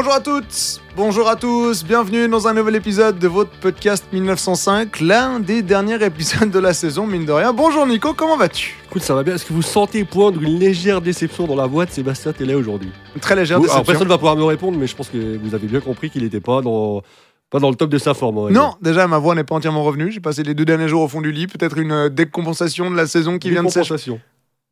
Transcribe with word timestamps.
Bonjour 0.00 0.14
à 0.14 0.20
toutes, 0.20 0.80
bonjour 0.96 1.28
à 1.28 1.36
tous, 1.36 1.84
bienvenue 1.84 2.26
dans 2.26 2.48
un 2.48 2.54
nouvel 2.54 2.74
épisode 2.76 3.18
de 3.18 3.28
votre 3.28 3.50
podcast 3.50 4.02
1905, 4.10 4.98
l'un 5.00 5.40
des 5.40 5.60
derniers 5.60 6.02
épisodes 6.02 6.50
de 6.50 6.58
la 6.58 6.72
saison, 6.72 7.06
mine 7.06 7.26
de 7.26 7.32
rien. 7.32 7.52
Bonjour 7.52 7.86
Nico, 7.86 8.14
comment 8.14 8.38
vas-tu? 8.38 8.78
Écoute, 8.86 9.02
ça 9.02 9.14
va 9.14 9.22
bien. 9.22 9.34
Est-ce 9.34 9.44
que 9.44 9.52
vous 9.52 9.60
sentez 9.60 10.06
poindre 10.06 10.40
une 10.42 10.58
légère 10.58 11.02
déception 11.02 11.46
dans 11.46 11.54
la 11.54 11.66
voix 11.66 11.84
de 11.84 11.90
Sébastien 11.90 12.32
Télé 12.32 12.54
aujourd'hui 12.54 12.88
Très 13.20 13.36
légère 13.36 13.58
Alors 13.58 13.66
déception. 13.66 13.84
personne 13.84 14.08
va 14.08 14.16
pouvoir 14.16 14.36
me 14.36 14.44
répondre, 14.44 14.78
mais 14.78 14.86
je 14.86 14.96
pense 14.96 15.10
que 15.10 15.36
vous 15.36 15.54
avez 15.54 15.66
bien 15.66 15.80
compris 15.80 16.08
qu'il 16.08 16.22
n'était 16.22 16.40
pas 16.40 16.62
dans, 16.62 17.02
pas 17.50 17.58
dans 17.58 17.68
le 17.68 17.76
top 17.76 17.90
de 17.90 17.98
sa 17.98 18.14
forme. 18.14 18.50
Non, 18.50 18.76
déjà 18.80 19.06
ma 19.06 19.18
voix 19.18 19.34
n'est 19.34 19.44
pas 19.44 19.56
entièrement 19.56 19.84
revenue. 19.84 20.10
J'ai 20.10 20.20
passé 20.20 20.42
les 20.42 20.54
deux 20.54 20.64
derniers 20.64 20.88
jours 20.88 21.02
au 21.02 21.08
fond 21.08 21.20
du 21.20 21.30
lit. 21.30 21.46
Peut-être 21.46 21.76
une 21.76 21.92
euh, 21.92 22.08
décompensation 22.08 22.90
de 22.90 22.96
la 22.96 23.06
saison 23.06 23.38
qui 23.38 23.50
vient 23.50 23.62
de 23.62 23.68
s'achever. 23.68 23.96
Décompensation. 23.98 24.20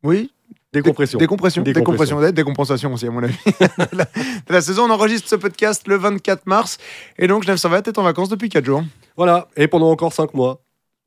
Oui, 0.03 0.31
Décompression. 0.73 1.19
Décompression. 1.19 1.63
Décompression. 1.63 2.17
Décompression. 2.17 2.33
Décompensation 2.33 2.93
aussi, 2.93 3.07
à 3.07 3.11
mon 3.11 3.23
avis. 3.23 3.37
de, 3.47 3.97
la, 3.97 4.07
la 4.49 4.61
saison, 4.61 4.85
on 4.85 4.91
enregistre 4.91 5.29
ce 5.29 5.37
podcast 5.37 5.89
le 5.89 5.97
24 5.97 6.47
mars. 6.47 6.79
Et 7.19 7.27
donc, 7.27 7.45
Genève 7.45 7.57
Servette 7.57 7.89
est 7.89 7.99
en 7.99 8.03
vacances 8.03 8.29
depuis 8.29 8.51
4 8.51 8.65
jours. 8.65 8.85
Voilà, 9.17 9.49
et 9.57 9.67
pendant 9.67 9.91
encore 9.91 10.13
5 10.13 10.35
mois. 10.35 10.63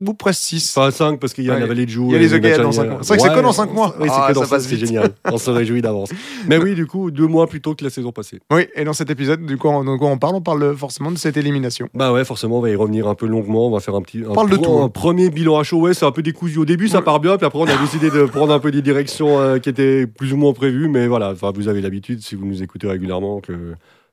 Ou 0.05 0.13
presque 0.13 0.41
6. 0.41 0.77
Enfin 0.77 0.89
5 0.91 1.19
parce 1.19 1.33
qu'il 1.33 1.43
y 1.45 1.49
a 1.49 1.53
Ouais, 1.53 1.59
la 1.59 1.65
vallée 1.67 1.85
de 1.85 1.91
Joux. 1.91 2.07
il 2.09 2.13
y 2.13 2.15
a 2.15 2.19
les 2.19 2.39
matchs 2.39 2.57
dans 2.59 2.69
à- 2.69 2.71
cinq 2.71 2.87
mois. 2.89 2.97
C'est 3.01 3.07
vrai 3.09 3.17
que 3.17 3.23
c'est 3.23 3.35
que 3.35 3.43
dans 3.43 3.51
cinq 3.51 3.73
mois. 3.73 3.95
Oui, 3.99 4.07
c'est 4.09 4.15
Ah, 4.17 4.27
que 4.29 4.33
dans 4.33 4.41
ça 4.41 4.47
5, 4.47 4.55
passe 4.55 4.67
c'est 4.67 4.77
génial. 4.77 5.11
On 5.25 5.37
se 5.37 5.49
réjouit 5.51 5.81
d'avance. 5.81 6.09
Mais 6.47 6.57
oui, 6.57 6.73
du 6.75 6.87
coup, 6.87 7.11
deux 7.11 7.27
mois 7.27 7.47
plus 7.47 7.61
tôt 7.61 7.75
que 7.75 7.83
la 7.83 7.89
saison 7.89 8.11
passée. 8.11 8.39
Oui, 8.51 8.67
et 8.75 8.83
dans 8.83 8.93
cet 8.93 9.09
épisode, 9.11 9.45
du 9.45 9.57
coup, 9.57 9.67
on, 9.67 9.87
on 9.87 10.17
parle 10.17 10.35
On 10.35 10.41
parle 10.41 10.75
forcément 10.75 11.11
de 11.11 11.17
cette 11.17 11.37
élimination. 11.37 11.87
Bah 11.93 12.11
ouais, 12.11 12.25
forcément, 12.25 12.57
on 12.57 12.61
va 12.61 12.69
y 12.69 12.75
revenir 12.75 13.07
un 13.07 13.15
peu 13.15 13.27
longuement. 13.27 13.67
On 13.67 13.71
va 13.71 13.79
faire 13.79 13.95
un 13.95 14.01
petit 14.01 14.23
un, 14.27 14.33
Parle 14.33 14.49
de 14.49 14.57
tout, 14.57 14.71
hein. 14.71 14.85
un 14.85 14.89
premier 14.89 15.29
bilan 15.29 15.57
à 15.59 15.63
chaud. 15.63 15.79
Ouais, 15.79 15.93
c'est 15.93 16.05
un 16.05 16.11
peu 16.11 16.21
décousu. 16.23 16.57
Au 16.57 16.65
début, 16.65 16.87
ça 16.87 17.01
part 17.01 17.19
bien, 17.19 17.37
puis 17.37 17.45
après, 17.45 17.59
on 17.59 17.65
a 17.67 17.77
décidé 17.77 18.09
de 18.09 18.23
prendre 18.25 18.53
un 18.53 18.59
peu 18.59 18.71
des 18.71 18.81
directions 18.81 19.39
euh, 19.39 19.59
qui 19.59 19.69
étaient 19.69 20.07
plus 20.07 20.33
ou 20.33 20.37
moins 20.37 20.53
prévues. 20.53 20.87
Mais 20.87 21.07
voilà, 21.07 21.31
enfin, 21.31 21.51
vous 21.53 21.67
avez 21.67 21.81
l'habitude, 21.81 22.21
si 22.21 22.35
vous 22.35 22.45
nous 22.45 22.63
écoutez 22.63 22.87
régulièrement, 22.87 23.39
que 23.39 23.53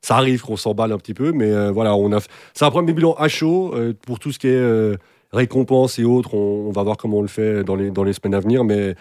ça 0.01 0.15
arrive 0.15 0.41
qu'on 0.41 0.55
s'emballe 0.55 0.91
un 0.93 0.97
petit 0.97 1.13
peu. 1.13 1.31
Mais 1.31 1.51
euh, 1.51 1.71
voilà, 1.71 1.95
on 1.95 2.11
a. 2.13 2.19
C'est 2.53 2.65
un 2.65 2.71
premier 2.71 2.93
bilan 2.93 3.13
à 3.17 3.27
chaud 3.27 3.73
euh, 3.75 3.93
pour 4.05 4.19
tout 4.19 4.31
ce 4.31 4.39
qui 4.39 4.47
est 4.47 4.51
euh, 4.55 4.95
récompenses 5.31 5.99
et 5.99 6.03
autres. 6.03 6.33
On, 6.33 6.67
on 6.67 6.71
va 6.71 6.83
voir 6.83 6.97
comment 6.97 7.17
on 7.17 7.21
le 7.21 7.27
fait 7.27 7.63
dans 7.63 7.75
les 7.75 7.91
dans 7.91 8.03
les 8.03 8.13
semaines 8.13 8.35
à 8.35 8.39
venir, 8.39 8.63
mais. 8.63 8.95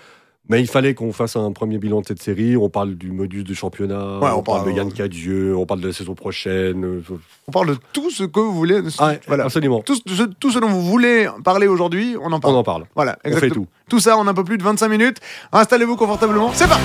Mais 0.50 0.62
il 0.62 0.66
fallait 0.66 0.94
qu'on 0.94 1.12
fasse 1.12 1.36
un 1.36 1.52
premier 1.52 1.76
bilan 1.76 2.00
de 2.00 2.06
cette 2.06 2.22
série. 2.22 2.56
On 2.56 2.70
parle 2.70 2.94
du 2.94 3.12
modus 3.12 3.44
de 3.44 3.52
championnat, 3.52 4.18
Ouais, 4.18 4.30
on, 4.32 4.38
on 4.38 4.42
parle 4.42 4.60
parle- 4.62 4.72
de 4.72 4.76
Yann 4.78 4.90
Cadieux, 4.90 5.54
on 5.54 5.66
parle 5.66 5.82
de 5.82 5.88
la 5.88 5.92
saison 5.92 6.14
prochaine. 6.14 6.86
euh, 6.86 7.02
On 7.48 7.52
parle 7.52 7.66
de 7.68 7.76
tout 7.92 8.10
ce 8.10 8.24
que 8.24 8.40
vous 8.40 8.54
voulez. 8.54 8.80
Ah, 8.98 9.12
voilà. 9.26 9.44
absolument. 9.44 9.82
Tout 9.82 9.96
ce, 9.96 10.22
tout 10.40 10.50
ce 10.50 10.58
dont 10.58 10.68
vous 10.68 10.80
voulez 10.80 11.28
parler 11.44 11.66
aujourd'hui, 11.66 12.16
on 12.18 12.32
en 12.32 12.36
On 12.36 12.40
parle. 12.40 12.56
en 12.56 12.62
parle. 12.62 12.84
Voilà, 12.94 13.18
On 13.18 13.28
fait 13.28 13.34
exactement. 13.34 13.66
tout. 13.66 13.70
Tout 13.90 14.00
ça 14.00 14.16
en 14.16 14.26
un 14.26 14.32
peu 14.32 14.42
plus 14.42 14.56
de 14.56 14.62
25 14.62 14.88
minutes. 14.88 15.18
Installez-vous 15.52 15.96
confortablement. 15.96 16.50
C'est 16.54 16.66
parti 16.66 16.82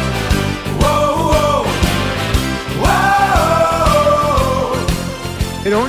Et 5.66 5.70
donc, 5.70 5.88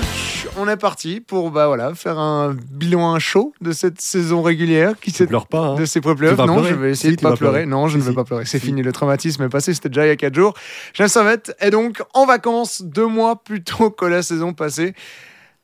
on 0.64 0.68
est 0.68 0.76
parti 0.76 1.20
pour 1.20 1.50
bah, 1.50 1.66
voilà, 1.66 1.94
faire 1.94 2.18
un 2.18 2.54
bilan 2.70 3.18
chaud 3.18 3.52
de 3.60 3.72
cette 3.72 4.00
saison 4.00 4.42
régulière 4.42 4.98
qui 5.00 5.10
s'est 5.10 5.26
pleures 5.26 5.46
pas. 5.46 5.58
hein. 5.68 5.74
de 5.76 5.84
ces 5.84 6.00
pré-playoffs. 6.00 6.38
Non, 6.38 6.44
pleurer 6.46 6.70
je 6.70 6.74
vais 6.74 6.90
essayer 6.92 7.10
Si, 7.12 7.16
de 7.16 7.22
pas 7.22 7.36
pleurer. 7.36 7.52
pleurer. 7.62 7.66
Non, 7.66 7.88
je 7.88 7.98
ne 7.98 8.02
vais 8.02 8.10
si. 8.10 8.14
pas 8.16 8.24
pleurer. 8.24 8.44
C'est 8.46 8.58
fini, 8.58 8.82
le 8.82 8.92
traumatisme 8.92 9.42
est 9.42 9.48
passé, 9.48 9.74
c'était 9.74 9.88
déjà 9.90 10.06
il 10.06 10.08
y 10.08 10.12
a 10.12 10.16
4 10.16 10.34
jours. 10.34 10.54
Jean 10.94 11.08
Savette 11.08 11.54
est 11.60 11.70
donc 11.70 12.02
en 12.14 12.26
vacances 12.26 12.82
deux 12.82 13.06
mois 13.06 13.42
plus 13.42 13.62
tôt 13.62 13.90
que 13.90 14.04
la 14.06 14.22
saison 14.22 14.52
passée. 14.54 14.94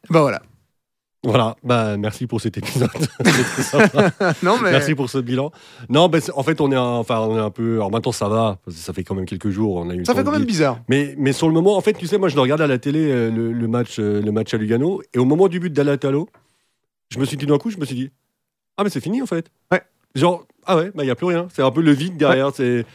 Bah 0.09 0.21
voilà. 0.21 0.43
Voilà, 1.23 1.57
bah, 1.63 1.99
merci 1.99 2.27
pour 2.27 2.41
cet 2.41 2.57
épisode. 2.57 2.89
Non, 4.43 4.57
mais 4.63 4.71
Merci 4.73 4.95
pour 4.95 5.11
ce 5.11 5.19
bilan. 5.19 5.53
Non, 5.91 6.11
c'est- 6.19 6.33
en 6.33 6.43
fait, 6.43 6.61
on 6.63 6.73
est, 6.73 6.77
un, 6.77 6.83
enfin, 6.83 7.21
on 7.21 7.37
est 7.37 7.41
un 7.41 7.51
peu. 7.51 7.75
Alors 7.75 7.91
maintenant, 7.91 8.13
ça 8.13 8.29
va, 8.29 8.59
parce 8.65 8.77
que 8.77 8.83
ça 8.83 8.95
fait 8.95 9.05
quand 9.05 9.15
même 9.15 9.27
quelques 9.27 9.51
jours. 9.51 9.77
On 9.77 9.91
a 9.91 9.95
eu 9.95 9.99
le 9.99 10.05
ça 10.07 10.15
fait 10.15 10.25
quand 10.25 10.33
même 10.33 10.45
bizarre. 10.45 10.81
Mais, 10.89 11.15
mais 11.19 11.33
sur 11.33 11.47
le 11.47 11.53
moment, 11.53 11.77
en 11.77 11.81
fait, 11.83 11.93
tu 11.93 12.07
sais, 12.07 12.17
moi, 12.17 12.29
je 12.31 12.37
le 12.37 12.41
regarde 12.41 12.63
à 12.63 12.67
la 12.67 12.79
télé, 12.79 13.11
euh, 13.11 13.31
le, 13.31 13.53
le 13.53 13.69
match, 13.69 13.99
euh, 13.99 14.23
le 14.23 14.33
match 14.33 14.55
à 14.55 14.57
Lugano, 14.57 15.03
et 15.13 15.19
au 15.19 15.27
moment 15.27 15.49
du 15.49 15.61
but 15.61 15.71
d'Alatalo, 15.73 16.29
je 17.11 17.19
me 17.19 17.27
suis 17.27 17.37
dit 17.37 17.45
d'un 17.45 17.59
coup, 17.59 17.71
je 17.71 17.77
me 17.77 17.85
suis 17.85 17.97
dit, 17.97 18.11
ah, 18.79 18.85
mais 18.85 18.89
c'est 18.91 19.01
fini, 19.03 19.21
en 19.21 19.27
fait. 19.27 19.51
Ouais. 19.71 19.83
Genre, 20.15 20.47
ah 20.65 20.77
ouais, 20.77 20.91
bah, 20.95 21.03
il 21.03 21.07
n'y 21.07 21.13
a 21.13 21.17
plus 21.17 21.27
rien. 21.27 21.49
C'est 21.53 21.63
un 21.63 21.71
peu 21.71 21.83
le 21.83 21.93
vide 21.93 22.17
derrière. 22.17 22.51
c'est 22.55 22.87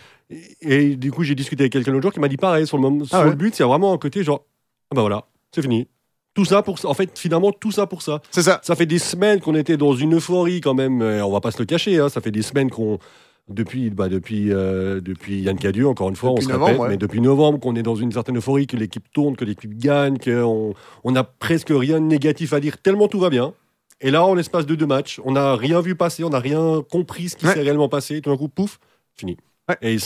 Et, 0.61 0.95
du 0.95 1.11
coup, 1.11 1.23
j'ai 1.23 1.35
discuté 1.35 1.63
avec 1.63 1.73
quelqu'un 1.73 1.91
l'autre 1.91 2.03
jour 2.03 2.13
qui 2.13 2.19
m'a 2.19 2.27
dit 2.27 2.37
pareil, 2.37 2.65
sur 2.65 2.77
le, 2.77 2.81
moment, 2.81 3.05
sur 3.05 3.19
ouais. 3.19 3.25
le 3.25 3.35
but, 3.35 3.55
il 3.55 3.61
y 3.61 3.63
a 3.63 3.67
vraiment 3.67 3.93
un 3.93 3.99
côté 3.99 4.23
genre, 4.23 4.45
ah 4.89 4.95
bah 4.95 5.01
voilà, 5.01 5.25
c'est 5.53 5.61
fini. 5.61 5.87
Tout 6.35 6.45
ça 6.45 6.61
pour 6.61 6.77
ça. 6.77 6.87
En 6.89 6.93
fait, 6.93 7.17
finalement, 7.17 7.51
tout 7.51 7.71
ça 7.71 7.87
pour 7.87 8.03
ça. 8.03 8.21
C'est 8.29 8.43
ça. 8.43 8.59
Ça 8.63 8.75
fait 8.75 8.85
des 8.85 8.99
semaines 8.99 9.39
qu'on 9.39 9.55
était 9.55 9.77
dans 9.77 9.95
une 9.95 10.15
euphorie 10.15 10.61
quand 10.61 10.75
même. 10.75 11.01
on 11.01 11.31
va 11.31 11.39
pas 11.41 11.49
se 11.51 11.57
le 11.59 11.65
cacher. 11.65 11.97
hein, 11.99 12.09
ça 12.09 12.21
fait 12.21 12.29
des 12.31 12.43
semaines 12.43 12.69
qu'on 12.69 12.99
depuis 13.47 13.91
bah, 13.91 14.09
depuis 14.09 14.51
euh, 14.51 14.99
depuis 15.01 15.39
Yann 15.41 15.55
Cadieux 15.57 15.87
encore 15.87 16.09
une 16.09 16.15
fois 16.15 16.31
Depuis 16.31 16.45
on 16.45 16.47
se 16.47 16.51
novembre, 16.53 16.79
ouais. 16.79 16.89
mais 16.89 16.97
depuis 16.97 17.21
novembre 17.21 17.59
qu'on 17.59 17.75
est 17.75 17.83
dans 17.83 17.93
une 17.95 18.11
certaine 18.11 18.37
euphorie 18.37 18.65
que 18.65 18.75
l'équipe 18.75 19.05
tourne 19.13 19.35
que 19.35 19.45
l'équipe 19.45 19.77
gagne 19.77 20.17
qu'on 20.17 20.73
on 21.03 21.11
n'a 21.11 21.23
presque 21.23 21.69
rien 21.69 22.01
de 22.01 22.05
négatif 22.07 22.53
à 22.53 22.59
dire 22.59 22.79
tellement 22.81 23.07
tout 23.07 23.19
va 23.19 23.29
bien 23.29 23.53
et 24.01 24.09
là 24.09 24.25
en 24.25 24.33
l'espace 24.33 24.65
de 24.65 24.73
deux 24.73 24.87
matchs 24.87 25.21
on 25.25 25.33
n'a 25.33 25.55
rien 25.55 25.79
vu 25.79 25.93
passer 25.93 26.23
on 26.23 26.31
n'a 26.31 26.39
rien 26.39 26.81
compris 26.89 27.29
ce 27.29 27.35
qui 27.35 27.45
Ouais. 27.45 27.53
s'est 27.53 27.61
réellement 27.61 27.87
passé 27.87 28.19
tout 28.19 28.31
d'un 28.31 28.37
coup 28.37 28.47
pouf 28.49 28.79
fini 29.13 29.37
Ouais. 29.69 29.77
et, 29.83 29.97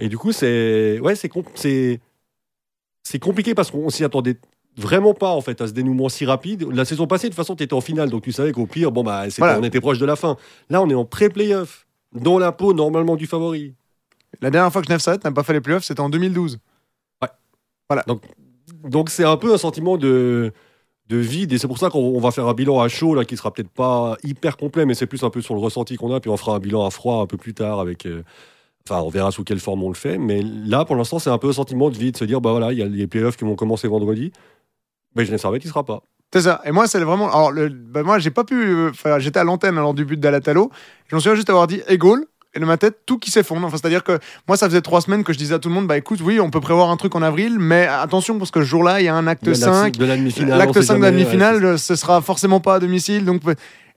et 0.00 0.08
du 0.08 0.18
coup 0.18 0.32
c'est 0.32 0.98
ouais 0.98 1.14
c'est 1.14 2.00
c'est 3.04 3.18
compliqué 3.20 3.54
parce 3.54 3.70
qu'on 3.70 3.90
s'y 3.90 4.02
attendait 4.02 4.38
vraiment 4.76 5.14
pas 5.14 5.30
en 5.30 5.40
fait 5.40 5.60
à 5.60 5.66
ce 5.66 5.72
dénouement 5.72 6.08
si 6.08 6.24
rapide. 6.24 6.66
La 6.72 6.84
saison 6.84 7.06
passée, 7.06 7.28
de 7.28 7.32
toute 7.32 7.36
façon, 7.36 7.56
tu 7.56 7.62
étais 7.62 7.74
en 7.74 7.80
finale, 7.80 8.10
donc 8.10 8.22
tu 8.22 8.32
savais 8.32 8.52
qu'au 8.52 8.66
pire, 8.66 8.92
bon 8.92 9.02
bah, 9.02 9.24
Voilà. 9.38 9.58
on 9.58 9.62
était 9.62 9.80
proche 9.80 9.98
de 9.98 10.06
la 10.06 10.16
fin. 10.16 10.36
Là, 10.70 10.82
on 10.82 10.88
est 10.88 10.94
en 10.94 11.04
pré-playoff, 11.04 11.86
dans 12.14 12.38
la 12.38 12.52
peau 12.52 12.72
normalement 12.74 13.16
du 13.16 13.26
favori. 13.26 13.74
La 14.40 14.50
dernière 14.50 14.72
fois 14.72 14.80
que 14.80 14.86
Genève 14.86 15.00
Servette 15.00 15.24
n'a 15.24 15.32
pas 15.32 15.42
fait 15.42 15.52
les 15.52 15.60
playoffs, 15.60 15.84
c'était 15.84 16.00
en 16.00 16.08
2012. 16.08 16.58
Donc 18.84 19.10
c'est 19.10 19.24
un 19.24 19.36
peu 19.36 19.52
un 19.52 19.58
sentiment 19.58 19.96
de 19.96 20.52
de 21.08 21.16
vide 21.16 21.52
et 21.52 21.58
c'est 21.58 21.66
pour 21.66 21.78
ça 21.78 21.90
qu'on 21.90 21.98
on 21.98 22.20
va 22.20 22.30
faire 22.30 22.46
un 22.46 22.54
bilan 22.54 22.80
à 22.80 22.88
chaud 22.88 23.14
là 23.14 23.24
qui 23.24 23.36
sera 23.36 23.52
peut-être 23.52 23.68
pas 23.68 24.16
hyper 24.22 24.56
complet 24.56 24.86
mais 24.86 24.94
c'est 24.94 25.06
plus 25.06 25.22
un 25.24 25.30
peu 25.30 25.42
sur 25.42 25.54
le 25.54 25.60
ressenti 25.60 25.96
qu'on 25.96 26.14
a 26.14 26.20
puis 26.20 26.30
on 26.30 26.36
fera 26.36 26.54
un 26.54 26.58
bilan 26.58 26.86
à 26.86 26.90
froid 26.90 27.20
un 27.22 27.26
peu 27.26 27.36
plus 27.36 27.54
tard 27.54 27.80
avec 27.80 28.06
euh, 28.06 28.22
enfin 28.88 29.02
on 29.02 29.08
verra 29.10 29.30
sous 29.30 29.42
quelle 29.44 29.58
forme 29.58 29.82
on 29.82 29.88
le 29.88 29.94
fait 29.96 30.16
mais 30.16 30.42
là 30.42 30.84
pour 30.84 30.96
l'instant 30.96 31.18
c'est 31.18 31.28
un 31.28 31.38
peu 31.38 31.48
un 31.48 31.52
sentiment 31.52 31.90
de 31.90 31.96
vide 31.98 32.16
se 32.16 32.24
dire 32.24 32.40
bah 32.40 32.52
voilà 32.52 32.72
il 32.72 32.78
y 32.78 32.82
a 32.82 32.86
les 32.86 33.06
playoffs 33.08 33.36
qui 33.36 33.44
vont 33.44 33.56
commencer 33.56 33.88
vendredi 33.88 34.32
mais 35.14 35.24
je 35.24 35.32
ne 35.32 35.36
savais 35.36 35.58
il 35.58 35.68
sera 35.68 35.84
pas 35.84 36.02
C'est 36.32 36.42
ça. 36.42 36.60
Et 36.64 36.72
moi, 36.72 36.86
c'est 36.86 37.00
vraiment. 37.00 37.28
Alors, 37.28 37.50
le... 37.52 37.68
bah, 37.68 38.02
moi, 38.02 38.18
j'ai 38.18 38.30
pas 38.30 38.44
pu. 38.44 38.54
euh, 38.54 38.90
Enfin, 38.90 39.18
j'étais 39.18 39.38
à 39.40 39.44
l'antenne 39.44 39.76
alors 39.78 39.94
du 39.94 40.04
but 40.04 40.18
d'Alatalo. 40.18 40.70
Je 41.08 41.14
me 41.14 41.20
souviens 41.20 41.34
juste 41.36 41.50
avoir 41.50 41.66
dit 41.66 41.82
Égole. 41.88 42.24
Et 42.54 42.60
dans 42.60 42.66
ma 42.66 42.76
tête, 42.76 42.98
tout 43.06 43.18
qui 43.18 43.30
s'effondre. 43.30 43.66
Enfin, 43.66 43.78
C'est-à-dire 43.78 44.04
que 44.04 44.18
moi, 44.46 44.58
ça 44.58 44.66
faisait 44.68 44.82
trois 44.82 45.00
semaines 45.00 45.24
que 45.24 45.32
je 45.32 45.38
disais 45.38 45.54
à 45.54 45.58
tout 45.58 45.70
le 45.70 45.74
monde 45.74 45.86
bah 45.86 45.96
écoute, 45.96 46.20
oui, 46.22 46.38
on 46.38 46.50
peut 46.50 46.60
prévoir 46.60 46.90
un 46.90 46.98
truc 46.98 47.14
en 47.14 47.22
avril, 47.22 47.58
mais 47.58 47.86
attention, 47.86 48.36
parce 48.38 48.50
que 48.50 48.60
ce 48.60 48.66
jour-là, 48.66 49.00
il 49.00 49.04
y 49.04 49.08
a 49.08 49.14
un 49.14 49.26
acte 49.26 49.44
De 49.44 49.52
la- 49.52 49.56
5. 49.56 49.96
de 49.96 50.04
la 50.04 50.16
demi-finale 50.18 50.52
on 50.54 50.58
L'acte 50.58 50.74
sait 50.74 50.82
5 50.82 50.96
de 50.96 51.00
la 51.00 51.06
jamais, 51.08 51.16
ouais, 51.16 51.24
demi-finale, 51.24 51.64
euh, 51.64 51.76
ce 51.78 51.96
sera 51.96 52.20
forcément 52.20 52.60
pas 52.60 52.74
à 52.74 52.78
domicile. 52.78 53.24
Donc... 53.24 53.40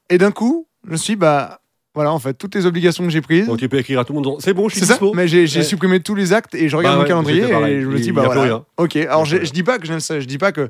Et 0.10 0.18
d'un 0.18 0.32
coup, 0.32 0.68
je 0.86 0.92
me 0.92 0.96
suis 0.96 1.14
dit, 1.16 1.18
bah 1.20 1.60
voilà, 1.96 2.12
en 2.14 2.20
fait, 2.20 2.34
toutes 2.36 2.54
les 2.56 2.66
obligations 2.68 3.04
que 3.06 3.10
j'ai 3.10 3.22
prises. 3.22 3.48
Donc 3.48 3.58
tu 3.58 3.68
peux 3.70 3.78
écrire 3.80 4.00
à 4.02 4.06
tout 4.06 4.14
le 4.14 4.22
monde 4.22 4.36
c'est 4.40 4.54
bon, 4.54 4.68
je 4.70 4.74
suis 4.76 4.82
C'est 4.82 4.86
ça, 4.86 4.94
dispo. 4.94 5.14
mais 5.16 5.28
j'ai 5.28 5.44
Ouais. 5.44 5.64
supprimé 5.64 6.00
tous 6.02 6.14
les 6.14 6.34
actes 6.34 6.54
et 6.54 6.70
je 6.70 6.76
regarde 6.76 6.98
Bah 6.98 7.02
mon 7.04 7.08
calendrier 7.08 7.44
et 7.44 7.82
je 7.82 7.88
me 7.88 7.98
dis 7.98 8.12
bah 8.12 8.22
a 8.24 8.26
plus 8.26 8.34
voilà. 8.36 8.42
rien. 8.56 8.66
Ok, 8.78 8.96
alors 8.98 9.24
plus 9.26 9.46
je, 9.46 9.52
dis 9.52 9.64
pas 9.64 9.80
que 9.80 9.88
j'aime 9.88 10.00
ça, 10.02 10.20
je 10.20 10.26
dis 10.26 10.38
pas 10.38 10.52
que 10.52 10.70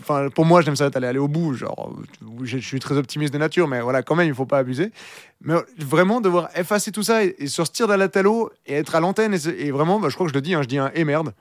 enfin 0.00 0.28
pour 0.34 0.44
moi 0.44 0.62
j'aime 0.62 0.76
ça 0.76 0.88
aller 0.94 1.06
aller 1.08 1.18
au 1.18 1.28
bout, 1.28 1.54
genre 1.54 1.92
euh, 1.98 2.26
je, 2.44 2.58
je 2.58 2.66
suis 2.66 2.78
très 2.78 2.96
optimiste 2.96 3.32
de 3.34 3.38
nature, 3.38 3.66
mais 3.68 3.80
voilà 3.80 4.02
quand 4.02 4.14
même 4.14 4.28
il 4.28 4.34
faut 4.34 4.46
pas 4.46 4.58
abuser. 4.58 4.90
Mais 5.42 5.54
euh, 5.54 5.60
vraiment 5.78 6.20
devoir 6.20 6.48
effacer 6.56 6.92
tout 6.92 7.02
ça 7.02 7.24
et, 7.24 7.34
et 7.38 7.46
sortir 7.48 7.88
de 7.88 7.94
la 7.94 8.08
talo 8.08 8.50
et 8.66 8.74
être 8.74 8.94
à 8.94 9.00
l'antenne 9.00 9.34
et, 9.58 9.70
vraiment 9.72 9.98
bah, 10.00 10.08
je 10.08 10.14
crois 10.14 10.26
que 10.26 10.32
je 10.32 10.38
le 10.38 10.42
dis, 10.42 10.54
hein, 10.54 10.62
je 10.62 10.68
dis 10.68 10.78
un 10.78 10.90
et 10.94 11.04
merde. 11.04 11.32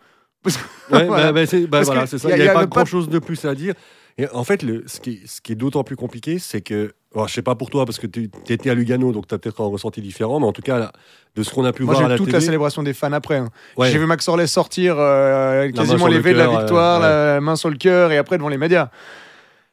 Ouais, 0.91 1.05
Voilà. 1.05 1.31
bah, 1.31 1.41
bah, 1.41 1.45
c'est 1.45 1.65
voilà, 1.67 2.05
ça. 2.07 2.17
a- 2.27 2.31
Il 2.31 2.39
n'y 2.39 2.45
y 2.45 2.47
a 2.49 2.53
pas 2.53 2.65
grand 2.65 2.83
chose 2.85 3.07
de 3.07 3.19
plus 3.19 3.45
à 3.45 3.55
dire. 3.55 3.73
Et 4.17 4.27
en 4.33 4.43
fait, 4.43 4.61
le, 4.61 4.83
ce, 4.87 4.99
qui 4.99 5.21
ce 5.25 5.39
qui 5.41 5.53
est 5.53 5.55
d'autant 5.55 5.83
plus 5.83 5.95
compliqué, 5.95 6.37
c'est 6.37 6.61
que. 6.61 6.91
Alors, 7.13 7.27
je 7.27 7.33
sais 7.33 7.41
pas 7.41 7.55
pour 7.55 7.69
toi, 7.69 7.85
parce 7.85 7.99
que 7.99 8.07
tu 8.07 8.29
étais 8.49 8.69
à 8.69 8.73
Lugano, 8.73 9.11
donc 9.11 9.27
tu 9.27 9.35
as 9.35 9.37
peut-être 9.37 9.61
un 9.61 9.67
ressenti 9.67 10.01
différent, 10.01 10.39
mais 10.39 10.47
en 10.47 10.51
tout 10.51 10.63
cas, 10.63 10.79
là, 10.79 10.91
de 11.35 11.43
ce 11.43 11.53
qu'on 11.53 11.63
a 11.65 11.71
pu 11.71 11.83
Moi 11.83 11.93
voir 11.93 12.01
j'ai 12.01 12.05
à 12.05 12.09
la 12.09 12.17
toute 12.17 12.31
la 12.31 12.41
célébration 12.41 12.81
des 12.83 12.93
fans 12.93 13.11
après. 13.11 13.37
hein. 13.37 13.49
ouais, 13.77 13.91
J'ai 13.91 13.99
vu 13.99 14.05
Max 14.05 14.27
Orley 14.27 14.47
sortir 14.47 14.95
euh, 14.97 15.69
quasiment 15.71 15.97
sur 15.97 16.07
le 16.09 16.21
de 16.21 16.29
la 16.31 16.47
victoire, 16.47 17.01
euh, 17.03 17.35
la 17.35 17.41
main 17.41 17.55
sur 17.55 17.69
le 17.69 17.77
cœur 17.77 18.11
et 18.11 18.17
après 18.17 18.37
devant 18.37 18.49
les 18.49 18.57
médias. 18.57 18.89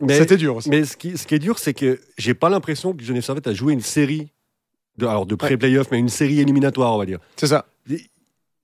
C'était 0.09 0.37
dur 0.37 0.57
aussi. 0.57 0.71
mais 0.71 0.85
ce 0.85 0.97
qui, 0.97 1.19
ce 1.19 1.27
qui 1.27 1.35
est 1.35 1.39
dur, 1.39 1.59
c'est 1.59 1.75
que 1.75 2.01
j'ai 2.17 2.35
pas 2.35 2.49
l'impression 2.49 2.95
que 2.95 3.03
Genève 3.03 3.23
Servette 3.23 3.47
a 3.47 3.53
joué 3.53 3.73
une 3.73 3.83
série, 3.83 4.33
de, 4.97 5.07
alors 5.07 5.27
de 5.27 5.35
pré-playoff, 5.35 5.89
mais 5.91 5.99
une 5.99 6.09
série 6.09 6.41
éliminatoire, 6.41 6.95
on 6.95 6.99
va 6.99 7.07
dire. 7.07 7.19
C'est 7.37 7.49
ça. 7.49 7.67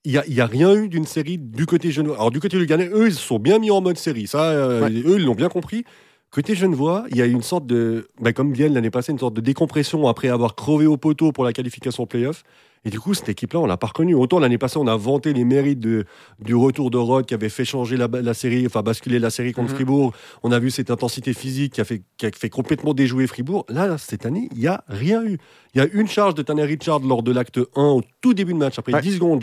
Il 0.04 0.22
n'y 0.28 0.40
a, 0.40 0.46
rien 0.46 0.72
eu 0.74 0.88
d'une 0.88 1.04
série 1.04 1.36
du 1.36 1.66
côté 1.66 1.90
genevois. 1.90 2.16
Alors, 2.16 2.30
du 2.30 2.38
côté 2.38 2.56
luganais, 2.58 2.88
eux, 2.92 3.08
ils 3.08 3.14
se 3.14 3.20
sont 3.20 3.40
bien 3.40 3.58
mis 3.58 3.72
en 3.72 3.80
mode 3.80 3.98
série. 3.98 4.28
Ça, 4.28 4.44
euh, 4.44 4.82
Ouais. 4.82 4.90
eux, 5.04 5.16
ils 5.18 5.24
l'ont 5.24 5.34
bien 5.34 5.48
compris. 5.48 5.84
Côté 6.31 6.55
genevois, 6.55 7.05
il 7.11 7.17
y 7.17 7.23
a 7.23 7.26
une 7.26 7.43
sorte 7.43 7.67
de, 7.67 8.08
bah, 8.20 8.32
comme 8.32 8.52
Vienne 8.52 8.75
l'année 8.75 8.90
passée, 8.90 9.12
une 9.12 9.19
sorte 9.19 9.34
de 9.34 9.40
décompression 9.40 10.06
après 10.08 10.28
avoir 10.28 10.55
crevé 10.55 10.87
au 10.87 10.96
poteau 10.99 11.32
pour 11.32 11.44
la 11.44 11.52
qualification 11.52 12.05
playoff. 12.06 12.43
Et 12.84 12.90
du 12.90 13.00
coup, 13.00 13.14
cette 13.14 13.28
équipe-là, 13.28 13.58
on 13.61 13.67
l'a 13.67 13.76
pas 13.78 13.88
reconnue. 13.88 14.14
Autant 14.14 14.38
l'année 14.38 14.58
passée, 14.58 14.76
on 14.78 14.87
a 14.87 14.96
vanté 14.96 15.32
les 15.32 15.44
mérites 15.44 15.81
de, 15.81 16.05
du 16.38 16.55
retour 16.55 16.90
de 16.90 16.99
Rod 16.99 17.25
qui 17.26 17.34
avait 17.34 17.49
fait 17.49 17.64
changer 17.64 17.96
la, 17.96 18.06
la 18.12 18.34
série, 18.34 18.64
enfin 18.67 18.82
basculer 18.82 19.19
la 19.19 19.31
série 19.31 19.52
contre 19.52 19.70
Mhm. 19.70 19.75
Fribourg. 19.76 20.12
On 20.43 20.52
a 20.52 20.58
vu 20.58 20.70
cette 20.70 20.90
intensité 20.90 21.32
physique 21.32 21.73
qui 21.73 21.81
a 21.81 21.84
fait, 21.84 22.02
qui 22.19 22.26
a 22.26 22.31
fait 22.32 22.50
complètement 22.50 22.93
déjouer 22.94 23.26
Fribourg. 23.26 23.64
Là, 23.69 23.96
cette 23.99 24.25
année, 24.26 24.49
il 24.52 24.58
n'y 24.58 24.67
a 24.69 24.84
rien 24.88 25.25
eu. 25.25 25.38
Il 25.75 25.78
y 25.78 25.81
a 25.81 25.88
une 25.93 26.06
charge 26.06 26.34
de 26.34 26.43
Tanner 26.43 26.64
Richard 26.64 27.00
lors 27.00 27.23
de 27.23 27.32
l'acte 27.32 27.58
1 27.76 27.82
au 27.82 28.02
tout 28.20 28.34
début 28.34 28.52
de 28.52 28.58
match. 28.58 28.78
Après 28.78 28.93
Ouais. 28.93 29.00
10 29.00 29.14
secondes, 29.14 29.43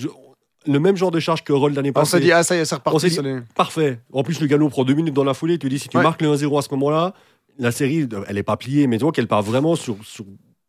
le 0.65 0.80
même 0.80 0.95
genre 0.98 1.12
de 1.12 1.19
charge 1.19 1.44
que 1.44 1.54
Roll 1.54 1.74
l'année 1.74 1.89
On 1.89 1.94
passée. 1.94 2.12
s'est 2.18 2.19
dit, 2.19 2.31
ah, 2.31 2.44
ça 2.44 2.56
y 2.56 2.60
est, 2.60 2.65
c'est 2.65 2.75
On 2.75 2.77
reparti. 2.80 3.00
s'est 3.01 3.10
dit- 3.10 3.15
ça 3.15 3.21
l'est. 3.21 3.42
Parfait. 3.56 4.00
En 4.12 4.24
plus, 4.24 4.39
le 4.42 4.48
galop 4.48 4.69
prend 4.69 4.83
deux 4.83 4.94
minutes 4.94 5.13
dans 5.13 5.24
la 5.24 5.33
foulée. 5.33 5.57
Tu 5.57 5.69
dis, 5.69 5.80
si 5.80 5.89
tu 5.89 5.98
Ouais. 5.98 6.04
marques 6.04 6.21
le 6.21 6.30
1-0 6.30 6.57
à 6.57 6.62
ce 6.62 6.69
moment-là, 6.71 7.13
la 7.60 7.71
série, 7.71 8.07
elle 8.27 8.36
n'est 8.36 8.44
pas 8.44 8.57
pliée, 8.57 8.88
mais 8.88 8.98
tu 8.98 9.04
vois 9.04 9.12
qu'elle 9.12 9.27
part 9.27 9.42
vraiment 9.44 9.75
sur, 9.75 9.98
sur, 10.04 10.25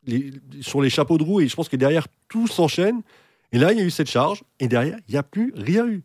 les, 0.07 0.31
sur 0.61 0.83
les 0.83 0.91
chapeaux 0.91 1.17
de 1.19 1.23
roue. 1.25 1.41
Et 1.41 1.49
je 1.49 1.55
pense 1.57 1.69
que 1.69 1.77
derrière, 1.77 2.07
tout 2.29 2.47
s'enchaîne. 2.47 3.01
Et 3.53 3.59
là, 3.59 3.73
il 3.73 3.79
y 3.79 3.81
a 3.83 3.85
eu 3.85 3.91
cette 3.91 4.11
charge. 4.11 4.43
Et 4.61 4.69
derrière, 4.69 4.99
il 5.09 5.13
n'y 5.13 5.19
a 5.19 5.23
plus 5.23 5.53
rien 5.57 5.87
eu. 5.87 6.03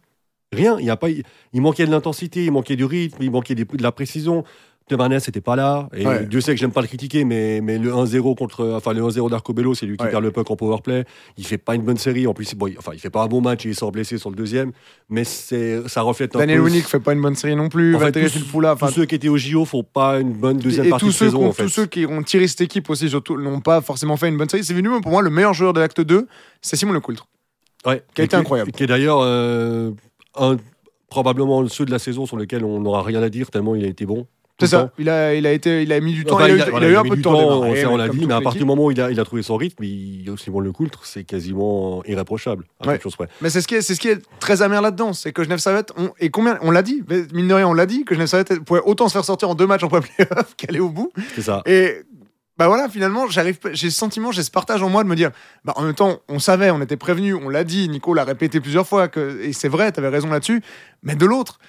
Rien. 0.51 0.77
Il, 0.80 0.86
y 0.86 0.89
a 0.89 0.97
pas, 0.97 1.09
il 1.09 1.62
manquait 1.62 1.86
de 1.86 1.91
l'intensité, 1.91 2.45
il 2.45 2.51
manquait 2.51 2.75
du 2.75 2.86
rythme, 2.86 3.21
il 3.21 3.30
manquait 3.31 3.56
de 3.56 3.65
la 3.83 3.91
précision. 3.91 4.44
Temarnes 4.89 5.13
n'était 5.13 5.39
pas 5.39 5.56
là. 5.56 5.88
Et 5.95 6.06
Ouais. 6.06 6.25
Dieu 6.25 6.41
sait 6.41 6.53
que 6.53 6.59
j'aime 6.59 6.71
pas 6.74 6.81
le 6.81 6.88
critiquer, 6.88 7.24
mais, 7.24 7.62
mais 7.62 7.77
le 7.77 7.94
1-0 7.94 8.36
contre, 8.36 8.74
enfin 8.75 8.91
le 8.94 9.01
1-0 9.01 9.30
d'Arcobello, 9.30 9.74
c'est 9.75 9.86
lui 9.86 9.95
qui 9.95 10.03
Ouais. 10.03 10.09
perd 10.12 10.24
le 10.24 10.31
puck 10.31 10.50
en 10.51 10.56
powerplay. 10.57 11.06
Il 11.38 11.45
fait 11.45 11.57
pas 11.57 11.75
une 11.75 11.83
bonne 11.83 11.97
série. 11.97 12.27
En 12.27 12.33
plus, 12.33 12.53
bon, 12.56 12.68
il, 12.68 12.77
enfin, 12.77 12.91
il 12.94 13.00
fait 13.00 13.09
pas 13.09 13.24
un 13.24 13.27
bon 13.27 13.39
match. 13.39 13.63
Il 13.65 13.75
sort 13.75 13.91
blessé 13.91 14.18
sur 14.18 14.30
le 14.30 14.36
deuxième, 14.36 14.71
mais 15.09 15.24
c'est, 15.24 15.88
ça 15.88 16.01
reflète 16.01 16.36
un 16.36 16.39
Daniel 16.39 16.57
peu. 16.59 16.65
Winnick 16.65 16.86
fait 16.86 17.00
pas 17.00 17.13
une 17.13 17.21
bonne 17.21 17.36
série 17.36 17.56
non 17.56 17.69
plus. 17.69 17.95
En 17.95 18.00
fait, 18.00 18.12
tous- 18.12 18.56
enfin, 18.65 18.88
tous 18.88 18.94
ceux 18.94 19.06
qui 19.06 19.15
étaient 19.15 19.30
au 19.30 19.38
JO 19.38 19.63
font 19.65 19.83
pas 19.83 20.19
une 20.19 20.33
bonne 20.33 20.57
deuxième 20.57 20.88
et 20.88 20.89
partie 20.89 21.06
tous 21.06 21.12
de 21.12 21.15
ceux, 21.18 21.25
saison. 21.25 21.38
qui 21.39 21.44
ont- 21.45 21.50
en 21.50 21.53
fait. 21.53 21.63
tous 21.63 21.69
ceux 21.69 21.86
qui 21.86 22.06
ont 22.06 22.24
tiré 22.24 22.47
cette 22.47 22.62
équipe 22.62 22.89
aussi, 22.89 23.07
surtout, 23.09 23.39
n'ont 23.39 23.62
pas 23.62 23.81
forcément 23.81 24.18
fait 24.18 24.27
une 24.30 24.38
bonne 24.38 24.50
série. 24.50 24.63
C'est 24.63 24.74
venu 24.74 24.89
pour 25.01 25.12
moi 25.12 25.21
le 25.21 25.30
meilleur 25.30 25.53
joueur 25.53 25.74
de 25.74 25.80
l'acte 25.80 26.01
2, 26.01 26.27
c'est 26.62 26.75
Simon 26.75 26.94
Lecoultre. 26.94 27.27
Ouais. 27.86 28.03
qui 28.13 28.21
a 28.21 28.24
Et 28.24 28.25
été 28.25 28.36
incroyable. 28.36 28.71
Qui 28.74 28.83
est 28.83 28.88
d'ailleurs 28.88 29.19
euh, 29.21 29.91
probablement 31.09 31.68
ceux 31.68 31.86
de 31.86 31.91
la 31.91 32.00
saison 32.00 32.25
sur 32.25 32.38
lequel 32.38 32.63
on 32.63 32.80
n'aura 32.81 33.03
rien 33.03 33.21
à 33.24 33.30
dire 33.30 33.50
tellement 33.51 33.75
il 33.75 33.83
a 33.83 33.88
été 33.88 34.06
bon. 34.06 34.27
C'est 34.60 34.66
le 34.66 34.70
ça. 34.70 34.80
temps. 34.86 34.92
Il 35.00 35.10
a, 35.10 35.34
il 35.36 35.46
a 35.48 35.52
été, 35.52 35.84
il 35.84 35.92
a 35.94 36.00
mis 36.00 36.14
du 36.14 36.26
temps. 36.26 36.36
Enfin, 36.36 36.48
il, 36.48 36.62
a, 36.62 36.68
eu, 36.68 36.70
voilà, 36.70 36.86
il 36.88 36.90
a 36.90 36.94
eu 36.94 36.98
un 36.98 37.04
peu 37.04 37.16
de 37.16 37.22
temps. 37.22 37.34
à 37.34 37.44
on, 37.44 37.62
démarrer, 37.64 37.82
ça, 37.82 37.90
on 37.90 37.98
l'a 37.98 38.10
toute 38.10 38.26
mais 38.28 38.34
à 38.34 38.42
partir 38.42 38.60
du 38.62 38.66
moment 38.66 38.86
où 38.86 38.92
il 38.92 39.00
a, 39.02 39.10
il 39.12 39.20
a 39.20 39.24
trouvé 39.26 39.42
son 39.42 39.56
rythme, 39.58 39.84
il, 39.84 40.32
Simon 40.38 40.60
Lecoultre, 40.60 41.06
c'est 41.06 41.24
quasiment 41.24 42.04
irréprochable. 42.06 42.66
À 42.80 42.86
Ouais. 42.88 42.94
quelque 42.94 43.04
chose 43.04 43.16
près. 43.16 43.28
Mais 43.42 43.50
c'est 43.50 43.62
ce 43.62 43.68
qui 43.68 43.76
est, 43.76 43.82
c'est 43.82 43.96
ce 43.96 44.00
qui 44.00 44.10
est 44.10 44.22
très 44.40 44.62
amer 44.62 44.82
là-dedans, 44.82 45.14
c'est 45.14 45.32
que 45.32 45.44
Genève 45.44 45.60
Servette, 45.60 45.92
on, 45.98 46.10
et 46.20 46.30
combien, 46.30 46.58
on 46.62 46.72
l'a 46.72 46.82
dit, 46.82 47.04
mine 47.34 47.48
de 47.48 47.54
rien, 47.54 47.68
on 47.68 47.74
l'a 47.74 47.86
dit, 47.86 48.04
que 48.06 48.14
Genève 48.16 48.28
Servette 48.28 48.60
pouvait 48.64 48.82
autant 48.86 49.08
se 49.08 49.14
faire 49.14 49.26
sortir 49.26 49.50
en 49.50 49.56
deux 49.56 49.68
matchs 49.68 49.84
en 49.84 49.88
play-off 49.90 50.54
qu'aller 50.58 50.80
au 50.80 50.90
bout. 50.90 51.12
C'est 51.36 51.42
ça. 51.42 51.62
Et 51.66 52.02
bah 52.58 52.68
voilà, 52.68 52.90
finalement, 52.90 53.26
j'arrive, 53.30 53.58
j'ai 53.72 53.90
ce 53.90 53.98
sentiment, 53.98 54.34
j'ai 54.34 54.44
ce 54.44 54.52
partage 54.52 54.84
en 54.84 54.90
moi 54.90 55.06
de 55.06 55.08
me 55.10 55.16
dire, 55.16 55.32
bah 55.64 55.72
en 55.78 55.84
même 55.84 55.94
temps, 55.96 56.20
on 56.28 56.40
savait, 56.40 56.70
on 56.72 56.82
était 56.82 56.98
prévenu, 56.98 57.34
on 57.34 57.48
l'a 57.48 57.64
dit, 57.64 57.88
Nico 57.88 58.14
l'a 58.14 58.26
répété 58.26 58.60
plusieurs 58.60 58.86
fois, 58.86 59.08
que, 59.08 59.40
et 59.42 59.54
c'est 59.54 59.70
vrai, 59.70 59.90
t'avais 59.94 60.10
raison 60.10 60.28
là-dessus, 60.28 60.62
mais 61.02 61.16
de 61.16 61.26
l'autre, 61.26 61.60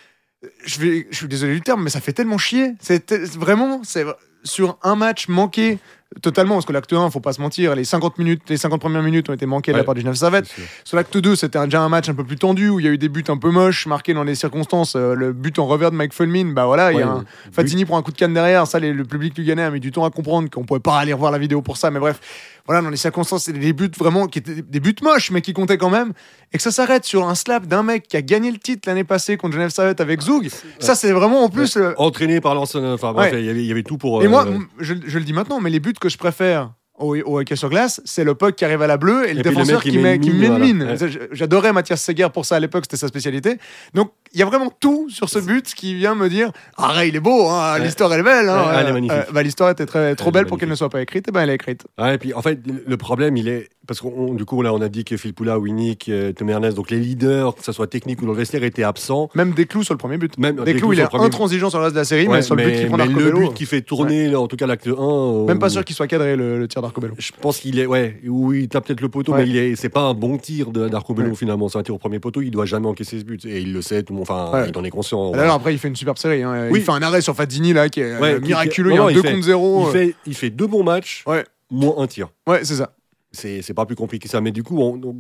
je, 0.65 0.81
vais, 0.81 1.07
je 1.11 1.17
suis 1.17 1.29
désolé 1.29 1.55
du 1.55 1.61
terme, 1.63 1.83
mais 1.83 1.91
ça 1.91 2.01
fait 2.01 2.13
tellement 2.13 2.39
chier. 2.39 2.75
C'est 2.81 3.13
vraiment, 3.37 3.81
c'est 3.85 4.05
sur 4.43 4.79
un 4.83 4.95
match 4.97 5.29
manqué 5.29 5.79
totalement, 6.23 6.55
parce 6.55 6.67
que 6.67 6.73
l'acte 6.73 6.93
1, 6.93 7.09
faut 7.11 7.21
pas 7.21 7.33
se 7.35 7.41
mentir, 7.41 7.77
les 7.77 7.85
50 7.85 8.19
minutes, 8.19 8.43
les 8.49 8.57
50 8.57 8.81
premières 8.81 9.03
minutes 9.03 9.29
ont 9.31 9.33
été 9.33 9.47
manquées 9.47 9.71
de 9.71 9.77
la 9.77 9.85
part 9.85 9.95
du 9.95 10.01
Genève 10.01 10.15
Servette. 10.17 10.47
Sur 10.85 10.97
l'acte 10.97 11.17
2, 11.17 11.37
c'était 11.37 11.63
déjà 11.67 11.83
un 11.83 11.89
match 11.89 12.09
un 12.09 12.15
peu 12.15 12.25
plus 12.25 12.35
tendu 12.37 12.69
où 12.69 12.81
il 12.81 12.87
y 12.87 12.89
a 12.89 12.91
eu 12.91 12.99
des 12.99 13.09
buts 13.09 13.23
un 13.29 13.37
peu 13.37 13.51
moches 13.51 13.87
marqués 13.87 14.13
dans 14.13 14.25
les 14.25 14.35
circonstances. 14.35 14.97
Euh, 14.97 15.15
le 15.15 15.33
but 15.33 15.59
en 15.61 15.67
revers 15.67 15.93
de 15.93 15.97
Mike 15.97 16.13
Fulmin, 16.15 16.47
bah 16.53 16.65
voilà, 16.67 16.91
il 16.91 16.99
y 16.99 17.03
a 17.03 17.07
un. 17.09 17.25
Fatini 17.53 17.85
prend 17.85 17.97
un 17.99 18.03
coup 18.03 18.11
de 18.11 18.17
canne 18.17 18.35
derrière. 18.35 18.67
Ça, 18.67 18.81
les- 18.81 18.93
le 18.93 19.05
public 19.05 19.39
Ghanéen 19.41 19.67
a 19.69 19.71
mis 19.71 19.79
du 19.79 19.93
temps 19.93 20.05
à 20.05 20.11
comprendre 20.11 20.51
qu'on 20.51 20.65
pouvait 20.65 20.81
pas 20.81 20.99
aller 20.99 21.13
revoir 21.13 21.31
la 21.31 21.39
vidéo 21.39 21.63
pour 21.63 21.77
ça. 21.77 21.93
Mais 21.93 22.01
bref, 22.01 22.19
voilà, 22.67 22.83
dans 22.83 22.91
les 22.91 22.97
circonstances, 22.97 23.45
c'était 23.45 23.59
des 23.59 23.73
buts 23.73 23.91
vraiment 23.99 24.27
qui 24.27 24.39
étaient 24.41 24.63
des 24.63 24.81
buts 24.81 24.95
moches, 25.03 25.31
mais 25.31 25.41
qui 25.43 25.53
comptaient 25.53 25.79
quand 25.79 25.91
même. 25.91 26.13
Et 26.53 26.57
que 26.57 26.63
ça 26.63 26.71
s'arrête 26.71 27.05
sur 27.05 27.29
un 27.29 27.35
slap 27.35 27.67
d'un 27.67 27.83
mec 27.83 28.09
qui 28.09 28.17
a 28.17 28.23
gagné 28.23 28.51
le 28.51 28.59
titre 28.59 28.89
l'année 28.89 29.05
passée 29.05 29.37
contre 29.37 29.55
Genève 29.55 29.71
Servette 29.71 30.01
avec 30.01 30.21
Zoug. 30.21 30.49
Ça, 30.79 30.95
c'est 30.95 31.13
vraiment 31.13 31.45
en 31.45 31.49
plus. 31.49 31.77
euh, 31.77 31.93
Entraîné 31.97 32.41
par 32.41 32.55
l'ancien. 32.55 32.93
Enfin, 32.93 33.13
bref, 33.13 33.33
Ouais. 33.33 33.41
il 33.41 33.47
y 33.47 33.51
avait- 33.51 33.63
il 33.63 33.67
y 33.67 33.73
avait 33.73 33.83
tout 33.83 33.99
pour. 33.99 34.23
et 34.23 34.29
moi, 34.29 34.47
euh, 34.47 34.59
je, 34.79 34.95
je 35.07 35.19
le 35.19 35.25
dis 35.25 35.33
maintenant, 35.33 35.61
mais 35.61 35.71
les 35.71 35.81
buts 35.81 35.93
que 36.01 36.09
je 36.09 36.19
préfère 36.19 36.73
au, 37.01 37.17
au 37.17 37.41
hockey 37.41 37.57
sur 37.57 37.69
glace, 37.71 38.01
c'est 38.05 38.23
le 38.25 38.35
puck 38.35 38.55
qui 38.55 38.65
arrive 38.65 38.83
à 38.83 38.87
la 38.87 38.97
bleue 38.97 39.29
et 39.29 39.35
le 39.35 39.41
Et 39.41 39.43
puis 39.43 39.51
le 39.51 39.57
défenseur 39.57 39.83
qui 39.83 39.91
qui, 39.91 39.99
met 39.99 40.19
met, 40.19 40.27
une 40.27 40.59
mine, 40.59 40.85
voilà. 40.85 40.95
Ouais. 41.07 41.29
J'adorais 41.33 41.73
Mathias 41.73 42.03
Seger 42.03 42.29
pour 42.33 42.45
ça 42.47 42.57
à 42.57 42.61
l'époque, 42.61 42.85
c'était 42.85 42.97
sa 42.97 43.09
spécialité. 43.09 43.59
Donc 43.95 44.13
il 44.33 44.39
y 44.39 44.43
a 44.43 44.47
vraiment 44.47 44.71
tout 44.81 45.09
sur 45.11 45.29
ce 45.29 45.39
but 45.41 45.75
qui 45.75 45.95
vient 45.95 46.15
me 46.15 46.29
dire 46.29 46.53
Ah, 46.77 46.89
Ray, 46.89 47.09
il 47.09 47.17
est 47.17 47.21
beau, 47.21 47.49
hein, 47.49 47.75
Ouais. 47.75 47.81
l'histoire 47.85 48.13
elle 48.15 48.21
est 48.21 48.23
belle. 48.23 48.49
hein. 48.49 48.67
Ouais, 48.69 48.75
elle 48.81 48.87
est 48.89 48.93
magnifique. 48.93 49.33
bah, 49.33 49.43
l'histoire 49.43 49.71
était 49.71 49.87
très, 49.87 50.15
trop 50.15 50.29
Elle 50.29 50.35
belle 50.35 50.47
pour 50.47 50.59
qu'elle 50.59 50.69
ne 50.69 50.75
soit 50.75 50.91
pas 50.91 51.01
écrite, 51.03 51.29
et 51.29 51.33
ben 51.33 51.41
elle 51.43 51.51
est 51.51 51.55
écrite. 51.55 51.85
Et 52.13 52.19
puis 52.19 52.33
en 52.35 52.43
fait, 52.43 52.61
le 52.87 52.97
problème, 52.97 53.37
il 53.37 53.49
est. 53.49 53.69
Parce 53.91 54.01
qu'on 54.03 54.35
du 54.35 54.45
coup, 54.45 54.63
là, 54.63 54.73
on 54.73 54.81
a 54.83 54.89
dit 54.89 55.03
que 55.03 55.17
Phil 55.17 55.35
Poula, 55.35 55.59
Winnick, 55.59 56.09
euh, 56.09 56.31
Tom 56.33 56.49
Ernest, 56.49 56.77
donc 56.77 56.93
les 56.93 57.01
leaders, 57.01 57.57
que 57.57 57.65
ce 57.65 57.73
soit 57.73 57.89
technique 57.89 58.23
ou 58.23 58.25
dans 58.25 58.31
le 58.31 58.39
vestiaire, 58.39 58.63
étaient 58.63 58.85
absents. 58.85 59.29
Même 59.35 59.51
Desclous 59.51 59.83
sur 59.83 59.95
le 59.95 59.99
premier 59.99 60.17
but. 60.17 60.39
Même 60.39 60.55
Desclous, 60.55 60.65
Desclous 60.75 60.93
il 60.93 60.97
sur 60.99 61.21
est 61.21 61.25
intransigeant 61.27 61.71
sur 61.71 61.81
le 61.81 61.87
reste 61.87 61.97
de 61.97 61.99
la 61.99 62.05
série, 62.05 62.29
Ouais, 62.29 62.37
mais 62.37 62.43
sur 62.43 62.55
le 62.55 62.63
but 62.67 62.77
qu'il 62.77 62.87
prend 62.87 62.97
le 62.99 63.33
but 63.33 63.53
qui 63.55 63.67
fait 63.67 63.83
tourner, 63.83 64.29
là, 64.29 64.39
en 64.39 64.47
tout 64.47 64.55
cas 64.55 64.69
l'acte 64.69 64.87
1. 64.87 64.91
euh, 64.93 65.45
Même 65.45 65.59
pas 65.59 65.71
sûr 65.71 65.85
qu'il 65.85 65.97
soit 65.97 66.07
cadré 66.07 66.37
le, 66.37 66.61
le 66.61 66.69
tir 66.69 66.83
d'Arcobello. 66.83 67.15
Je 67.19 67.33
pense 67.41 67.59
qu'il 67.59 67.81
est, 67.81 67.87
ouais, 67.87 68.21
oui, 68.29 68.61
il 68.63 68.69
tape 68.69 68.87
peut-être 68.87 69.01
le 69.01 69.09
poteau, 69.09 69.33
Ouais. 69.33 69.43
mais 69.43 69.49
il 69.51 69.57
est, 69.57 69.75
c'est 69.75 69.89
pas 69.89 70.03
un 70.03 70.15
bon 70.15 70.39
tir 70.39 70.71
d'Arcobello 70.71 71.35
finalement. 71.35 71.69
C'est 71.69 71.79
un 71.79 71.83
tir 71.83 71.97
au 71.97 71.99
premier 71.99 72.21
poteau, 72.21 72.43
il 72.43 72.53
doit 72.53 72.67
jamais 72.67 72.87
encaisser 72.87 73.19
ce 73.19 73.25
but. 73.25 73.45
Et 73.45 73.59
il 73.59 73.73
le 73.73 73.83
sait, 73.83 74.05
tout 74.05 74.13
le 74.13 74.19
monde, 74.21 74.27
enfin, 74.31 74.67
il 74.69 74.79
en 74.79 74.85
est 74.85 74.91
conscient. 74.91 75.33
D'ailleurs, 75.33 75.55
après, 75.55 75.73
il 75.75 75.81
fait 75.81 75.89
une 75.89 75.97
superbe 75.97 76.17
série. 76.17 76.45
hein. 76.45 76.69
Oui. 76.71 76.79
Il 76.79 76.85
fait 76.85 76.93
un 76.93 77.03
arrêt 77.03 77.23
sur 77.23 77.35
Fadini 77.35 77.73
là, 77.73 77.89
qui 77.89 78.03
est 78.03 78.05
euh, 78.05 78.39
qui- 78.39 78.47
miraculeux. 78.47 78.91
il 78.93 78.95
y 78.95 78.99
a 78.99 79.01
non, 79.01 79.07
un 79.09 79.11
il 79.11 79.15
2 79.17 79.23
fait- 79.23 79.33
contre 79.33 79.43
0. 79.47 79.89
il, 80.27 80.35
fait, 80.35 80.45
il 80.45 80.55
deux 80.55 80.69
bons 80.69 80.85
matchs, 80.85 81.25
moins 81.73 81.95
un 81.99 82.07
tir. 82.07 82.29
Ouais, 82.47 82.61
c'est 82.63 82.77
ça. 82.77 82.93
C'est 83.33 83.75
pas 83.75 83.87
plus 83.87 83.97
compliqué 83.97 84.25
que 84.25 84.31
ça. 84.31 84.41
Mais 84.41 84.51
du 84.53 84.63
coup, 84.63 84.79
on- 84.81 85.01
on- 85.05 85.19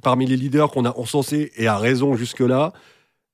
parmi 0.00 0.26
les 0.26 0.36
leaders 0.36 0.70
qu'on 0.70 0.84
a 0.84 0.96
encensés, 0.96 1.50
et 1.56 1.66
à 1.66 1.76
raison 1.76 2.14
jusque-là, 2.14 2.72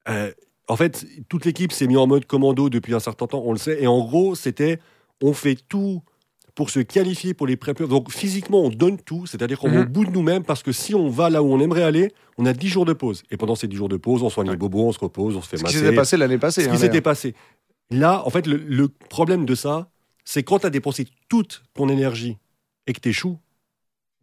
euh, 0.08 0.32
en 0.68 0.76
fait, 0.76 1.06
toute 1.28 1.44
l'équipe 1.44 1.72
s'est 1.72 1.86
mise 1.86 1.98
en 1.98 2.06
mode 2.06 2.24
commando 2.24 2.70
depuis 2.70 2.94
un 2.94 3.00
certain 3.00 3.26
temps, 3.26 3.42
on 3.44 3.52
le 3.52 3.58
sait. 3.58 3.82
Et 3.82 3.86
en 3.86 3.98
gros, 4.04 4.34
c'était 4.34 4.78
on 5.22 5.32
fait 5.34 5.56
tout 5.68 6.02
pour 6.54 6.70
se 6.70 6.80
qualifier 6.80 7.34
pour 7.34 7.46
les 7.46 7.56
pré 7.56 7.74
Donc 7.74 8.10
physiquement, 8.12 8.60
on 8.62 8.70
donne 8.70 8.96
tout, 8.98 9.26
c'est-à-dire 9.26 9.58
qu'on 9.58 9.70
va 9.70 9.80
au 9.80 9.82
Mhm. 9.82 9.88
bout 9.88 10.04
de 10.06 10.10
nous-mêmes 10.10 10.44
parce 10.44 10.62
que 10.62 10.72
si 10.72 10.94
on 10.94 11.08
va 11.08 11.28
là 11.28 11.42
où 11.42 11.52
on 11.52 11.58
aimerait 11.60 11.82
aller, 11.82 12.12
on 12.38 12.46
a 12.46 12.52
10 12.52 12.68
jours 12.68 12.84
de 12.86 12.92
pause. 12.92 13.24
Et 13.30 13.36
pendant 13.36 13.56
ces 13.56 13.66
10 13.68 13.76
jours 13.76 13.88
de 13.88 13.96
pause, 13.96 14.22
on 14.22 14.30
soigne 14.30 14.46
Ouais. 14.48 14.54
les 14.54 14.58
bobos, 14.58 14.86
on 14.86 14.92
se 14.92 14.98
repose, 15.00 15.36
on 15.36 15.42
se 15.42 15.48
fait 15.48 15.56
Ce 15.56 15.62
qui 15.62 15.66
masser. 15.66 15.78
s'était 15.80 15.94
passé 15.96 16.16
l'année 16.16 16.38
passée. 16.38 16.62
Ce 16.64 16.68
hein, 16.68 16.72
qui 16.72 16.78
s'était 16.78 17.00
passé. 17.00 17.34
Là, 17.90 18.22
en 18.26 18.30
fait, 18.30 18.46
le, 18.46 18.56
le 18.56 18.88
problème 18.88 19.44
de 19.46 19.54
ça, 19.54 19.90
c'est 20.24 20.42
quand 20.44 20.60
tu 20.60 20.66
as 20.66 20.70
dépensé 20.70 21.06
toute 21.28 21.62
ton 21.74 21.88
énergie 21.88 22.38
et 22.86 22.92
que 22.92 23.00
tu 23.00 23.08
échoues, 23.10 23.36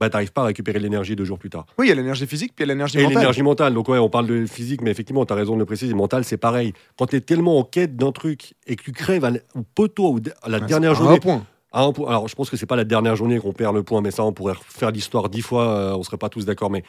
bah, 0.01 0.09
tu 0.09 0.15
n'arrives 0.15 0.33
pas 0.33 0.41
à 0.41 0.45
récupérer 0.45 0.79
l'énergie 0.79 1.15
deux 1.15 1.23
jours 1.25 1.37
plus 1.39 1.49
tard. 1.51 1.65
Oui, 1.77 1.85
il 1.85 1.89
y 1.89 1.91
a 1.91 1.95
l'énergie 1.95 2.25
physique, 2.25 2.53
puis 2.55 2.65
il 2.65 2.67
y 2.67 2.71
a 2.71 2.73
l'énergie 2.73 2.97
Et 2.97 3.03
mentale. 3.03 3.17
l'énergie 3.19 3.43
mentale. 3.43 3.73
Donc, 3.73 3.87
ouais, 3.87 3.99
on 3.99 4.09
parle 4.09 4.25
de 4.27 4.45
physique, 4.47 4.81
mais 4.81 4.89
effectivement, 4.91 5.25
tu 5.25 5.31
as 5.31 5.35
raison 5.35 5.53
de 5.53 5.59
le 5.59 5.65
préciser. 5.65 5.93
Mental, 5.93 6.23
c'est 6.25 6.37
pareil. 6.37 6.73
Quand 6.97 7.05
tu 7.05 7.15
es 7.15 7.21
tellement 7.21 7.59
en 7.59 7.63
quête 7.63 7.95
d'un 7.95 8.11
truc 8.11 8.55
et 8.67 8.75
que 8.75 8.83
tu 8.83 8.91
crèves 8.91 9.23
au 9.55 9.61
poteau 9.61 10.13
ou 10.13 10.19
à 10.41 10.49
la 10.49 10.59
dernière 10.59 10.95
c'est 10.95 11.01
un 11.01 11.05
journée. 11.05 11.19
point. 11.19 11.45
à 11.71 11.83
un 11.83 11.91
point- 11.93 12.09
alors, 12.09 12.27
je 12.27 12.35
pense 12.35 12.49
que 12.49 12.57
c'est 12.57 12.65
pas 12.65 12.75
la 12.75 12.83
dernière 12.83 13.15
journée 13.15 13.39
qu'on 13.39 13.53
perd 13.53 13.75
le 13.75 13.83
point, 13.83 14.01
mais 14.01 14.11
ça, 14.11 14.25
on 14.25 14.33
pourrait 14.33 14.55
faire 14.67 14.91
l'histoire 14.91 15.29
dix 15.29 15.41
fois, 15.41 15.67
euh, 15.69 15.93
on 15.95 16.03
serait 16.03 16.17
pas 16.17 16.29
tous 16.29 16.45
d'accord. 16.45 16.69
Mais 16.71 16.83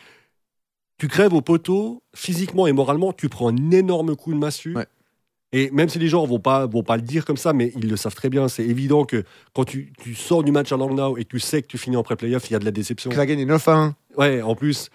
tu 0.98 1.06
crèves 1.08 1.34
au 1.34 1.40
poteau, 1.42 2.02
physiquement 2.14 2.66
et 2.66 2.72
moralement, 2.72 3.12
tu 3.12 3.28
prends 3.28 3.48
un 3.50 3.70
énorme 3.70 4.16
coup 4.16 4.32
de 4.32 4.38
massue. 4.38 4.74
Ouais. 4.74 4.86
Et 5.52 5.70
même 5.70 5.88
si 5.88 5.98
les 5.98 6.08
gens 6.08 6.24
vont 6.24 6.38
pas, 6.38 6.66
vont 6.66 6.82
pas 6.82 6.96
le 6.96 7.02
dire 7.02 7.24
comme 7.26 7.36
ça, 7.36 7.52
mais 7.52 7.72
ils 7.76 7.88
le 7.88 7.96
savent 7.96 8.14
très 8.14 8.30
bien, 8.30 8.48
c'est 8.48 8.64
évident 8.64 9.04
que 9.04 9.22
quand 9.54 9.64
tu, 9.64 9.92
tu 10.02 10.14
sors 10.14 10.42
du 10.42 10.50
match 10.52 10.72
à 10.72 10.76
Langnau 10.78 11.16
et 11.18 11.24
que 11.24 11.28
tu 11.28 11.40
sais 11.40 11.60
que 11.60 11.66
tu 11.66 11.76
finis 11.78 11.96
en 11.96 12.02
pré-playoff, 12.02 12.48
il 12.48 12.54
y 12.54 12.56
a 12.56 12.58
de 12.58 12.64
la 12.64 12.70
déception. 12.70 13.10
Que 13.10 13.16
ça 13.16 13.26
gagne 13.26 13.44
9 13.44 13.68
à 13.68 13.72
1. 13.76 13.96
Ouais, 14.16 14.40
en 14.42 14.54
plus. 14.54 14.88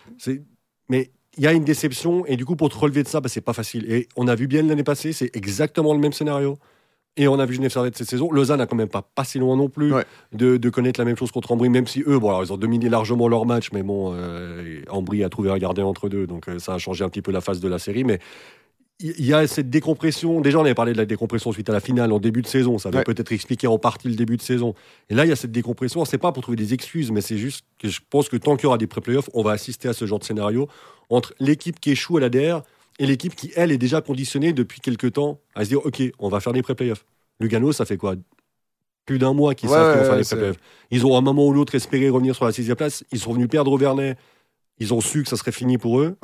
Mais 0.89 1.11
il 1.37 1.43
y 1.43 1.47
a 1.47 1.53
une 1.53 1.63
déception 1.63 2.25
et 2.25 2.35
du 2.37 2.45
coup, 2.45 2.55
pour 2.55 2.69
te 2.69 2.77
relever 2.77 3.03
de 3.03 3.07
ça, 3.07 3.19
bah, 3.21 3.29
c'est 3.29 3.41
pas 3.41 3.53
facile. 3.53 3.85
Et 3.91 4.07
on 4.15 4.27
a 4.27 4.33
vu 4.35 4.47
bien 4.47 4.63
l'année 4.63 4.83
passée, 4.83 5.13
c'est 5.13 5.35
exactement 5.35 5.93
le 5.93 5.99
même 5.99 6.13
scénario. 6.13 6.57
Et 7.19 7.27
on 7.27 7.39
a 7.39 7.45
vu 7.47 7.55
Genève 7.55 7.71
Servette 7.71 7.97
cette 7.97 8.09
saison. 8.09 8.31
Lausanne 8.31 8.61
a 8.61 8.67
quand 8.67 8.75
même 8.75 8.89
pas 8.89 9.01
passé 9.01 9.39
loin 9.39 9.55
non 9.55 9.69
plus 9.69 9.91
Ouais. 9.91 10.05
de, 10.33 10.57
de 10.57 10.69
connaître 10.69 10.99
la 10.99 11.05
même 11.05 11.17
chose 11.17 11.31
contre 11.31 11.51
Ambry, 11.51 11.67
même 11.67 11.87
si 11.87 12.03
eux, 12.05 12.19
bon, 12.19 12.29
alors, 12.29 12.43
ils 12.43 12.53
ont 12.53 12.57
dominé 12.57 12.89
largement 12.89 13.27
leur 13.27 13.47
match, 13.47 13.69
mais 13.73 13.81
bon, 13.81 14.13
euh, 14.13 14.81
Ambry 14.89 15.23
a 15.23 15.29
trouvé 15.29 15.49
un 15.49 15.57
gardien 15.57 15.85
entre 15.85 16.09
deux, 16.09 16.27
donc 16.27 16.47
euh, 16.47 16.59
ça 16.59 16.75
a 16.75 16.77
changé 16.77 17.03
un 17.03 17.09
petit 17.09 17.23
peu 17.23 17.31
la 17.31 17.41
face 17.41 17.59
de 17.59 17.67
la 17.67 17.79
série. 17.79 18.03
Mais 18.03 18.19
il 18.99 19.25
y 19.25 19.33
a 19.33 19.45
cette 19.47 19.69
décompression. 19.69 20.41
Déjà, 20.41 20.57
on 20.57 20.61
avait 20.65 20.73
parlé 20.73 20.93
de 20.93 20.97
la 20.97 21.05
décompression 21.05 21.51
suite 21.51 21.69
à 21.69 21.73
la 21.73 21.79
finale 21.79 22.11
en 22.11 22.19
début 22.19 22.41
de 22.41 22.47
saison. 22.47 22.77
Ça 22.79 22.89
avait 22.89 22.99
Ouais. 22.99 23.03
peut-être 23.03 23.31
expliqué 23.31 23.67
en 23.67 23.77
partie 23.77 24.07
le 24.09 24.15
début 24.15 24.37
de 24.37 24.41
saison. 24.41 24.73
Et 25.09 25.13
là, 25.15 25.25
il 25.25 25.29
y 25.29 25.31
a 25.31 25.35
cette 25.35 25.51
décompression. 25.51 26.03
C'est 26.05 26.17
pas 26.17 26.31
pour 26.31 26.41
trouver 26.41 26.55
des 26.55 26.73
excuses, 26.73 27.11
mais 27.11 27.21
c'est 27.21 27.37
juste 27.37 27.63
que 27.77 27.89
je 27.89 27.99
pense 28.09 28.27
que 28.27 28.37
tant 28.37 28.55
qu'il 28.55 28.63
y 28.63 28.67
aura 28.67 28.77
des 28.79 28.87
pré-playoffs, 28.87 29.29
on 29.33 29.43
va 29.43 29.51
assister 29.51 29.87
à 29.87 29.93
ce 29.93 30.05
genre 30.05 30.17
de 30.19 30.23
scénario 30.23 30.67
entre 31.09 31.33
l'équipe 31.39 31.79
qui 31.79 31.91
échoue 31.91 32.17
à 32.17 32.21
l'ADR 32.21 32.63
et 32.99 33.05
l'équipe 33.05 33.35
qui, 33.35 33.51
elle, 33.55 33.71
est 33.71 33.77
déjà 33.77 34.01
conditionnée 34.01 34.51
depuis 34.53 34.81
quelques 34.81 35.13
temps 35.13 35.39
à 35.53 35.63
se 35.63 35.69
dire 35.69 35.85
OK, 35.85 36.01
on 36.17 36.29
va 36.29 36.39
faire 36.39 36.53
des 36.53 36.63
pré-playoffs. 36.63 37.05
Lugano, 37.39 37.71
ça 37.71 37.85
fait 37.85 37.97
quoi? 37.97 38.15
Plus 39.05 39.19
d'un 39.19 39.33
mois 39.33 39.53
qu'ils 39.53 39.69
Ouais, 39.69 39.75
savent 39.75 39.91
qu'ils 39.93 39.99
vont 39.99 40.05
faire 40.05 40.13
ouais, 40.15 40.21
des 40.23 40.27
pré-playoffs. 40.27 40.57
Ils 40.89 41.05
ont 41.05 41.13
à 41.15 41.19
un 41.19 41.21
moment 41.21 41.45
ou 41.45 41.53
l'autre 41.53 41.75
espéré 41.75 42.09
revenir 42.09 42.35
sur 42.35 42.45
la 42.45 42.51
sixième 42.51 42.75
place. 42.75 43.03
Ils 43.11 43.19
sont 43.19 43.31
venus 43.31 43.47
perdre 43.47 43.71
au 43.71 43.77
Vernet. 43.77 44.17
Ils 44.79 44.93
ont 44.93 45.01
su 45.01 45.21
que 45.23 45.29
ça 45.29 45.37
serait 45.37 45.51
fini 45.51 45.77
pour 45.77 45.99
eux. 45.99 46.15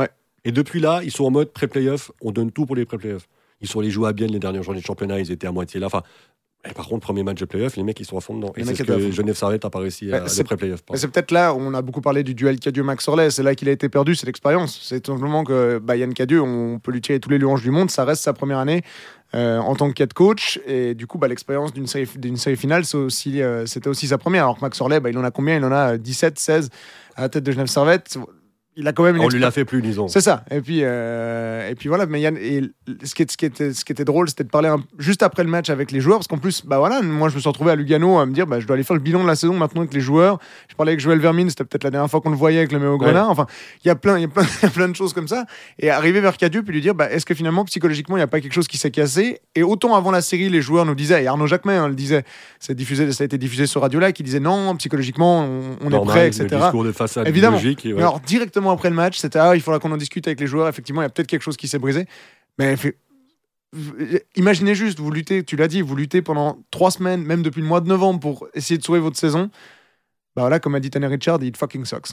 Et 0.46 0.52
depuis 0.52 0.80
là, 0.80 1.02
ils 1.04 1.12
sont 1.12 1.26
en 1.26 1.32
mode 1.32 1.52
pré-playoff. 1.52 2.12
On 2.22 2.32
donne 2.32 2.52
tout 2.52 2.66
pour 2.66 2.76
les 2.76 2.86
pré-playoffs. 2.86 3.28
Ils 3.62 3.68
sont 3.68 3.80
allés 3.80 3.92
jouer 3.92 4.10
à 4.10 4.14
bien 4.14 4.28
les 4.28 4.40
dernières 4.40 4.64
journées 4.64 4.82
de 4.82 4.86
championnat. 4.86 5.20
Ils 5.20 5.32
étaient 5.32 5.48
à 5.48 5.52
moitié 5.52 5.80
là. 5.80 5.86
Enfin, 5.88 6.02
et 6.70 6.74
par 6.74 6.88
contre, 6.88 7.02
premier 7.06 7.24
match 7.24 7.40
de 7.40 7.46
playoff, 7.46 7.76
les 7.76 7.84
mecs, 7.84 8.00
ils 8.00 8.06
sont 8.06 8.18
à 8.18 8.22
fond 8.22 8.36
dedans. 8.38 8.54
Les 8.56 8.64
Et 8.64 8.66
c'est 8.66 8.76
ce 8.76 8.84
que. 8.84 9.12
Genève 9.12 9.36
Servette 9.36 9.66
a 9.66 9.70
pas 9.70 9.80
réussi 9.80 10.12
à 10.14 10.28
c'est- 10.28 10.38
les 10.40 10.44
pré-playoffs. 10.46 10.82
Mais 10.92 10.98
c'est 10.98 11.10
peut-être 11.10 11.32
là 11.32 11.54
on 11.54 11.74
a 11.74 11.82
beaucoup 11.82 12.00
parlé 12.02 12.24
du 12.24 12.36
duel 12.36 12.58
Cadieux-Max 12.60 13.06
Orlais. 13.08 13.32
C'est 13.32 13.44
là 13.44 13.54
qu'il 13.56 13.68
a 13.68 13.72
été 13.74 13.90
perdu, 13.90 14.16
c'est 14.16 14.26
l'expérience. 14.26 14.80
C'est 14.82 15.06
simplement 15.06 15.44
que 15.44 15.80
bah, 15.80 15.96
Yann 15.98 16.14
Cadieux, 16.14 16.42
on 16.42 16.80
peut 16.80 16.92
lui 16.92 17.02
tirer 17.02 17.20
tous 17.20 17.30
les 17.30 17.38
louanges 17.38 17.64
du 17.64 17.72
monde. 17.72 17.92
Ça 17.92 18.06
reste 18.06 18.24
sa 18.24 18.32
première 18.34 18.60
année 18.60 18.82
euh, 19.36 19.60
en 19.60 19.76
tant 19.76 19.92
que 19.92 20.02
head 20.04 20.14
coach. 20.14 20.60
Et 20.66 20.94
du 20.94 21.06
coup, 21.06 21.18
bah, 21.18 21.28
l'expérience 21.28 21.74
d'une 21.74 21.88
série, 21.88 22.08
d'une 22.18 22.38
série 22.38 22.56
finale, 22.58 22.86
c'est 22.86 22.98
aussi, 22.98 23.42
euh, 23.42 23.66
c'était 23.66 23.90
aussi 23.90 24.08
sa 24.08 24.18
première. 24.18 24.44
Alors 24.44 24.56
que 24.58 24.62
Max 24.62 24.80
Orlais, 24.80 25.02
bah, 25.02 25.10
il 25.10 25.18
en 25.18 25.24
a 25.26 25.32
combien? 25.32 25.58
Il 25.58 25.66
en 25.66 25.72
a 25.74 25.94
euh, 25.94 25.98
17, 25.98 26.40
16 26.40 26.70
à 27.16 27.22
la 27.24 27.30
tête 27.30 27.44
de 27.44 27.52
Genève 27.52 27.68
Servette. 27.68 28.18
Il 28.76 28.88
a 28.88 28.94
quand 28.94 29.04
même 29.04 29.16
une 29.18 29.22
On 29.24 29.28
lui 29.30 29.40
l'a 29.40 29.52
fait 29.52 29.66
plus, 29.66 29.82
disons. 29.82 30.08
C'est 30.08 30.22
ça. 30.22 30.44
Et 30.52 30.60
puis, 30.62 30.80
euh, 30.82 31.70
et 31.70 31.76
puis 31.76 31.90
voilà. 31.90 32.06
Mais 32.06 32.22
Yann, 32.22 32.38
et 32.38 32.62
ce, 33.04 33.14
qui, 33.14 33.24
est- 33.24 33.32
ce, 33.32 33.38
qui 33.38 33.46
était, 33.46 33.74
ce 33.74 33.86
qui 33.86 33.92
était 33.92 34.06
drôle, 34.06 34.28
c'était 34.30 34.44
de 34.44 34.50
parler 34.50 34.70
un- 34.70 34.84
juste 34.98 35.22
après 35.24 35.44
le 35.44 35.50
match 35.50 35.70
avec 35.70 35.92
les 35.92 36.00
joueurs. 36.00 36.18
Parce 36.18 36.28
qu'en 36.28 36.38
plus, 36.38 36.66
bah 36.66 36.80
voilà, 36.80 37.02
moi, 37.02 37.30
je 37.30 37.36
me 37.36 37.40
suis 37.40 37.48
retrouvé 37.50 37.72
à 37.72 37.76
Lugano 37.76 38.18
à 38.20 38.26
me 38.26 38.34
dire, 38.34 38.48
bah, 38.48 38.60
je 38.60 38.66
dois 38.68 38.74
aller 38.76 38.84
faire 38.84 38.96
le 38.96 39.02
bilan 39.02 39.22
de 39.24 39.28
la 39.28 39.36
saison 39.36 39.54
maintenant 39.56 39.82
avec 39.82 39.94
les 39.94 40.02
joueurs. 40.02 40.40
Je 40.70 40.76
parlais 40.76 40.92
avec 40.94 41.00
Joël 41.02 41.20
Vermine, 41.20 41.50
c'était 41.50 41.64
peut-être 41.66 41.84
la 41.84 41.92
dernière 41.92 42.10
fois 42.10 42.22
qu'on 42.22 42.30
le 42.32 42.36
voyait 42.36 42.58
avec 42.60 42.72
le 42.72 42.80
Méo 42.80 42.98
Grenat. 42.98 43.28
Enfin, 43.28 43.46
il 43.84 43.88
y 43.88 43.92
a 43.92 43.96
plein, 43.96 44.18
il 44.18 44.22
y 44.24 44.26
a 44.26 44.70
plein, 44.70 44.88
de 44.90 44.96
choses 44.96 45.14
comme 45.14 45.28
ça. 45.28 45.46
Et 45.80 45.90
arriver 45.90 46.20
vers 46.22 46.38
Cadieux, 46.38 46.64
puis 46.64 46.74
lui 46.74 46.82
dire, 46.82 46.96
bah, 46.96 47.12
est-ce 47.12 47.26
que 47.26 47.34
finalement, 47.36 47.66
psychologiquement, 47.66 48.16
il 48.18 48.20
n'y 48.20 48.24
a 48.24 48.28
pas 48.28 48.42
quelque 48.42 48.54
chose 48.54 48.68
qui 48.68 48.78
s'est 48.78 48.92
cassé? 48.92 49.40
Et 49.56 49.64
autant 49.64 49.96
avant 49.96 50.12
la 50.12 50.22
série, 50.22 50.50
les 50.50 50.62
joueurs 50.62 50.86
nous 50.86 50.96
disaient, 50.96 51.24
et 51.24 51.28
Arnaud 51.28 51.48
Jacquemin 51.48 51.84
hein, 51.84 51.88
le 51.88 51.96
disait, 51.96 52.24
c'est 52.60 52.74
diffusé, 52.76 53.12
ça 53.12 53.24
a 53.24 53.26
été 53.26 53.38
diffusé 53.38 53.68
sur 53.68 53.82
Radio 53.82 54.00
Là, 54.00 54.12
qui 54.12 54.24
disait 54.24 54.40
non, 54.40 54.76
psychologiquement, 54.78 55.42
on, 55.46 55.62
on 55.82 55.88
est 55.88 55.92
Normal, 55.92 56.06
prêt, 56.16 56.22
Le 56.24 56.28
etc. 56.46 56.48
discours 56.62 56.84
de 56.84 56.92
façade 56.92 57.28
Évidemment. 57.28 57.58
logique. 57.58 57.82
ouais. 57.86 57.94
alors, 57.98 58.20
directement 58.22 58.63
après 58.72 58.90
le 58.90 58.96
match, 58.96 59.18
c'était 59.18 59.40
ah, 59.40 59.56
il 59.56 59.62
faudra 59.62 59.80
qu'on 59.80 59.92
en 59.92 59.98
discute 59.98 60.28
avec 60.28 60.40
les 60.40 60.48
joueurs. 60.48 60.68
Effectivement, 60.68 61.02
il 61.02 61.06
y 61.06 61.08
a 61.08 61.10
peut-être 61.10 61.28
quelque 61.28 61.42
chose 61.42 61.58
qui 61.58 61.68
s'est 61.68 61.80
brisé. 61.80 62.06
Mais 62.60 62.76
imaginez 64.36 64.76
juste, 64.76 65.00
vous 65.00 65.12
luttez, 65.12 65.44
tu 65.44 65.56
l'as 65.56 65.68
dit, 65.68 65.82
vous 65.82 65.96
luttez 65.96 66.22
pendant 66.22 66.60
trois 66.72 66.92
semaines, 66.92 67.24
même 67.24 67.42
depuis 67.42 67.62
le 67.62 67.68
mois 67.68 67.82
de 67.82 67.88
novembre, 67.88 68.20
pour 68.20 68.48
essayer 68.54 68.78
de 68.78 68.84
sauver 68.84 69.00
votre 69.00 69.18
saison. 69.18 69.50
Bah 70.36 70.44
voilà, 70.44 70.60
comme 70.60 70.76
a 70.76 70.80
dit 70.80 70.90
Tanner 70.90 71.08
Richard, 71.08 71.42
it 71.44 71.58
fucking 71.58 71.86
sucks. 71.86 72.10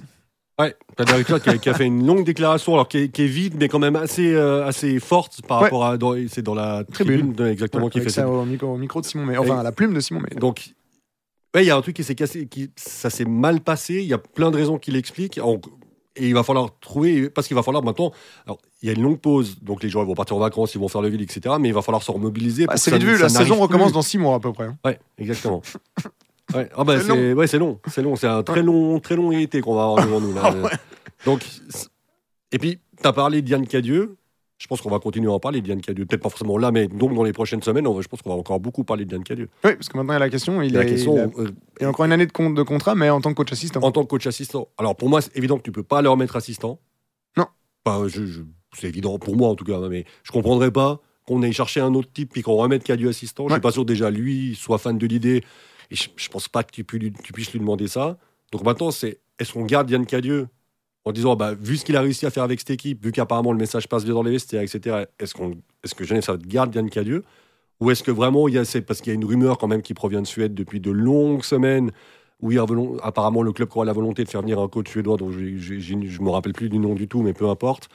Ouais, 0.59 0.75
Tadej 0.97 1.15
Richard 1.17 1.41
qui, 1.43 1.49
a- 1.51 1.59
qui 1.59 1.69
a 1.71 1.75
fait 1.75 1.87
une 1.87 2.07
longue 2.07 2.25
déclaration, 2.25 2.75
alors 2.75 2.87
qui 2.89 2.99
est, 2.99 3.09
qui 3.09 3.23
est 3.23 3.27
vide, 3.27 3.55
mais 3.59 3.69
quand 3.69 3.79
même 3.79 3.97
assez, 3.97 4.35
euh, 4.35 4.67
assez 4.67 4.99
forte 5.01 5.41
par 5.47 5.59
Ouais. 5.59 5.65
rapport 5.65 5.87
à. 5.87 5.97
C'est 6.29 6.43
dans 6.43 6.55
la 6.55 6.85
Tribune. 6.85 7.35
exactement, 7.47 7.89
qui 7.89 8.01
fait 8.01 8.11
ça 8.11 8.29
au 8.29 8.45
micro, 8.45 8.67
au 8.69 8.77
micro 8.77 9.01
de 9.01 9.07
Simon, 9.07 9.25
mais 9.25 9.39
enfin 9.39 9.59
à 9.61 9.63
la 9.63 9.73
plume 9.73 9.95
de 9.95 10.01
Simon. 10.01 10.21
Mais 10.21 10.39
Donc, 10.39 10.75
ouais, 11.55 11.65
il 11.65 11.67
y 11.67 11.71
a 11.71 11.77
un 11.77 11.81
truc 11.81 11.97
qui 11.97 12.05
s'est 12.05 12.15
cassé, 12.15 12.47
qui, 12.47 12.71
ça 12.77 13.09
s'est 13.09 13.25
mal 13.25 13.61
passé. 13.61 13.95
Il 14.03 14.07
y 14.07 14.13
a 14.13 14.19
plein 14.19 14.51
de 14.51 14.57
raisons 14.57 14.79
qui 14.79 14.91
l'expliquent. 14.91 15.39
Et 16.17 16.27
il 16.27 16.35
va 16.35 16.43
falloir 16.43 16.71
trouver, 16.81 17.31
parce 17.31 17.47
qu'il 17.47 17.55
va 17.55 17.63
falloir 17.63 17.85
maintenant. 17.85 18.11
Alors, 18.45 18.59
il 18.83 18.89
y 18.89 18.91
a 18.91 18.95
une 18.95 19.03
longue 19.03 19.21
pause, 19.21 19.59
donc 19.63 19.83
les 19.83 19.89
ils 19.89 19.95
vont 19.95 20.15
partir 20.15 20.37
en 20.37 20.41
vacances, 20.41 20.75
ils 20.75 20.81
vont 20.81 20.89
faire 20.89 21.03
le 21.03 21.09
vide, 21.09 21.21
etc. 21.21 21.55
Mais 21.61 21.69
il 21.69 21.75
va 21.75 21.83
falloir 21.83 22.03
se 22.03 22.11
remobiliser. 22.11 22.67
Bah, 22.67 22.77
c'est 22.77 22.91
que 22.91 22.97
vite 22.97 23.05
vu, 23.07 23.19
la 23.19 23.29
saison 23.29 23.57
recommence 23.57 23.93
dans 23.93 24.03
six 24.03 24.19
mois 24.19 24.35
à 24.35 24.41
peu 24.41 24.53
près. 24.53 24.65
hein. 24.65 24.79
Ouais, 24.85 24.99
exactement. 25.19 25.63
Ouais, 26.53 26.69
ah 26.77 26.83
bah 26.83 26.99
C'est 26.99 27.07
c'est 27.07 27.33
ouais, 27.33 27.47
c'est 27.47 27.59
long, 27.59 27.79
c'est 27.87 28.03
long, 28.03 28.17
c'est 28.17 28.27
un 28.27 28.43
très 28.43 28.63
long, 28.65 28.99
très 28.99 29.15
long 29.15 29.31
été 29.31 29.61
qu'on 29.61 29.77
va 29.77 29.85
avoir 29.85 30.05
devant 30.05 30.21
nous 30.21 30.35
là. 30.35 30.43
Ah 30.45 30.53
ouais. 30.53 30.71
Donc, 31.25 31.45
et 32.51 32.59
puis 32.59 32.81
tu 33.01 33.07
as 33.07 33.13
parlé 33.13 33.41
de 33.41 33.49
Yann 33.49 33.65
Cadieux. 33.69 34.17
Je 34.61 34.67
pense 34.67 34.83
qu'on 34.83 34.91
va 34.91 34.99
continuer 34.99 35.27
à 35.29 35.33
en 35.33 35.41
parler 35.41 35.63
de 35.63 35.69
Yann 35.69 35.81
Cadieux. 35.81 36.05
Peut-être 36.05 36.23
pas 36.23 36.29
forcément 36.29 36.59
là, 36.59 36.71
mais 36.71 36.87
donc 36.87 37.15
dans 37.15 37.23
les 37.23 37.33
prochaines 37.33 37.63
semaines, 37.63 37.87
on 37.87 37.95
va- 37.95 38.03
je 38.03 38.09
pense 38.09 38.21
qu'on 38.21 38.29
va 38.29 38.37
encore 38.37 38.61
beaucoup 38.61 38.85
parler 38.85 39.07
de 39.07 39.13
Yann 39.15 39.25
Cadieux. 39.25 39.49
Oui, 39.65 39.75
parce 39.75 39.89
que 39.89 39.97
maintenant 39.97 40.13
il 40.13 40.17
y 40.17 40.17
a 40.17 40.19
la 40.21 40.29
question. 40.29 40.61
Il, 40.61 40.77
a 40.77 40.81
la 40.81 40.87
est- 40.87 40.91
question, 40.91 41.17
il 41.17 41.21
a, 41.21 41.25
euh, 41.43 41.51
il 41.81 41.83
y 41.83 41.87
a 41.87 41.89
encore 41.89 42.05
une 42.05 42.13
année 42.13 42.27
de, 42.27 42.33
con- 42.33 42.51
de 42.51 42.63
contrat, 42.63 42.95
mais 42.95 43.09
en 43.09 43.23
tant 43.23 43.31
que 43.31 43.37
coach 43.37 43.53
assistant. 43.53 43.81
en 43.83 43.91
tant 43.91 44.03
que 44.03 44.09
coach 44.09 44.27
assistant. 44.27 44.69
Alors 44.77 44.95
pour 44.97 45.09
moi, 45.09 45.23
c'est 45.23 45.35
évident 45.35 45.57
que 45.57 45.63
tu 45.63 45.73
peux 45.73 45.83
pas 45.83 46.03
leur 46.03 46.19
mettre 46.19 46.37
assistant. 46.37 46.79
Non. 47.39 47.47
Enfin, 47.87 48.07
je- 48.07 48.27
je- 48.27 48.43
c'est 48.77 48.87
évident 48.89 49.19
pour 49.19 49.35
moi 49.35 49.49
en 49.49 49.55
tout 49.55 49.65
cas, 49.65 49.77
hein, 49.79 49.89
mais 49.89 50.05
je 50.25 50.31
comprendrais 50.31 50.71
pas 50.71 51.01
qu'on 51.27 51.43
aille 51.43 51.55
chercher 51.55 51.81
un 51.81 51.95
autre 51.95 52.11
type 52.13 52.31
puis 52.33 52.43
qu'on 52.43 52.57
remette 52.57 52.85
Cadieux 52.85 53.09
assistant. 53.09 53.45
Je 53.45 53.49
Ouais. 53.53 53.55
suis 53.57 53.63
pas 53.63 53.73
sûr 53.73 53.87
déjà 53.87 54.11
lui 54.11 54.55
soit 54.57 54.77
fan 54.77 54.99
de 54.99 55.07
l'idée 55.07 55.43
et 55.91 55.97
je, 55.97 56.11
je 56.17 56.29
pense 56.29 56.49
pas 56.49 56.65
que 56.65 56.71
tu, 56.73 56.85
pu- 56.85 57.13
tu 57.25 57.33
puisses 57.33 57.51
lui 57.53 57.61
demander 57.61 57.89
ça. 57.89 58.19
Donc 58.53 58.63
maintenant, 58.63 58.91
c'est 58.91 59.21
est-ce 59.39 59.55
qu'on 59.55 59.65
garde 59.65 59.89
Yann 59.91 60.05
Cadieux? 60.05 60.49
En 61.05 61.13
disant 61.13 61.35
bah, 61.37 61.55
vu 61.55 61.77
ce 61.77 61.85
qu'il 61.85 61.97
a 61.97 62.01
réussi 62.03 62.27
à 62.27 62.31
faire 62.31 62.43
avec 62.43 62.61
cette 62.61 62.71
équipe, 62.71 63.03
vu 63.05 63.13
qu'apparemment 63.13 63.53
le 63.53 63.59
message 63.59 63.89
passe 63.89 64.05
bien 64.05 64.15
dans 64.15 64.23
les 64.23 64.33
vestiaires, 64.33 64.63
etc. 64.63 65.05
Est-ce 65.19 65.35
qu'on 65.35 65.53
est-ce 65.83 65.95
que 65.95 66.05
Genève 66.05 66.23
ça 66.25 66.37
garde 66.37 66.75
Yann 66.75 66.91
Cadieux 66.91 67.25
ou 67.81 67.91
est-ce 67.91 68.03
que 68.03 68.11
vraiment 68.11 68.47
il 68.49 68.55
y 68.55 68.59
a 68.59 68.65
c'est 68.67 68.83
parce 68.83 69.01
qu'il 69.01 69.11
y 69.11 69.13
a 69.13 69.15
une 69.15 69.25
rumeur 69.25 69.57
quand 69.57 69.69
même 69.69 69.81
qui 69.83 69.95
provient 69.95 70.21
de 70.21 70.27
Suède 70.27 70.55
depuis 70.55 70.81
de 70.81 70.91
longues 70.91 71.43
semaines 71.45 71.91
où 72.43 72.51
il 72.53 72.57
y 72.57 72.59
a 72.59 72.65
volon- 72.65 72.99
apparemment 73.03 73.43
le 73.43 73.53
club 73.53 73.69
aura 73.75 73.85
la 73.87 73.93
volonté 73.95 74.25
de 74.25 74.29
faire 74.29 74.43
venir 74.43 74.59
un 74.61 74.69
coach 74.69 74.91
suédois 74.91 75.17
dont 75.17 75.31
je, 75.31 75.57
je 75.57 76.21
me 76.23 76.29
rappelle 76.31 76.53
plus 76.53 76.69
du 76.69 76.79
nom 76.79 76.95
du 76.95 77.09
tout 77.09 77.23
mais 77.23 77.33
peu 77.33 77.49
importe 77.49 77.89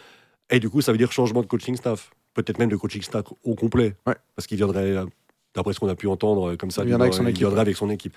et 0.49 0.59
du 0.59 0.69
coup 0.69 0.81
ça 0.81 0.91
veut 0.91 0.97
dire 0.97 1.11
changement 1.11 1.41
de 1.41 1.47
coaching 1.47 1.75
staff 1.75 2.09
peut-être 2.33 2.57
même 2.57 2.69
de 2.69 2.75
coaching 2.75 3.01
staff 3.03 3.25
au 3.43 3.53
complet 3.55 3.95
Ouais. 4.07 4.15
parce 4.35 4.47
qu'il 4.47 4.57
viendrait 4.57 4.91
euh, 4.97 5.05
d'après 5.55 5.73
ce 5.73 5.79
qu'on 5.79 5.87
a 5.89 5.95
pu 5.95 6.07
entendre 6.07 6.51
euh, 6.51 6.55
comme 6.57 6.71
ça 6.71 6.83
Il 6.83 6.87
viendrait 6.87 7.07
avec 7.07 7.13
son 7.15 7.25
équipe. 7.27 7.47
avec 7.47 7.75
son 7.77 7.89
équipe 7.89 8.15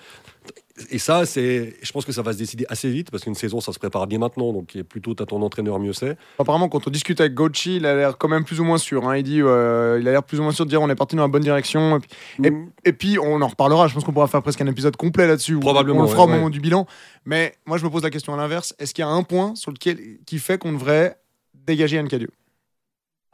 et 0.91 0.99
ça 0.99 1.27
c'est 1.27 1.75
je 1.83 1.91
pense 1.93 2.05
que 2.05 2.13
ça 2.13 2.23
va 2.23 2.33
se 2.33 2.39
décider 2.39 2.65
assez 2.69 2.89
vite 2.89 3.11
parce 3.11 3.25
qu'une 3.25 3.35
saison 3.35 3.61
ça 3.61 3.73
se 3.73 3.79
prépare 3.81 4.07
dès 4.07 4.17
maintenant 4.17 4.53
donc 4.53 4.81
plutôt 4.89 5.13
t'as 5.13 5.27
ton 5.27 5.43
entraîneur 5.43 5.79
mieux 5.81 5.93
c'est 5.93 6.17
Apparemment, 6.39 6.69
quand 6.69 6.87
on 6.87 6.91
discute 6.91 7.21
avec 7.21 7.35
Gauchi, 7.35 7.77
il 7.77 7.87
a 7.87 7.97
l'air 7.97 8.17
quand 8.17 8.29
même 8.29 8.45
plus 8.45 8.61
ou 8.61 8.65
moins 8.65 8.79
sûr. 8.79 9.09
hein. 9.09 9.17
Il 9.17 9.25
dit, 9.25 9.41
euh, 9.43 9.99
il 10.01 10.07
a 10.07 10.13
l'air 10.13 10.23
plus 10.23 10.39
ou 10.39 10.43
moins 10.45 10.53
sûr 10.53 10.65
de 10.67 10.71
dire 10.71 10.81
on 10.81 10.89
est 10.89 10.95
parti 10.95 11.17
dans 11.17 11.23
la 11.23 11.29
bonne 11.29 11.43
direction. 11.43 11.97
Et 11.97 12.01
puis, 12.01 12.11
Et- 12.45 12.89
Et 12.89 12.93
puis, 12.93 13.19
on 13.19 13.43
en 13.43 13.49
reparlera. 13.49 13.89
Je 13.89 13.95
pense 13.95 14.05
qu'on 14.05 14.13
pourra 14.13 14.29
faire 14.29 14.43
presque 14.43 14.61
un 14.61 14.67
épisode 14.69 14.97
complet 14.97 15.27
là-dessus. 15.27 15.59
Probablement, 15.59 16.01
On 16.01 16.03
le 16.03 16.09
fera 16.09 16.27
ouais, 16.27 16.33
au 16.33 16.35
moment 16.37 16.49
du 16.51 16.61
bilan. 16.61 16.87
Mais 17.25 17.55
moi, 17.67 17.77
je 17.79 17.85
me 17.85 17.91
pose 17.91 18.03
la 18.05 18.11
question 18.11 18.33
à 18.35 18.37
l'inverse. 18.37 18.75
Est-ce 18.79 18.95
qu'il 18.95 19.03
y 19.03 19.05
a 19.05 19.11
un 19.11 19.23
point 19.25 19.55
sur 19.57 19.73
lequel 19.73 19.99
qui 20.27 20.39
fait 20.39 20.59
qu'on 20.59 20.73
devrait 20.73 21.17
dégager 21.55 21.97
Yann 21.97 22.07
Cadieux? 22.09 22.31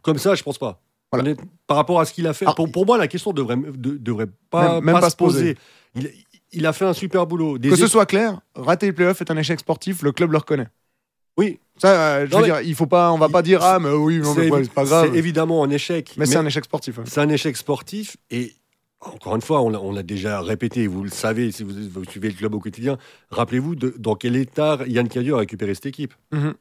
Comme 0.03 0.19
ça, 0.19 0.35
je 0.35 0.43
pense 0.43 0.57
pas. 0.59 0.81
Voilà. 1.23 1.35
Par 1.66 1.76
rapport 1.76 2.00
à 2.00 2.04
ce 2.04 2.12
qu'il 2.12 2.26
a 2.26 2.33
fait, 2.35 2.44
Ah. 2.49 2.52
pour, 2.54 2.71
pour 2.71 2.87
moi, 2.87 2.99
la 2.99 3.09
question 3.09 3.33
devrait, 3.33 3.56
de- 3.56 3.97
devrait 3.97 4.28
pas, 4.50 4.75
Même- 4.76 4.85
même 4.85 5.00
pas 5.00 5.11
se 5.11 5.16
poser. 5.16 5.56
Il, 5.94 6.11
il 6.52 6.66
a 6.66 6.73
fait 6.73 6.85
un 6.85 6.92
super 6.92 7.26
boulot. 7.26 7.59
Des 7.59 7.68
Que 7.71 7.76
ce 7.76 7.87
soit 7.87 8.06
clair, 8.06 8.40
rater 8.54 8.87
les 8.87 8.92
playoffs 8.92 9.21
est 9.21 9.30
un 9.30 9.37
échec 9.37 9.59
sportif. 9.61 10.02
Le 10.02 10.12
club 10.12 10.33
le 10.33 10.38
reconnaît. 10.38 10.68
Oui, 11.37 11.59
Ça, 11.78 11.88
euh, 11.88 12.26
je 12.26 12.30
Non, 12.30 12.37
veux 12.38 12.42
mais- 12.47 12.49
dire, 12.52 12.61
il 12.61 12.75
faut 12.76 12.87
pas, 12.87 13.11
on 13.11 13.18
va 13.18 13.28
pas 13.28 13.42
dire 13.42 13.59
ah 13.61 13.80
mais 13.80 13.90
oui, 13.90 14.21
c'est 14.23 14.49
ouais, 14.49 14.64
pas 14.68 14.85
grave. 14.85 15.11
c'est 15.11 15.18
évidemment 15.18 15.64
un 15.64 15.71
échec. 15.71 16.14
Mais 16.16 16.26
c'est 16.26 16.37
un 16.37 16.47
échec 16.47 16.64
sportif. 16.64 17.00
hein. 17.00 17.04
c'est 17.06 17.21
un 17.21 17.28
échec 17.28 17.56
sportif. 17.56 18.16
Et 18.30 18.52
encore 19.00 19.35
une 19.35 19.42
fois, 19.42 19.61
on 19.61 19.68
l'a 19.71 19.80
on 19.80 19.92
déjà 20.02 20.40
répété, 20.40 20.87
vous 20.87 21.02
le 21.02 21.11
savez 21.11 21.50
si 21.50 21.64
vous, 21.64 21.73
vous 21.90 22.04
suivez 22.04 22.28
le 22.28 22.35
club 22.37 22.54
au 22.54 22.61
quotidien. 22.61 22.97
Rappelez-vous 23.33 23.75
dans 23.75 24.14
quel 24.14 24.37
état 24.37 24.78
Yann 24.87 25.09
Cadieux 25.09 25.35
a 25.35 25.38
récupéré 25.38 25.75
cette 25.75 25.87
équipe. 25.87 26.14
Mhm. 26.30 26.54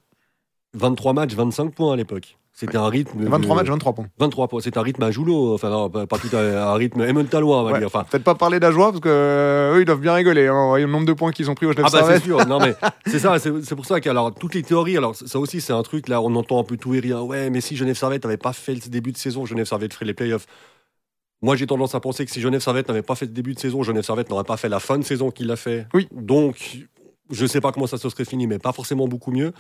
23 0.74 1.14
matchs, 1.14 1.34
25 1.36 1.74
points 1.74 1.94
à 1.94 1.96
l'époque. 1.96 2.38
C'était 2.56 2.78
un 2.78 2.88
rythme. 2.88 3.24
23 3.26 3.56
de- 3.56 3.62
matchs, 3.62 3.70
23 3.72 3.94
points. 3.94 4.06
23 4.20 4.48
points. 4.48 4.62
C'est 4.64 4.78
un 4.78 4.84
rythme 4.84 5.02
à 5.02 5.10
Joulot. 5.10 5.56
Enfin, 5.56 5.72
non, 5.72 5.90
pas, 5.90 6.06
pas 6.06 6.20
tout 6.20 6.30
à 6.36 6.40
un 6.72 6.74
rythme 6.76 7.02
Emmentalois, 7.02 7.62
on 7.62 7.64
va 7.64 7.72
Ouais. 7.72 7.80
dire. 7.80 7.88
Enfin, 7.88 8.04
Peut-être 8.08 8.24
pas 8.24 8.36
parler 8.36 8.60
d'Ajoie 8.60 8.90
parce 8.92 9.00
que 9.02 9.10
euh, 9.10 9.76
eux, 9.78 9.82
ils 9.82 9.86
doivent 9.86 10.00
bien 10.02 10.14
rigoler. 10.14 10.48
Hein. 10.48 10.78
Le 10.78 10.86
nombre 10.86 11.08
de 11.08 11.14
points 11.14 11.32
qu'ils 11.32 11.50
ont 11.50 11.56
pris 11.56 11.66
au 11.66 11.72
Genève 11.72 11.88
Ah 11.88 12.02
bah 12.02 12.06
c'est 12.08 12.22
sûr, 12.24 12.46
non 12.46 12.60
mais 12.60 12.76
c'est 13.08 13.18
ça, 13.18 13.40
c'est 13.40 13.52
c'est 13.64 13.76
pour 13.76 13.88
ça 13.88 14.00
que 14.02 14.08
alors 14.10 14.36
toutes 14.36 14.54
les 14.54 14.62
théories, 14.62 14.98
alors 14.98 15.16
ça 15.16 15.40
aussi 15.40 15.62
c'est 15.62 15.74
un 15.74 15.82
truc 15.82 16.08
là, 16.08 16.22
on 16.22 16.36
entend 16.36 16.60
un 16.60 16.64
peu 16.64 16.78
tout 16.78 16.94
et 16.94 17.00
rien. 17.00 17.22
Ouais, 17.22 17.50
mais 17.50 17.60
si 17.60 17.76
Genève 17.76 17.98
Servette 17.98 18.24
n'avait 18.24 18.38
pas 18.38 18.54
fait 18.54 18.76
le 18.76 18.82
début 18.88 19.12
de 19.12 19.18
saison, 19.18 19.48
Genève 19.48 19.66
Servette 19.66 19.94
ferait 19.94 20.06
les 20.06 20.14
playoffs. 20.14 20.46
Moi 21.42 21.56
j'ai 21.56 21.66
tendance 21.66 21.96
à 21.96 22.00
penser 22.00 22.24
que 22.24 22.32
si 22.32 22.40
Genève 22.40 22.62
Servette 22.62 22.88
n'avait 22.88 23.02
pas 23.02 23.16
fait 23.16 23.26
le 23.26 23.32
début 23.32 23.56
de 23.56 23.60
saison, 23.60 23.82
Genève 23.82 24.04
Servette 24.04 24.30
n'aurait 24.30 24.44
pas 24.44 24.58
fait 24.58 24.70
la 24.70 24.80
fin 24.80 25.00
de 25.00 25.04
saison 25.04 25.32
qu'il 25.32 25.50
a 25.50 25.56
fait. 25.56 25.88
Oui. 25.96 26.08
Donc 26.12 26.78
je 27.32 27.46
sais 27.48 27.62
pas 27.62 27.72
comment 27.72 27.88
ça 27.88 27.98
se 27.98 28.08
serait 28.10 28.26
fini, 28.26 28.46
mais 28.46 28.60
pas 28.60 28.74
forcément 28.74 29.08
beaucoup 29.08 29.32
mieux. 29.32 29.54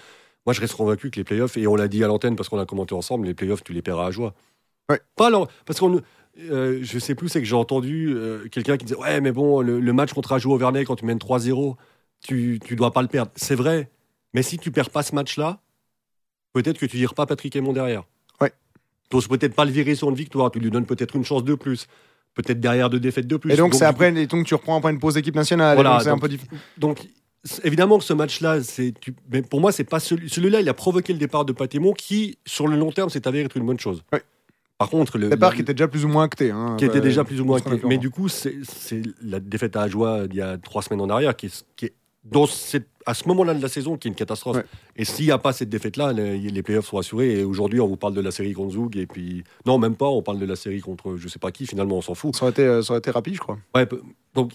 Moi 0.45 0.53
je 0.53 0.61
reste 0.61 0.75
convaincu 0.75 1.09
que 1.09 1.17
les 1.17 1.23
playoffs, 1.23 1.57
et 1.57 1.67
on 1.67 1.75
l'a 1.75 1.87
dit 1.87 2.03
à 2.03 2.07
l'antenne 2.07 2.35
parce 2.35 2.49
qu'on 2.49 2.59
a 2.59 2.65
commenté 2.65 2.93
ensemble, 2.93 3.27
les 3.27 3.33
playoffs 3.33 3.63
tu 3.63 3.73
les 3.73 3.81
paieras 3.81 4.07
à 4.07 4.11
joie. 4.11 4.33
Ouais. 4.89 4.99
Pas 5.15 5.27
alors, 5.27 5.47
parce 5.65 5.79
qu'on 5.79 6.01
euh, 6.39 6.79
je 6.81 6.99
sais 6.99 7.15
plus, 7.15 7.29
c'est 7.29 7.39
que 7.39 7.45
j'ai 7.47 7.55
entendu 7.55 8.11
euh, 8.15 8.47
quelqu'un 8.49 8.77
qui 8.77 8.85
disait 8.85 8.99
Ouais, 8.99 9.21
mais 9.21 9.31
bon, 9.31 9.61
le, 9.61 9.79
le 9.79 9.93
match 9.93 10.13
contre 10.13 10.31
Ajoie 10.33 10.55
Auvergnat, 10.55 10.83
quand 10.83 10.95
tu 10.95 11.05
mènes 11.05 11.19
3-0, 11.19 11.75
tu, 12.25 12.59
tu 12.65 12.75
dois 12.75 12.91
pas 12.91 13.01
le 13.01 13.07
perdre. 13.07 13.31
C'est 13.35 13.55
vrai, 13.55 13.91
mais 14.33 14.41
si 14.41 14.57
tu 14.57 14.71
perds 14.71 14.89
pas 14.89 15.03
ce 15.03 15.13
match-là, 15.13 15.59
peut-être 16.53 16.79
que 16.79 16.85
tu 16.85 16.97
vires 16.97 17.13
pas 17.13 17.25
Patrick 17.25 17.55
Aymon 17.55 17.73
derrière. 17.73 18.03
Ouais. 18.41 18.51
Tu 19.09 19.15
n'oses 19.15 19.27
peut-être 19.27 19.53
pas 19.53 19.65
le 19.65 19.71
virer 19.71 19.95
sur 19.95 20.09
une 20.09 20.15
victoire, 20.15 20.49
tu 20.49 20.59
lui 20.59 20.71
donnes 20.71 20.85
peut-être 20.85 21.15
une 21.15 21.25
chance 21.25 21.43
de 21.43 21.53
plus, 21.53 21.87
peut-être 22.33 22.59
derrière 22.59 22.89
deux 22.89 22.99
défaites 22.99 23.27
de 23.27 23.37
plus. 23.37 23.51
Et 23.51 23.55
donc, 23.55 23.75
c'est 23.75 23.85
après, 23.85 24.13
et 24.15 24.25
donc 24.25 24.47
tu 24.47 24.55
reprends 24.55 24.77
après 24.77 24.91
une 24.91 24.99
pause 24.99 25.13
d'équipe 25.13 25.35
nationale. 25.35 25.75
Voilà, 25.75 25.93
donc 25.93 26.01
c'est 26.01 26.09
un 26.09 26.17
peu 26.17 26.29
difficile. 26.29 26.57
donc, 26.77 27.05
évidemment 27.63 27.97
que 27.97 28.03
ce 28.03 28.13
match-là, 28.13 28.61
c'est, 28.63 28.93
mais 29.31 29.41
pour 29.41 29.59
moi, 29.61 29.71
c'est 29.71 29.83
pas 29.83 29.99
celui, 29.99 30.29
celui-là, 30.29 30.61
il 30.61 30.69
a 30.69 30.73
provoqué 30.73 31.13
le 31.13 31.19
départ 31.19 31.45
de 31.45 31.51
Patémon, 31.53 31.93
qui, 31.93 32.37
sur 32.45 32.67
le 32.67 32.77
long 32.77 32.91
terme, 32.91 33.09
s'est 33.09 33.27
avéré 33.27 33.45
être 33.45 33.57
une 33.57 33.65
bonne 33.65 33.79
chose. 33.79 34.03
Ouais. 34.13 34.23
Par 34.77 34.89
contre, 34.89 35.17
le 35.17 35.29
départ 35.29 35.53
qui 35.55 35.61
était 35.61 35.73
déjà 35.73 35.87
plus 35.87 36.03
ou 36.03 36.07
moins 36.07 36.23
acté. 36.23 36.51
hein. 36.51 36.75
qui 36.77 36.85
était 36.85 36.99
déjà 36.99 37.23
plus 37.23 37.39
ou 37.39 37.45
moins 37.45 37.57
acté. 37.57 37.79
Mais 37.87 37.97
du 37.97 38.09
coup, 38.09 38.27
c'est, 38.27 38.55
c'est 38.63 39.01
la 39.21 39.39
défaite 39.39 39.75
à 39.75 39.83
Ajoie 39.83 40.27
d'il 40.27 40.39
y 40.39 40.41
a 40.41 40.57
trois 40.57 40.81
semaines 40.81 40.99
en 41.01 41.09
arrière, 41.09 41.35
qui 41.35 41.45
est, 41.45 41.65
qui 41.75 41.85
est 41.85 41.93
dans 42.25 42.47
cette- 42.47 42.87
à 43.05 43.13
ce 43.13 43.27
moment-là 43.27 43.53
de 43.53 43.61
la 43.61 43.67
saison, 43.67 43.97
qui 43.97 44.07
est 44.07 44.11
une 44.11 44.15
catastrophe. 44.15 44.57
Ouais. 44.57 44.63
Et 44.95 45.03
s'il 45.05 45.25
n'y 45.25 45.31
a 45.31 45.37
pas 45.37 45.51
cette 45.53 45.69
défaite-là, 45.69 46.11
les, 46.13 46.37
les 46.37 46.63
playoffs 46.63 46.87
sont 46.87 46.97
assurés. 46.97 47.39
Et 47.39 47.43
aujourd'hui, 47.43 47.79
on 47.81 47.87
vous 47.87 47.97
parle 47.97 48.13
de 48.13 48.21
la 48.21 48.31
série 48.31 48.53
contre 48.53 48.73
Zug, 48.73 48.97
et 48.97 49.05
puis 49.05 49.43
non, 49.65 49.77
même 49.77 49.95
pas. 49.95 50.07
On 50.07 50.21
parle 50.21 50.39
de 50.39 50.45
la 50.45 50.55
série 50.55 50.79
contre 50.81 51.17
je 51.17 51.27
sais 51.27 51.39
pas 51.39 51.51
qui. 51.51 51.65
Finalement, 51.67 51.97
on 51.97 52.01
s'en 52.01 52.15
fout. 52.15 52.35
Ça 52.35 52.43
aurait 52.43 52.51
été, 52.51 52.63
euh, 52.63 52.81
ça 52.81 52.93
aurait 52.93 52.99
été 52.99 53.11
rapide, 53.11 53.35
je 53.35 53.39
crois. 53.41 53.57
Ouais, 53.75 53.87
donc, 54.33 54.53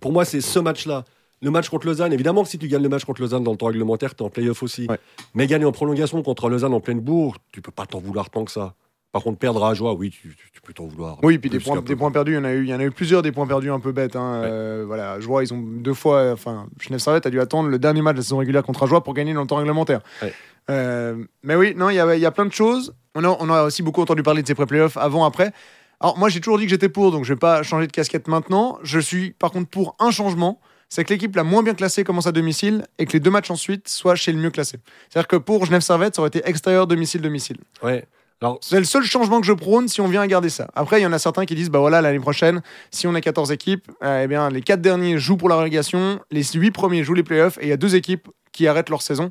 pour 0.00 0.12
moi, 0.12 0.24
c'est 0.24 0.40
ce 0.40 0.58
match-là. 0.58 1.04
Le 1.42 1.50
match 1.50 1.68
contre 1.70 1.86
Lausanne, 1.86 2.12
évidemment 2.12 2.42
que 2.42 2.48
si 2.50 2.58
tu 2.58 2.68
gagnes 2.68 2.82
le 2.82 2.88
match 2.90 3.04
contre 3.04 3.22
Lausanne 3.22 3.42
dans 3.44 3.52
le 3.52 3.56
temps 3.56 3.66
réglementaire, 3.66 4.14
tu 4.14 4.22
es 4.22 4.26
en 4.26 4.30
playoff 4.30 4.62
aussi. 4.62 4.86
Ouais. 4.88 4.98
Mais 5.34 5.46
gagner 5.46 5.64
en 5.64 5.72
prolongation 5.72 6.22
contre 6.22 6.50
Lausanne 6.50 6.74
en 6.74 6.80
pleine 6.80 7.00
bourre, 7.00 7.36
tu 7.52 7.62
peux 7.62 7.70
pas 7.72 7.86
t'en 7.86 7.98
vouloir 7.98 8.28
tant 8.28 8.44
que 8.44 8.50
ça. 8.52 8.74
Par 9.12 9.22
contre, 9.22 9.38
perdre 9.38 9.64
à 9.64 9.70
Ajoie, 9.70 9.94
oui, 9.94 10.10
tu, 10.10 10.36
tu- 10.36 10.50
tu 10.52 10.60
peux 10.60 10.72
t'en 10.72 10.86
vouloir. 10.86 11.16
Oui, 11.22 11.38
puis 11.38 11.50
des 11.50 11.58
points, 11.58 11.80
des 11.80 11.96
perdus, 11.96 12.32
il 12.32 12.34
y 12.34 12.38
en 12.38 12.44
a 12.44 12.52
eu, 12.52 12.62
il 12.64 12.68
y 12.68 12.74
en 12.74 12.78
a 12.78 12.84
eu 12.84 12.90
plusieurs 12.92 13.22
des 13.22 13.32
points 13.32 13.46
perdus 13.46 13.70
un 13.70 13.80
peu 13.80 13.90
bêtes. 13.90 14.14
Hein. 14.16 14.42
Euh, 14.44 14.84
voilà, 14.86 15.18
Joie, 15.18 15.42
ils 15.42 15.52
ont 15.52 15.58
deux 15.58 15.94
fois, 15.94 16.30
enfin, 16.32 16.68
Genève 16.78 17.00
Servette 17.00 17.26
a 17.26 17.30
dû 17.30 17.40
attendre 17.40 17.68
le 17.70 17.78
dernier 17.78 18.02
match 18.02 18.14
de 18.14 18.18
la 18.18 18.22
saison 18.22 18.36
régulière 18.38 18.62
contre 18.62 18.86
Joie 18.86 19.02
pour 19.02 19.14
gagner 19.14 19.32
dans 19.34 19.40
le 19.40 19.46
temps 19.48 19.56
réglementaire. 19.56 20.00
Ouais. 20.22 20.32
Euh, 20.70 21.16
mais 21.42 21.56
oui, 21.56 21.74
non, 21.74 21.88
il 21.90 21.96
y 21.96 22.00
a, 22.00 22.14
il 22.14 22.20
y 22.20 22.26
a 22.26 22.30
plein 22.30 22.46
de 22.46 22.52
choses. 22.52 22.94
On 23.16 23.24
a, 23.24 23.36
on 23.40 23.48
a 23.50 23.64
aussi 23.64 23.82
beaucoup 23.82 24.02
entendu 24.02 24.22
parler 24.22 24.42
de 24.42 24.46
ces 24.46 24.54
pré-playoffs 24.54 24.96
avant, 24.98 25.24
après. 25.24 25.52
Alors 26.00 26.16
moi, 26.16 26.28
j'ai 26.28 26.40
toujours 26.40 26.58
dit 26.58 26.64
que 26.66 26.70
j'étais 26.70 26.88
pour, 26.90 27.10
donc 27.10 27.24
je 27.24 27.32
vais 27.32 27.38
pas 27.38 27.62
changer 27.64 27.86
de 27.88 27.92
casquette 27.92 28.28
maintenant. 28.28 28.78
Je 28.84 29.00
suis 29.00 29.30
par 29.32 29.50
contre 29.50 29.68
pour 29.70 29.96
un 29.98 30.10
changement. 30.12 30.60
C'est 30.90 31.04
que 31.04 31.12
l'équipe 31.12 31.34
la 31.36 31.44
moins 31.44 31.62
bien 31.62 31.74
classée 31.74 32.04
commence 32.04 32.26
à 32.26 32.32
domicile 32.32 32.84
et 32.98 33.06
que 33.06 33.12
les 33.12 33.20
deux 33.20 33.30
matchs 33.30 33.50
ensuite 33.50 33.88
soient 33.88 34.16
chez 34.16 34.32
le 34.32 34.38
mieux 34.38 34.50
classé. 34.50 34.78
C'est-à-dire 35.08 35.28
que 35.28 35.36
pour 35.36 35.64
Genève 35.64 35.80
Servette, 35.80 36.16
ça 36.16 36.20
aurait 36.20 36.28
été 36.28 36.42
extérieur, 36.44 36.86
domicile, 36.86 37.22
domicile. 37.22 37.58
Ouais. 37.82 38.04
Alors, 38.42 38.58
C'est 38.62 38.78
le 38.78 38.84
seul 38.84 39.04
changement 39.04 39.40
que 39.40 39.46
je 39.46 39.52
prône 39.52 39.86
si 39.86 40.00
on 40.00 40.08
vient 40.08 40.22
à 40.22 40.26
garder 40.26 40.48
ça. 40.48 40.68
Après, 40.74 40.98
il 40.98 41.02
y 41.02 41.06
en 41.06 41.12
a 41.12 41.18
certains 41.18 41.44
qui 41.44 41.54
disent 41.54 41.70
bah 41.70 41.78
voilà, 41.78 42.00
l'année 42.00 42.20
prochaine, 42.20 42.62
si 42.90 43.06
on 43.06 43.14
a 43.14 43.20
14 43.20 43.52
équipes, 43.52 43.90
euh, 44.02 44.22
eh 44.24 44.26
bien, 44.26 44.50
les 44.50 44.62
4 44.62 44.80
derniers 44.80 45.18
jouent 45.18 45.36
pour 45.36 45.48
la 45.48 45.56
relégation, 45.56 46.20
les 46.30 46.42
8 46.42 46.70
premiers 46.70 47.04
jouent 47.04 47.14
les 47.14 47.22
playoffs 47.22 47.58
et 47.58 47.66
il 47.66 47.68
y 47.68 47.72
a 47.72 47.76
deux 47.76 47.94
équipes 47.94 48.28
qui 48.52 48.66
arrêtent 48.66 48.88
leur 48.88 49.02
saison. 49.02 49.30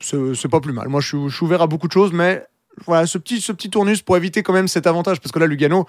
C'est 0.00 0.48
pas 0.48 0.60
plus 0.60 0.72
mal. 0.72 0.88
Moi, 0.88 1.00
je 1.00 1.28
suis 1.28 1.44
ouvert 1.44 1.60
à 1.60 1.66
beaucoup 1.66 1.88
de 1.88 1.92
choses, 1.92 2.12
mais 2.12 2.46
voilà, 2.86 3.06
ce 3.06 3.18
petit, 3.18 3.40
ce 3.40 3.52
petit 3.52 3.70
tournus 3.70 4.02
pour 4.02 4.16
éviter 4.16 4.42
quand 4.42 4.52
même 4.52 4.68
cet 4.68 4.86
avantage. 4.86 5.20
Parce 5.20 5.32
que 5.32 5.38
là, 5.38 5.46
Lugano, 5.46 5.86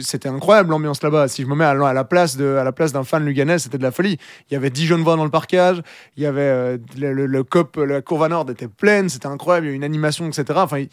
c'était 0.00 0.28
incroyable 0.28 0.70
l'ambiance 0.70 1.02
là-bas. 1.02 1.28
Si 1.28 1.42
je 1.42 1.46
me 1.46 1.54
mets 1.54 1.64
à, 1.64 1.74
la- 1.74 2.04
place 2.04 2.36
de- 2.36 2.56
à 2.56 2.64
la 2.64 2.72
place 2.72 2.92
d'un 2.92 3.04
fan 3.04 3.24
luganais, 3.24 3.58
c'était 3.58 3.78
de 3.78 3.82
la 3.82 3.90
folie. 3.90 4.18
Il 4.50 4.54
y 4.54 4.56
avait 4.56 4.70
10 4.70 4.86
jeunes 4.86 5.02
voix 5.02 5.16
dans 5.16 5.24
le 5.24 5.30
parcage, 5.30 5.82
il 6.16 6.22
y 6.22 6.26
avait 6.26 6.40
euh, 6.40 6.78
le, 6.98 7.26
le, 7.26 7.44
cop, 7.44 7.76
la 7.76 8.00
courva 8.02 8.28
nord 8.28 8.50
était 8.50 8.68
pleine, 8.68 9.08
c'était 9.08 9.26
incroyable, 9.26 9.66
il 9.66 9.70
y 9.70 9.72
a 9.72 9.76
une 9.76 9.84
animation, 9.84 10.26
etc. 10.26 10.44
Enfin, 10.56 10.78
ils, 10.78 10.88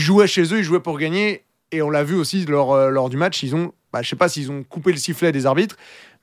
jouaient 0.00 0.26
chez 0.26 0.42
eux, 0.42 0.58
ils 0.58 0.64
jouaient 0.64 0.80
pour 0.80 0.98
gagner. 0.98 1.44
Et 1.70 1.80
on 1.80 1.90
l'a 1.90 2.04
vu 2.04 2.14
aussi 2.14 2.44
lors, 2.44 2.74
euh, 2.74 2.90
lors 2.90 3.08
du 3.08 3.16
match, 3.16 3.42
ils 3.42 3.54
ont, 3.54 3.72
bah, 3.92 4.02
je 4.02 4.08
sais 4.08 4.16
pas 4.16 4.28
s'ils 4.28 4.50
ont 4.50 4.62
coupé 4.62 4.92
le 4.92 4.98
sifflet 4.98 5.32
des 5.32 5.46
arbitres, 5.46 5.76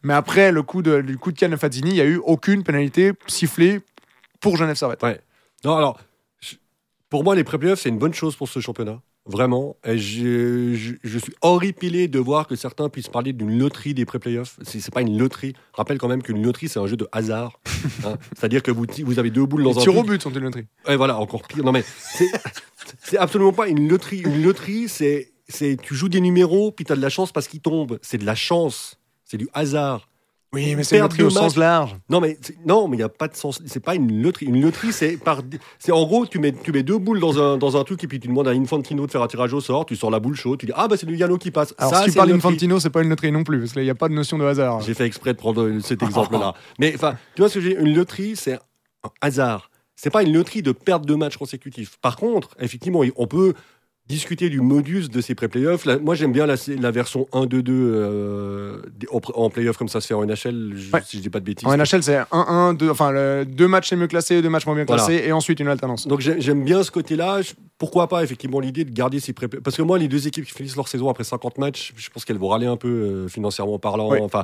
mais 0.04 0.13
après 0.13 0.51
le 0.51 0.62
coup 0.63 0.82
de, 0.82 0.92
le 0.92 1.18
coup 1.18 1.32
de 1.32 1.56
Fazzini, 1.56 1.89
il 1.92 1.96
y 1.96 2.01
a 2.01 2.06
eu 2.06 2.18
aucune 2.24 2.63
pénalité 2.63 3.13
sifflée 3.28 3.82
pour 4.39 4.58
Genève 4.58 4.75
Servette. 4.75 5.01
Ouais. 5.04 5.20
Non, 5.66 5.75
alors, 5.75 6.00
pour 7.10 7.24
moi, 7.24 7.36
les 7.36 7.44
pré-playoffs, 7.44 7.80
c'est 7.82 7.89
une 7.89 7.98
bonne 7.98 8.13
chose 8.13 8.36
pour 8.36 8.48
ce 8.48 8.60
championnat. 8.60 9.01
Vraiment. 9.25 9.75
Et 9.86 9.98
je, 10.00 10.74
je- 10.75 10.94
je 11.04 11.20
suis 11.20 11.34
horripilé 11.42 12.08
de 12.08 12.18
voir 12.20 12.48
que 12.48 12.56
certains 12.56 12.89
puissent 12.89 13.10
parler 13.10 13.32
d'une 13.34 13.60
loterie 13.60 13.94
des 13.94 14.06
pré-playoffs. 14.06 14.58
C'est 14.63 14.80
c'est 14.80 14.94
pas 14.94 15.01
une 15.01 15.18
loterie. 15.20 15.54
Rappelle 15.74 15.98
quand 16.00 16.08
même 16.08 16.24
qu'une 16.24 16.42
loterie, 16.42 16.68
c'est 16.70 16.80
un 16.80 16.88
jeu 16.88 16.96
de 16.98 17.08
hasard. 17.12 17.60
hein. 18.06 18.16
C'est-à-dire 18.36 18.63
que 18.63 18.72
vous, 18.72 18.86
vous 19.04 19.20
avez 19.20 19.30
deux 19.30 19.46
boules 19.46 19.63
dans 19.63 19.72
Les 19.72 19.78
un 19.78 19.82
tirs 19.82 19.98
au 19.98 20.04
but 20.04 20.22
sont 20.22 20.32
une 20.32 20.39
loterie. 20.39 20.66
Et 20.88 20.96
voilà, 20.96 21.18
encore 21.20 21.44
pire. 21.44 21.63
Non, 21.63 21.72
mais 21.72 21.84
c'est- 22.00 22.32
c'est 23.04 23.18
absolument 23.18 23.54
pas 23.54 23.68
une 23.68 23.88
loterie. 23.88 24.20
Une 24.22 24.42
loterie, 24.42 24.88
c'est 24.89 25.32
c'est 25.48 25.78
tu 25.82 25.96
joues 25.96 26.10
des 26.10 26.22
numéros, 26.22 26.72
puis 26.72 26.86
tu 26.86 26.92
as 26.94 26.96
de 26.96 27.01
la 27.01 27.10
chance 27.10 27.32
parce 27.32 27.48
qu'ils 27.48 27.62
tombent. 27.62 28.00
C'est 28.01 28.18
de 28.20 28.25
la 28.25 28.36
chance. 28.36 28.98
C'est 29.25 29.38
du 29.38 29.48
hasard. 29.54 30.09
Oui, 30.51 30.75
mais 30.75 30.84
c'est 30.84 31.00
loterie 31.00 31.24
au 31.24 31.29
sens 31.29 31.56
large. 31.58 31.96
Non, 32.10 32.20
mais 32.20 32.38
non, 32.65 32.88
mais 32.88 32.98
il 32.98 33.00
y 33.01 33.03
a 33.03 33.10
pas 33.10 33.27
de 33.27 33.36
sens. 33.36 33.62
C'est 33.68 33.79
pas 33.84 33.94
une 33.94 34.22
loterie. 34.24 34.48
Une 34.48 34.62
loterie, 34.62 34.91
c'est 34.91 35.18
par, 35.18 35.41
c'est 35.77 35.91
en 35.91 36.03
gros, 36.06 36.25
tu 36.25 36.39
mets, 36.39 36.51
tu 36.51 36.72
mets 36.72 36.82
deux 36.82 36.98
boules 36.98 37.20
dans 37.20 37.39
un, 37.39 37.58
dans 37.58 37.77
un 37.77 37.84
truc 37.84 38.03
et 38.03 38.08
puis 38.08 38.20
tu 38.20 38.27
demandes 38.27 38.48
à 38.48 38.51
Infantino 38.51 39.06
de 39.06 39.12
faire 39.12 39.22
un 39.22 39.27
tirage 39.27 39.53
au 39.53 39.62
sort. 39.62 39.86
Tu 39.86 39.96
sors 39.96 40.10
la 40.10 40.20
boule 40.20 40.36
chaude. 40.36 40.60
Tu 40.60 40.65
dis 40.65 40.72
ah 40.75 40.88
bah 40.88 40.98
c'est 40.98 41.06
Lugano 41.06 41.38
qui 41.38 41.51
passe. 41.51 41.75
Alors, 41.77 41.94
Ça, 41.94 42.03
si 42.03 42.12
tu 42.12 42.18
parles 42.18 42.32
d'Infantino, 42.32 42.79
c'est 42.79 42.89
pas 42.89 43.03
une 43.03 43.10
loterie 43.10 43.32
non 43.32 43.44
plus, 43.44 43.60
parce 43.60 43.74
qu'il 43.74 43.84
n'y 43.84 43.89
a 43.91 43.96
pas 43.96 44.10
de 44.10 44.15
notion 44.15 44.39
de 44.39 44.46
hasard. 44.46 44.82
J'ai 44.82 44.96
fait 44.96 45.06
exprès 45.06 45.34
de 45.34 45.38
prendre 45.38 45.62
euh, 45.62 45.79
cet 45.82 46.01
exemple-là. 46.01 46.56
Mais 46.79 46.94
enfin, 46.96 47.15
tu 47.36 47.44
vois 47.44 47.50
ce 47.50 47.56
que 47.56 47.62
j'ai 47.62 47.75
Une 47.75 47.96
loterie, 47.96 48.36
c'est 48.36 48.53
un 48.53 49.10
hasard. 49.22 49.70
C'est 49.96 50.10
pas 50.10 50.24
une 50.24 50.34
loterie 50.34 50.63
de 50.63 50.72
perte 50.72 51.06
de 51.06 51.13
matchs 51.13 51.38
consécutifs. 51.38 51.98
Par 52.01 52.15
contre, 52.15 52.56
effectivement, 52.60 53.01
on 53.18 53.27
peut 53.27 53.53
discuter 54.10 54.50
du 54.50 54.60
modus 54.60 55.08
de 55.10 55.22
ces 55.22 55.36
pré-playoffs. 55.36 55.86
Moi, 56.01 56.16
j'aime 56.16 56.32
bien 56.34 56.46
la, 56.48 56.56
la 56.80 56.92
version 56.92 57.28
1-2-2 57.32 57.63
euh, 57.70 58.82
en, 59.12 59.20
en 59.36 59.50
playoff 59.51 59.78
comme 59.78 59.88
ça 59.88 60.01
se 60.01 60.08
fait 60.08 60.13
en 60.16 60.25
NHL, 60.25 60.74
je- 60.75 60.92
Ouais. 60.92 61.01
si 61.06 61.18
je 61.18 61.22
dis 61.22 61.30
pas 61.30 61.39
de 61.39 61.46
bêtises. 61.46 61.68
En 61.68 61.72
NHL, 61.78 62.01
c'est 62.01 62.18
1-1, 62.32 62.74
deux, 62.75 62.89
enfin, 62.89 63.12
le- 63.12 63.46
deux 63.46 63.68
matchs 63.68 63.92
les 63.92 63.98
mieux 63.98 64.08
classés, 64.08 64.42
deux 64.42 64.50
matchs 64.50 64.66
moins 64.66 64.75
bien 64.75 64.86
Voilà. 64.86 65.06
classés, 65.06 65.24
et 65.28 65.32
ensuite 65.32 65.60
une 65.60 65.68
alternance. 65.68 66.08
Donc 66.08 66.22
j'ai- 66.22 66.42
j'aime 66.42 66.63
bien 66.66 66.82
ce 66.84 66.89
côté-là. 66.92 67.42
Pourquoi 67.78 68.08
pas 68.10 68.24
effectivement 68.24 68.60
l'idée 68.60 68.84
de 68.84 68.92
garder 68.92 69.20
ces 69.20 69.32
pré 69.32 69.48
Parce 69.48 69.78
que 69.78 69.84
moi, 69.84 69.98
les 70.00 70.08
deux 70.08 70.28
équipes 70.28 70.46
qui 70.46 70.54
finissent 70.54 70.75
leur 70.75 70.88
saison 70.88 71.08
après 71.10 71.24
50 71.24 71.60
matchs, 71.60 71.94
je 71.96 72.10
pense 72.10 72.25
qu'elles 72.25 72.38
vont 72.39 72.50
râler 72.50 72.66
un 72.66 72.78
peu 72.78 72.88
euh, 72.89 73.28
financièrement 73.28 73.78
parlant. 73.80 74.12
Oui. 74.12 74.18
Enfin, 74.22 74.44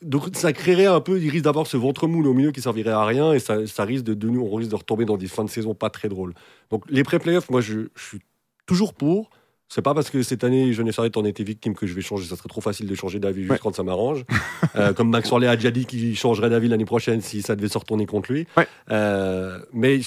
donc 0.00 0.28
ça 0.34 0.52
créerait 0.52 0.86
un 0.86 1.00
peu, 1.00 1.18
il 1.20 1.28
risque 1.30 1.44
d'avoir 1.44 1.66
ce 1.66 1.76
ventre 1.76 2.06
mou 2.06 2.24
au 2.24 2.34
milieu 2.34 2.52
qui 2.52 2.60
servirait 2.60 2.90
à 2.90 3.04
rien 3.04 3.32
et 3.32 3.38
ça, 3.40 3.66
ça 3.66 3.84
risque 3.84 4.04
de, 4.04 4.14
de 4.14 4.28
nous, 4.28 4.40
on 4.42 4.54
risque 4.54 4.70
de 4.70 4.76
retomber 4.76 5.04
dans 5.06 5.16
des 5.16 5.26
fins 5.26 5.44
de 5.44 5.50
saison 5.50 5.74
pas 5.74 5.90
très 5.90 6.08
drôles. 6.08 6.34
Donc 6.70 6.84
les 6.88 7.02
pré-playoffs, 7.02 7.50
moi 7.50 7.60
je, 7.60 7.88
je 7.94 8.02
suis 8.04 8.18
toujours 8.66 8.94
pour. 8.94 9.30
C'est 9.68 9.82
pas 9.82 9.94
parce 9.94 10.10
que 10.10 10.22
cette 10.22 10.44
année 10.44 10.72
Genève 10.72 10.92
Servette 10.94 11.16
en 11.16 11.24
était 11.24 11.42
victime 11.42 11.74
que 11.74 11.86
je 11.86 11.94
vais 11.94 12.02
changer. 12.02 12.28
Ça 12.28 12.36
serait 12.36 12.48
trop 12.48 12.60
facile 12.60 12.86
de 12.86 12.94
changer 12.94 13.18
d'avis 13.18 13.40
juste 13.42 13.50
Ouais. 13.52 13.58
quand 13.60 13.74
ça 13.74 13.82
m'arrange. 13.82 14.24
Euh, 14.76 14.92
comme 14.92 15.08
Max 15.08 15.30
Orlé 15.30 15.46
a 15.46 15.54
déjà 15.54 15.70
dit 15.70 15.86
qu'il 15.86 16.16
changerait 16.18 16.50
d'avis 16.50 16.66
l'année 16.68 16.84
prochaine 16.84 17.20
si 17.20 17.42
ça 17.42 17.54
devait 17.54 17.68
se 17.68 17.78
retourner 17.78 18.06
contre 18.06 18.32
lui. 18.32 18.44
Ouais. 18.56 18.66
Euh, 18.90 19.60
mais 19.72 20.00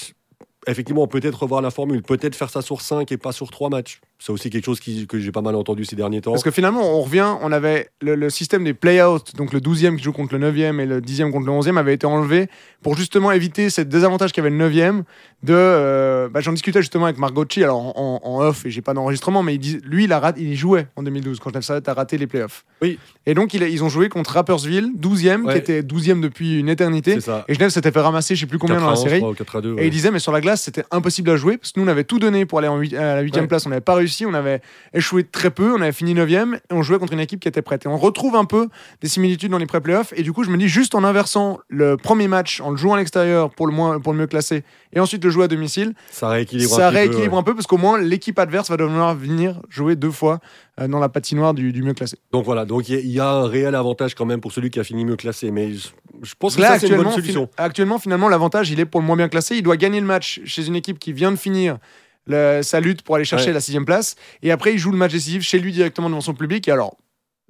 effectivement, 0.70 1.06
peut-être 1.06 1.42
revoir 1.42 1.62
la 1.62 1.70
formule, 1.70 2.02
peut-être 2.02 2.34
faire 2.36 2.50
ça 2.50 2.62
sur 2.62 2.80
5 2.80 3.10
et 3.12 3.16
pas 3.16 3.32
sur 3.32 3.50
3 3.50 3.70
matchs. 3.70 4.00
C'est 4.20 4.32
aussi 4.32 4.50
quelque 4.50 4.64
chose 4.64 4.80
qui- 4.80 5.06
que 5.06 5.18
j'ai 5.20 5.30
pas 5.32 5.42
mal 5.42 5.54
entendu 5.54 5.84
ces 5.84 5.94
derniers 5.96 6.20
temps. 6.20 6.32
Parce 6.32 6.42
que 6.42 6.50
finalement, 6.50 6.96
on 6.98 7.02
revient, 7.02 7.36
on 7.40 7.52
avait 7.52 7.88
le, 8.00 8.16
le 8.16 8.30
système 8.30 8.64
des 8.64 8.74
play-out, 8.74 9.34
donc 9.36 9.52
le 9.52 9.60
12e 9.60 9.96
qui 9.96 10.02
joue 10.02 10.12
contre 10.12 10.36
le 10.36 10.40
9e 10.50 10.80
et 10.80 10.86
le 10.86 11.00
10e 11.00 11.30
contre 11.30 11.46
le 11.46 11.52
11e 11.52 11.76
avait 11.78 11.94
été 11.94 12.06
enlevé 12.06 12.48
pour 12.82 12.96
justement 12.96 13.30
éviter 13.32 13.70
ce 13.70 13.80
désavantage 13.80 14.32
qu'avait 14.32 14.50
le 14.50 14.56
9e 14.58 15.02
de. 15.44 15.52
euh, 15.54 16.28
bah, 16.28 16.40
J'en 16.40 16.52
discutais 16.52 16.80
justement 16.82 17.04
avec 17.04 17.18
Margocci, 17.18 17.62
alors 17.62 17.96
en, 17.98 18.20
en 18.24 18.40
off, 18.40 18.66
et 18.66 18.70
j'ai 18.70 18.82
pas 18.82 18.92
d'enregistrement, 18.94 19.42
mais 19.44 19.54
il 19.54 19.58
dit, 19.58 19.78
lui, 19.84 20.04
il, 20.04 20.12
a 20.12 20.32
il 20.36 20.56
jouait 20.56 20.86
en 20.96 21.02
2012 21.04 21.38
quand 21.38 21.50
Genève 21.50 21.62
Servette 21.62 21.88
a 21.88 21.94
raté 21.94 22.18
les 22.18 22.26
playoffs. 22.26 22.64
Oui. 22.82 22.98
Et 23.26 23.34
donc, 23.34 23.54
il 23.54 23.62
ils 23.62 23.84
ont 23.84 23.88
joué 23.88 24.08
contre 24.08 24.32
Rappersville, 24.32 24.90
12e, 24.98 25.44
Ouais. 25.44 25.52
qui 25.52 25.58
était 25.58 25.82
12e 25.82 26.20
depuis 26.20 26.58
une 26.58 26.68
éternité. 26.68 27.18
Et 27.48 27.54
Genève 27.54 27.70
s'était 27.70 27.92
fait 27.92 28.00
ramasser, 28.00 28.34
je 28.34 28.40
sais 28.40 28.46
plus 28.46 28.58
combien 28.58 28.76
4 28.76 28.84
dans 28.84 28.90
la 28.90 28.98
1, 28.98 29.02
série. 29.02 29.14
je 29.16 29.20
crois, 29.20 29.30
ou 29.30 29.34
4 29.34 29.56
à 29.56 29.60
2, 29.60 29.76
Et 29.78 29.86
il 29.86 29.90
disait, 29.90 30.10
mais 30.10 30.18
sur 30.18 30.32
la 30.32 30.40
glace, 30.40 30.57
c'était 30.64 30.84
impossible 30.90 31.30
à 31.30 31.36
jouer 31.36 31.56
parce 31.56 31.72
que 31.72 31.80
nous, 31.80 31.86
on 31.86 31.88
avait 31.88 32.04
tout 32.04 32.18
donné 32.18 32.44
pour 32.46 32.58
aller 32.58 32.68
en 32.68 32.78
à 32.80 33.14
la 33.16 33.20
huitième 33.20 33.44
Ouais. 33.44 33.48
place. 33.48 33.66
On 33.66 33.70
n'avait 33.70 33.80
pas 33.80 33.94
réussi, 33.94 34.26
on 34.26 34.34
avait 34.34 34.60
échoué 34.92 35.24
très 35.24 35.50
peu, 35.50 35.72
on 35.74 35.80
avait 35.80 35.92
fini 35.92 36.14
neuvième 36.14 36.54
et 36.70 36.74
on 36.74 36.82
jouait 36.82 36.98
contre 36.98 37.12
une 37.12 37.20
équipe 37.20 37.40
qui 37.40 37.48
était 37.48 37.62
prête. 37.62 37.86
Et 37.86 37.88
on 37.88 37.96
retrouve 37.96 38.36
un 38.36 38.44
peu 38.44 38.68
des 39.00 39.08
similitudes 39.08 39.50
dans 39.50 39.58
les 39.58 39.66
pré-playoffs. 39.66 40.12
Et 40.16 40.22
du 40.22 40.32
coup, 40.32 40.44
je 40.44 40.50
me 40.50 40.56
dis, 40.56 40.68
juste 40.68 40.94
en 40.94 41.04
inversant 41.04 41.58
le 41.68 41.96
premier 41.96 42.28
match, 42.28 42.60
en 42.60 42.70
le 42.70 42.76
jouant 42.76 42.94
à 42.94 42.98
l'extérieur 42.98 43.50
pour 43.50 43.66
le, 43.66 43.72
moins, 43.72 44.00
pour 44.00 44.12
le 44.12 44.18
mieux 44.18 44.26
classé, 44.26 44.64
et 44.92 45.00
ensuite 45.00 45.24
le 45.24 45.30
jouer 45.30 45.44
à 45.44 45.48
domicile, 45.48 45.94
ça 46.10 46.28
rééquilibre 46.28 46.70
ça 46.74 46.88
un 46.88 46.90
peu, 46.90 46.96
rééquilibre 46.96 47.32
ouais. 47.34 47.38
un 47.38 47.42
peu 47.42 47.54
parce 47.54 47.66
qu'au 47.66 47.76
moins 47.76 47.98
l'équipe 47.98 48.38
adverse 48.38 48.70
va 48.70 48.76
devoir 48.76 49.14
venir 49.14 49.60
jouer 49.68 49.96
deux 49.96 50.10
fois 50.10 50.40
dans 50.86 51.00
la 51.00 51.08
patinoire 51.08 51.54
du, 51.54 51.72
du 51.72 51.82
mieux 51.82 51.94
classé. 51.94 52.16
Donc 52.30 52.44
voilà, 52.44 52.64
donc 52.64 52.88
il 52.88 52.94
y 52.94 52.98
a- 52.98 53.00
il 53.00 53.10
y, 53.10 53.18
a 53.20 53.28
un 53.28 53.48
réel 53.48 53.74
avantage 53.74 54.14
quand 54.14 54.26
même 54.26 54.40
pour 54.40 54.52
celui 54.52 54.70
qui 54.70 54.78
a 54.78 54.84
fini 54.84 55.04
mieux 55.04 55.16
classé. 55.16 55.50
Mais 55.50 55.72
je, 55.74 55.88
je 56.22 56.34
pense 56.38 56.54
que 56.54 56.62
c'est 56.78 56.86
une 56.88 56.96
bonne 56.96 57.10
solution. 57.10 57.48
fin- 57.56 57.64
actuellement, 57.64 57.98
finalement, 57.98 58.28
l'avantage, 58.28 58.70
il 58.70 58.78
est 58.78 58.84
pour 58.84 59.00
le 59.00 59.06
moins 59.06 59.16
bien 59.16 59.28
classé. 59.28 59.56
Il 59.56 59.62
doit 59.62 59.76
gagner 59.76 59.98
le 59.98 60.06
match 60.06 60.40
chez 60.44 60.66
une 60.66 60.76
équipe 60.76 60.98
qui 61.00 61.12
vient 61.12 61.32
de 61.32 61.36
finir 61.36 61.78
le- 62.26 62.60
sa 62.62 62.78
lutte 62.80 63.02
pour 63.02 63.16
aller 63.16 63.24
chercher 63.24 63.46
Ouais. 63.48 63.52
la 63.54 63.60
sixième 63.60 63.84
place. 63.86 64.14
Et 64.42 64.50
après, 64.52 64.72
il 64.74 64.78
joue 64.78 64.92
le 64.92 64.98
match 64.98 65.12
décisif 65.12 65.42
chez 65.42 65.58
lui 65.58 65.72
directement 65.72 66.08
devant 66.10 66.20
son 66.20 66.34
public. 66.34 66.68
Et 66.68 66.70
alors, 66.70 66.96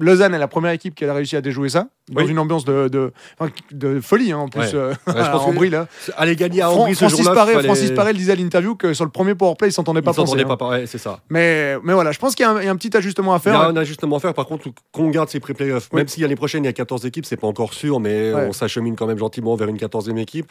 Lausanne 0.00 0.32
est 0.34 0.38
la 0.38 0.46
première 0.46 0.70
équipe 0.70 0.94
qui 0.94 1.04
a 1.04 1.12
réussi 1.12 1.34
à 1.34 1.40
déjouer 1.40 1.68
ça, 1.68 1.88
dans 2.08 2.22
Oui. 2.22 2.30
une 2.30 2.38
ambiance 2.38 2.64
de, 2.64 2.87
de, 2.88 3.12
enfin, 3.38 3.50
de 3.72 4.00
folie, 4.00 4.30
hein, 4.30 4.38
en 4.38 4.48
plus, 4.48 4.61
Ouais. 4.61 4.70
euh, 4.74 4.90
Ouais, 4.90 4.94
je 5.06 5.12
pense 5.32 5.42
Ambry, 5.42 5.70
là. 5.70 5.88
Aller 6.16 6.37
gagner 6.37 6.62
à 6.62 6.66
Fran- 6.68 6.82
Ambry 6.82 6.94
ce 6.94 7.06
Francis, 7.06 7.26
Paré, 7.28 7.52
fallait- 7.54 7.64
Francis 7.66 7.90
Paré 7.90 8.12
disait 8.14 8.32
à 8.32 8.37
l'interview 8.37 8.76
que 8.76 8.94
sur 8.94 9.04
le 9.04 9.11
premier 9.11 9.34
powerplay, 9.34 9.68
il 9.68 9.72
s'entendait 9.72 10.00
pas 10.02 10.12
Ils 10.12 10.14
s'entendaient 10.14 10.44
penser. 10.44 10.56
pas 10.58 10.64
hein. 10.64 10.68
pareil, 10.68 10.87
c'est 10.87 10.98
ça. 10.98 11.20
Mais, 11.30 11.76
mais 11.82 11.94
voilà, 11.94 12.12
je 12.12 12.18
pense 12.20 12.34
qu'il 12.37 12.44
y, 12.44 12.46
a 12.46 12.52
un- 12.52 12.61
il 12.61 12.64
y 12.66 12.68
a 12.68 12.70
un 12.70 12.76
petit 12.76 12.96
ajustement 12.96 13.34
à 13.34 13.40
Il 13.44 13.48
y 13.48 13.50
a 13.50 13.58
faire. 13.58 13.61
un 13.68 13.76
ajustement 13.76 14.16
à 14.16 14.20
faire. 14.20 14.34
Par 14.34 14.46
contre, 14.46 14.68
qu'on 14.92 15.11
garde 15.11 15.28
ces 15.30 15.40
pré-playoffs. 15.40 15.92
Même 15.92 16.06
si 16.08 16.20
l'année 16.20 16.37
prochaine, 16.37 16.62
il 16.62 16.66
y 16.66 16.70
a 16.70 16.72
14 16.72 17.04
équipes, 17.04 17.26
c'est 17.26 17.37
pas 17.37 17.48
encore 17.48 17.74
sûr, 17.74 17.98
mais 17.98 18.32
Ouais. 18.32 18.46
on 18.48 18.52
s'achemine 18.52 18.94
quand 18.94 19.06
même 19.06 19.18
gentiment 19.18 19.56
vers 19.56 19.68
une 19.68 19.76
14e 19.78 20.18
équipe. 20.18 20.46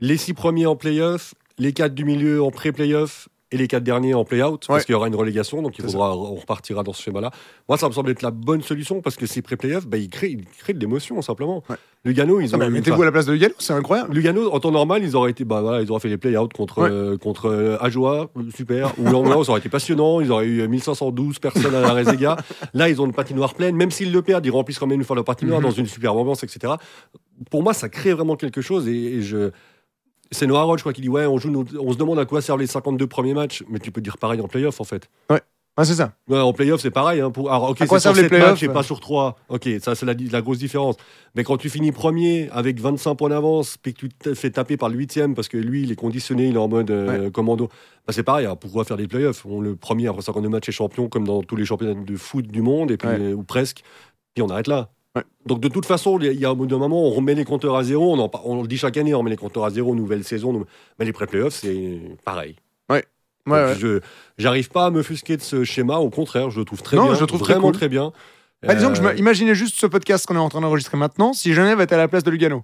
Les 0.00 0.16
six 0.16 0.32
premiers 0.34 0.66
en 0.66 0.76
playoff, 0.76 1.34
les 1.58 1.72
quatre 1.72 1.94
du 1.94 2.04
milieu 2.04 2.42
en 2.42 2.50
pré-playoff 2.50 3.28
et 3.52 3.56
les 3.58 3.68
quatre 3.68 3.84
derniers 3.84 4.14
en 4.14 4.24
play-out, 4.24 4.62
Ouais. 4.62 4.66
parce 4.68 4.84
qu'il 4.86 4.92
y 4.94 4.96
aura 4.96 5.06
une 5.08 5.14
relégation, 5.14 5.62
donc 5.62 5.78
il 5.78 5.84
faudra, 5.84 6.16
on 6.16 6.34
repartira 6.34 6.82
dans 6.82 6.92
ce 6.92 7.02
schéma-là. 7.02 7.30
Moi, 7.68 7.78
ça 7.78 7.86
me 7.88 7.92
semble 7.92 8.10
être 8.10 8.22
la 8.22 8.30
bonne 8.32 8.62
solution, 8.62 9.00
parce 9.02 9.14
que 9.16 9.26
ces 9.26 9.42
pré-playoffs, 9.42 9.86
bah, 9.86 9.98
ils, 9.98 10.08
créent, 10.08 10.30
ils 10.32 10.44
créent 10.58 10.72
de 10.72 10.80
l'émotion, 10.80 11.20
simplement. 11.22 11.62
Ouais. 11.68 11.76
Lugano, 12.04 12.40
ils 12.40 12.48
Ah 12.52 12.56
ont... 12.56 12.58
bah, 12.58 12.64
enfin, 12.64 12.72
Mettez-vous 12.72 13.02
à 13.02 13.04
la 13.04 13.12
place 13.12 13.26
de 13.26 13.32
Lugano, 13.32 13.54
c'est 13.58 13.74
incroyable. 13.74 14.12
Lugano, 14.14 14.50
en 14.52 14.58
temps 14.58 14.72
normal, 14.72 15.02
ils 15.04 15.14
auraient 15.14 15.30
été, 15.30 15.44
bah 15.44 15.60
voilà, 15.60 15.82
ils 15.82 15.90
auraient 15.90 16.00
fait 16.00 16.08
les 16.08 16.16
play-outs 16.18 16.48
contre 16.48 16.82
Ouais. 16.82 16.88
euh, 16.90 17.16
contre 17.16 17.46
euh, 17.48 17.76
Ajoa, 17.80 18.30
euh, 18.36 18.42
super. 18.56 18.92
Ou 18.98 19.04
Langnau, 19.10 19.44
ça 19.44 19.50
aurait 19.52 19.60
été 19.60 19.68
passionnant. 19.68 20.20
Ils 20.20 20.32
auraient 20.32 20.46
eu 20.46 20.66
1512 20.66 21.38
personnes 21.38 21.74
à 21.74 21.80
la 21.80 21.92
Rezega. 21.92 22.36
Là, 22.74 22.88
ils 22.88 23.00
ont 23.00 23.06
une 23.06 23.12
patinoire 23.12 23.54
pleine. 23.54 23.76
Même 23.76 23.90
s'ils 23.92 24.10
le 24.12 24.22
perdent, 24.22 24.44
ils 24.46 24.50
remplissent 24.50 24.78
quand 24.80 24.86
même 24.88 24.98
une 24.98 25.04
fois 25.06 25.14
la 25.14 25.22
patinoire 25.22 25.60
Mhm. 25.60 25.66
dans 25.66 25.70
une 25.70 25.86
superbe 25.86 26.16
ambiance, 26.16 26.42
etc. 26.42 26.72
Pour 27.50 27.62
moi, 27.62 27.72
ça 27.74 27.88
crée 27.88 28.12
vraiment 28.14 28.34
quelque 28.36 28.62
chose. 28.62 28.88
Et, 28.88 28.92
et 29.18 29.22
je, 29.22 29.50
c'est 30.32 30.46
Noah 30.46 30.62
Roche, 30.64 30.80
je 30.80 30.82
crois, 30.82 30.92
qui 30.92 31.00
dit 31.02 31.08
ouais, 31.08 31.26
on 31.26 31.38
joue, 31.38 31.50
nos- 31.50 31.64
on 31.80 31.92
se 31.92 31.96
demande 31.98 32.18
à 32.18 32.24
quoi 32.24 32.40
servent 32.42 32.60
les 32.60 32.66
52 32.66 33.06
premiers 33.06 33.34
matchs. 33.34 33.62
Mais 33.68 33.78
tu 33.78 33.90
peux 33.92 34.00
dire 34.00 34.18
pareil 34.18 34.40
en 34.40 34.48
play-off, 34.48 34.80
en 34.80 34.84
fait. 34.84 35.08
Ah, 35.74 35.86
c'est 35.86 35.94
ça. 35.94 36.12
Ouais, 36.28 36.38
en 36.38 36.52
playoff, 36.52 36.82
c'est 36.82 36.90
pareil. 36.90 37.22
Hein, 37.22 37.30
pour... 37.30 37.50
Alors, 37.50 37.70
ok, 37.70 37.80
À 37.80 37.86
quoi 37.86 37.98
sur 37.98 38.10
servent 38.10 38.16
les 38.16 38.22
7 38.24 38.28
playoffs 38.28 38.50
matchs 38.50 38.62
et 38.62 38.68
pas 38.68 38.82
sur 38.82 39.00
3. 39.00 39.38
Ok, 39.48 39.66
ça, 39.80 39.94
c'est 39.94 40.04
la, 40.04 40.12
la 40.30 40.42
grosse 40.42 40.58
différence. 40.58 40.96
Mais 41.34 41.44
quand 41.44 41.56
tu 41.56 41.70
finis 41.70 41.92
premier 41.92 42.50
avec 42.52 42.78
25 42.78 43.14
points 43.14 43.30
d'avance, 43.30 43.78
puis 43.78 43.94
que 43.94 44.00
tu 44.00 44.08
te 44.10 44.34
fais 44.34 44.50
taper 44.50 44.76
par 44.76 44.90
le 44.90 44.96
huitième 44.96 45.34
parce 45.34 45.48
que 45.48 45.56
lui, 45.56 45.82
il 45.84 45.90
est 45.90 45.96
conditionné, 45.96 46.48
il 46.48 46.56
est 46.56 46.58
en 46.58 46.68
mode 46.68 46.90
euh, 46.90 47.30
commando, 47.30 47.68
bah, 48.06 48.12
c'est 48.12 48.22
pareil. 48.22 48.44
hein, 48.44 48.54
pourquoi 48.54 48.84
faire 48.84 48.98
des 48.98 49.08
playoffs? 49.08 49.46
On 49.46 49.62
Le 49.62 49.74
premier, 49.74 50.08
après 50.08 50.20
52 50.20 50.50
matchs, 50.50 50.68
est 50.68 50.72
champion, 50.72 51.08
comme 51.08 51.26
dans 51.26 51.42
tous 51.42 51.56
les 51.56 51.64
championnats 51.64 51.94
de 51.98 52.16
foot 52.16 52.46
du 52.48 52.60
monde, 52.60 52.90
et 52.90 52.98
puis, 52.98 53.08
Ouais. 53.08 53.18
euh, 53.18 53.32
ou 53.34 53.42
presque. 53.42 53.82
Puis 54.34 54.42
on 54.42 54.48
arrête 54.50 54.66
là. 54.68 54.90
Ouais. 55.14 55.22
Donc 55.46 55.60
de 55.60 55.68
toute 55.68 55.84
façon, 55.86 56.18
il 56.20 56.32
y 56.32 56.44
a 56.46 56.50
un 56.50 56.54
moment, 56.54 57.02
on 57.06 57.10
remet 57.10 57.34
les 57.34 57.44
compteurs 57.44 57.76
à 57.76 57.84
zéro. 57.84 58.14
On, 58.14 58.18
en 58.18 58.28
par- 58.28 58.46
on 58.46 58.62
le 58.62 58.68
dit 58.68 58.78
chaque 58.78 58.96
année, 58.96 59.14
on 59.14 59.18
remet 59.18 59.30
les 59.30 59.36
compteurs 59.36 59.64
à 59.64 59.70
zéro, 59.70 59.94
nouvelle 59.94 60.24
saison. 60.24 60.64
Mais 60.98 61.04
les 61.04 61.12
pré-playoffs, 61.12 61.54
c'est 61.54 62.00
pareil. 62.24 62.56
Ouais, 62.90 63.04
Donc, 63.46 63.54
ouais. 63.54 63.74
Je 63.78 64.00
j'arrive 64.38 64.70
pas 64.70 64.86
à 64.86 64.90
me 64.90 65.02
fusquer 65.02 65.36
de 65.36 65.42
ce 65.42 65.64
schéma. 65.64 65.96
Au 65.98 66.10
contraire, 66.10 66.50
je 66.50 66.60
le 66.60 66.64
trouve 66.64 66.80
très 66.82 66.96
Non, 66.96 67.06
bien. 67.06 67.14
je 67.14 67.20
le 67.20 67.26
trouve 67.26 67.40
très 67.42 67.54
vraiment 67.54 67.68
cool. 67.68 67.76
très 67.76 67.88
bien. 67.88 68.12
Bah, 68.62 68.74
disons 68.76 68.90
que 68.90 68.94
je 68.96 69.02
Euh, 69.02 69.12
me- 69.12 69.18
imaginais 69.18 69.54
juste 69.56 69.74
ce 69.78 69.86
podcast 69.86 70.24
qu'on 70.26 70.36
est 70.36 70.38
en 70.38 70.48
train 70.48 70.60
d'enregistrer 70.60 70.96
maintenant 70.96 71.32
si 71.32 71.52
Genève 71.52 71.80
était 71.80 71.96
à 71.96 71.98
la 71.98 72.06
place 72.08 72.22
de 72.22 72.30
Lugano. 72.30 72.62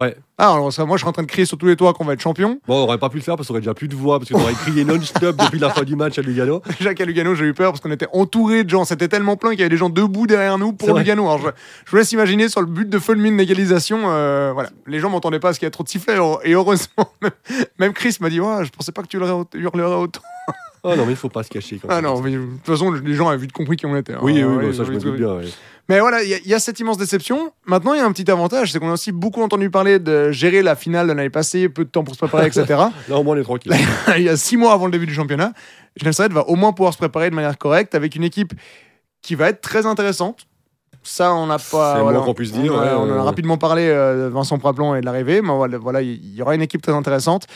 Ouais. 0.00 0.16
Ah, 0.40 0.52
alors 0.52 0.72
ça, 0.72 0.84
moi 0.84 0.96
je 0.96 1.02
suis 1.02 1.08
en 1.08 1.12
train 1.12 1.24
de 1.24 1.26
crier 1.28 1.44
sur 1.44 1.58
tous 1.58 1.66
les 1.66 1.74
toits 1.74 1.92
qu'on 1.92 2.04
va 2.04 2.12
être 2.12 2.20
champion. 2.20 2.60
Bon, 2.68 2.76
on 2.76 2.82
aurait 2.84 2.98
pas 2.98 3.08
pu 3.08 3.16
le 3.16 3.22
faire 3.22 3.34
parce 3.34 3.48
qu'on 3.48 3.54
aurait 3.54 3.62
déjà 3.62 3.74
plus 3.74 3.88
de 3.88 3.96
voix, 3.96 4.20
parce 4.20 4.30
qu'on 4.30 4.40
aurait 4.40 4.52
crié 4.54 4.84
non-stop 4.84 5.34
depuis 5.36 5.58
la 5.58 5.70
fin 5.70 5.82
du 5.82 5.96
match 5.96 6.18
à 6.18 6.22
Lugano. 6.22 6.62
Déjà 6.78 6.94
qu'à 6.94 7.04
Lugano, 7.04 7.34
j'ai 7.34 7.46
eu 7.46 7.52
peur 7.54 7.72
parce 7.72 7.80
qu'on 7.80 7.90
était 7.90 8.06
entouré 8.12 8.62
de 8.62 8.70
gens. 8.70 8.84
C'était 8.84 9.08
tellement 9.08 9.36
plein 9.36 9.50
qu'il 9.50 9.58
y 9.58 9.62
avait 9.62 9.70
des 9.70 9.76
gens 9.76 9.90
debout 9.90 10.28
derrière 10.28 10.56
nous 10.56 10.72
pour. 10.72 10.96
Lugano. 10.96 11.24
Alors 11.24 11.38
je, 11.40 11.48
je 11.84 11.90
vous 11.90 11.96
laisse 11.96 12.12
imaginer 12.12 12.48
sur 12.48 12.60
le 12.60 12.68
but 12.68 12.88
de 12.88 12.98
Fulmin 13.00 13.36
d'égalisation. 13.36 14.02
euh, 14.04 14.52
voilà, 14.54 14.70
les 14.86 15.00
gens 15.00 15.10
m'entendaient 15.10 15.40
pas 15.40 15.48
parce 15.48 15.58
qu'il 15.58 15.66
y 15.66 15.68
a 15.68 15.72
trop 15.72 15.82
de 15.82 15.88
sifflets. 15.88 16.18
Et 16.44 16.52
heureusement, 16.52 17.10
même, 17.80 17.92
Chris 17.92 18.16
m'a 18.20 18.30
dit 18.30 18.40
ouais, 18.40 18.64
Je 18.64 18.70
pensais 18.70 18.92
pas 18.92 19.02
que 19.02 19.08
tu 19.08 19.16
hurlerais 19.16 19.96
autant. 19.96 20.20
Oh 20.84 20.94
non, 20.96 21.04
mais 21.06 21.12
il 21.12 21.16
faut 21.16 21.28
pas 21.28 21.42
se 21.42 21.48
cacher. 21.50 21.78
Quand 21.78 21.88
Ah 21.90 22.00
non, 22.00 22.20
mais 22.20 22.30
de 22.32 22.38
toute 22.64 22.66
façon, 22.66 22.90
les 22.92 23.14
gens 23.14 23.28
avaient 23.28 23.40
vite 23.40 23.52
compris 23.52 23.76
qui 23.76 23.86
on 23.86 23.96
était. 23.96 24.14
hein. 24.14 24.18
Oui, 24.22 24.34
oui, 24.34 24.42
Ouais, 24.44 24.66
bah, 24.68 24.72
ça 24.76 24.84
je 24.84 24.92
me 24.92 24.98
doute 24.98 25.16
bien. 25.16 25.36
ouais. 25.36 25.44
Mais 25.88 26.00
voilà, 26.00 26.22
il 26.22 26.28
y, 26.28 26.34
a- 26.34 26.38
il 26.44 26.48
y 26.50 26.54
a 26.54 26.58
cette 26.58 26.78
immense 26.80 26.98
déception. 26.98 27.50
Maintenant, 27.64 27.94
il 27.94 27.98
y 27.98 28.00
a 28.00 28.04
un 28.06 28.12
petit 28.12 28.30
avantage, 28.30 28.72
c'est 28.72 28.78
qu'on 28.78 28.90
a 28.90 28.92
aussi 28.92 29.10
beaucoup 29.10 29.42
entendu 29.42 29.70
parler 29.70 29.98
de 29.98 30.30
gérer 30.32 30.62
la 30.62 30.76
finale 30.76 31.06
de 31.08 31.12
l'année 31.14 31.30
passée, 31.30 31.68
peu 31.70 31.84
de 31.84 31.88
temps 31.90 32.04
pour 32.04 32.14
se 32.14 32.18
préparer, 32.18 32.46
etc. 32.46 32.64
Là, 33.08 33.16
au 33.18 33.22
moins, 33.22 33.36
on 33.36 33.40
est 33.40 33.42
tranquille. 33.44 33.72
il 34.16 34.22
y 34.22 34.28
a 34.28 34.36
six 34.36 34.56
mois 34.58 34.72
avant 34.72 34.84
le 34.84 34.92
début 34.92 35.06
du 35.06 35.14
championnat. 35.14 35.52
Genève 35.96 36.32
va 36.32 36.46
au 36.48 36.56
moins 36.56 36.72
pouvoir 36.72 36.92
se 36.92 36.98
préparer 36.98 37.30
de 37.30 37.34
manière 37.34 37.56
correcte 37.56 37.94
avec 37.94 38.14
une 38.16 38.24
équipe 38.24 38.52
qui 39.22 39.34
va 39.34 39.48
être 39.48 39.62
très 39.62 39.86
intéressante. 39.86 40.46
Ça, 41.02 41.32
on 41.32 41.46
n'a 41.46 41.58
pas. 41.58 41.94
C'est 41.94 42.04
le 42.04 42.12
moins 42.12 42.22
qu'on 42.24 42.34
puisse 42.34 42.52
dire, 42.52 42.72
On, 42.74 42.78
ouais, 42.80 42.88
on 42.94 43.04
a 43.10 43.14
euh. 43.14 43.22
rapidement 43.22 43.56
parlé 43.56 43.88
euh, 43.88 44.26
de 44.28 44.32
Vincent 44.32 44.58
Praplon 44.58 44.94
et 44.94 45.00
de 45.00 45.06
l'arrivée. 45.06 45.40
Mais 45.40 45.48
voilà, 45.54 45.78
voilà, 45.78 46.02
il 46.02 46.34
y 46.34 46.42
aura 46.42 46.54
une 46.54 46.60
équipe 46.62 46.82
très 46.82 46.92
intéressante. 46.92 47.46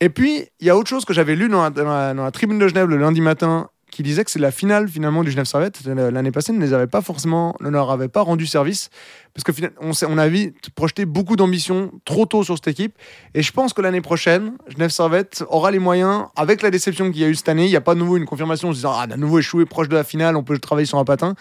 Et 0.00 0.08
puis, 0.08 0.44
il 0.60 0.66
y 0.66 0.70
a 0.70 0.76
autre 0.76 0.88
chose 0.88 1.04
que 1.04 1.12
j'avais 1.12 1.36
lu 1.36 1.48
dans 1.48 1.68
la, 1.68 2.30
tribune 2.30 2.58
de 2.58 2.66
Genève 2.66 2.88
le 2.88 2.96
lundi 2.96 3.20
matin 3.20 3.68
qui 3.90 4.02
disait 4.02 4.24
que 4.24 4.30
c'est 4.30 4.38
la 4.38 4.52
finale 4.52 4.88
finalement 4.88 5.24
du 5.24 5.30
Genève 5.30 5.46
Servette. 5.46 5.84
L'année 5.84 6.30
passée, 6.30 6.52
ne 6.52 6.60
les 6.60 6.72
avait 6.72 6.86
pas 6.86 7.02
forcément, 7.02 7.56
ne 7.60 7.68
leur 7.68 7.90
avait 7.90 8.08
pas 8.08 8.22
rendu 8.22 8.46
service 8.46 8.88
parce 9.34 9.44
que 9.44 9.66
on, 9.80 9.90
on 10.08 10.18
a 10.18 10.28
vite 10.28 10.70
projeté 10.70 11.04
beaucoup 11.04 11.36
d'ambition 11.36 11.90
trop 12.04 12.24
tôt 12.24 12.44
sur 12.44 12.54
cette 12.56 12.68
équipe. 12.68 12.94
Et 13.34 13.42
je 13.42 13.52
pense 13.52 13.72
que 13.72 13.82
l'année 13.82 14.00
prochaine, 14.00 14.52
Genève 14.68 14.90
Servette 14.90 15.44
aura 15.48 15.70
les 15.70 15.80
moyens, 15.80 16.26
avec 16.36 16.62
la 16.62 16.70
déception 16.70 17.10
qu'il 17.10 17.20
y 17.20 17.24
a 17.24 17.28
eu 17.28 17.34
cette 17.34 17.48
année, 17.48 17.66
il 17.66 17.70
n'y 17.70 17.76
a 17.76 17.80
pas 17.80 17.94
de 17.94 17.98
nouveau 17.98 18.16
une 18.16 18.26
confirmation 18.26 18.68
en 18.68 18.72
se 18.72 18.76
disant 18.76 18.92
ah, 18.94 19.06
on 19.08 19.12
a 19.12 19.16
nouveau 19.16 19.40
échoué 19.40 19.66
proche 19.66 19.88
de 19.88 19.96
la 19.96 20.04
finale, 20.04 20.36
on 20.36 20.44
peut 20.44 20.58
travailler 20.58 20.86
sur 20.86 20.98
un 20.98 21.04
patin. 21.04 21.34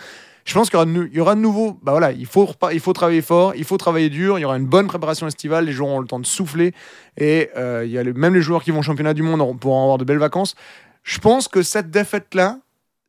Je 0.50 0.56
pense 0.56 0.72
qu'il 0.72 0.80
y 1.14 1.20
aura 1.20 1.36
de, 1.36 1.40
nouveau, 1.40 1.78
bah 1.84 1.92
voilà, 1.92 2.12
il 2.12 2.26
faut, 2.26 2.50
il 2.74 2.80
faut 2.80 2.92
travailler 2.92 3.22
fort, 3.22 3.54
il 3.56 3.66
faut 3.66 3.78
travailler 3.78 4.10
dur, 4.10 4.40
il 4.40 4.42
y 4.42 4.46
aura 4.46 4.58
une 4.58 4.66
bonne 4.66 4.88
préparation 4.88 5.28
estivale, 5.28 5.66
les 5.66 5.72
joueurs 5.72 5.92
auront 5.92 6.00
le 6.00 6.08
temps 6.08 6.20
de 6.20 6.26
souffler, 6.26 6.74
et 7.18 7.52
euh, 7.56 7.86
il 7.86 7.92
y 7.92 8.00
a 8.00 8.04
même 8.04 8.34
les 8.34 8.42
joueurs 8.42 8.64
qui 8.64 8.72
vont 8.72 8.80
au 8.80 8.82
championnat 8.82 9.14
du 9.14 9.22
monde 9.22 9.60
pourront 9.60 9.84
avoir 9.84 10.00
de 10.00 10.06
belles 10.06 10.18
vacances. 10.18 10.56
Je 11.04 11.20
pense 11.20 11.48
que 11.48 11.62
cette 11.62 11.92
défaite-là, 11.92 12.58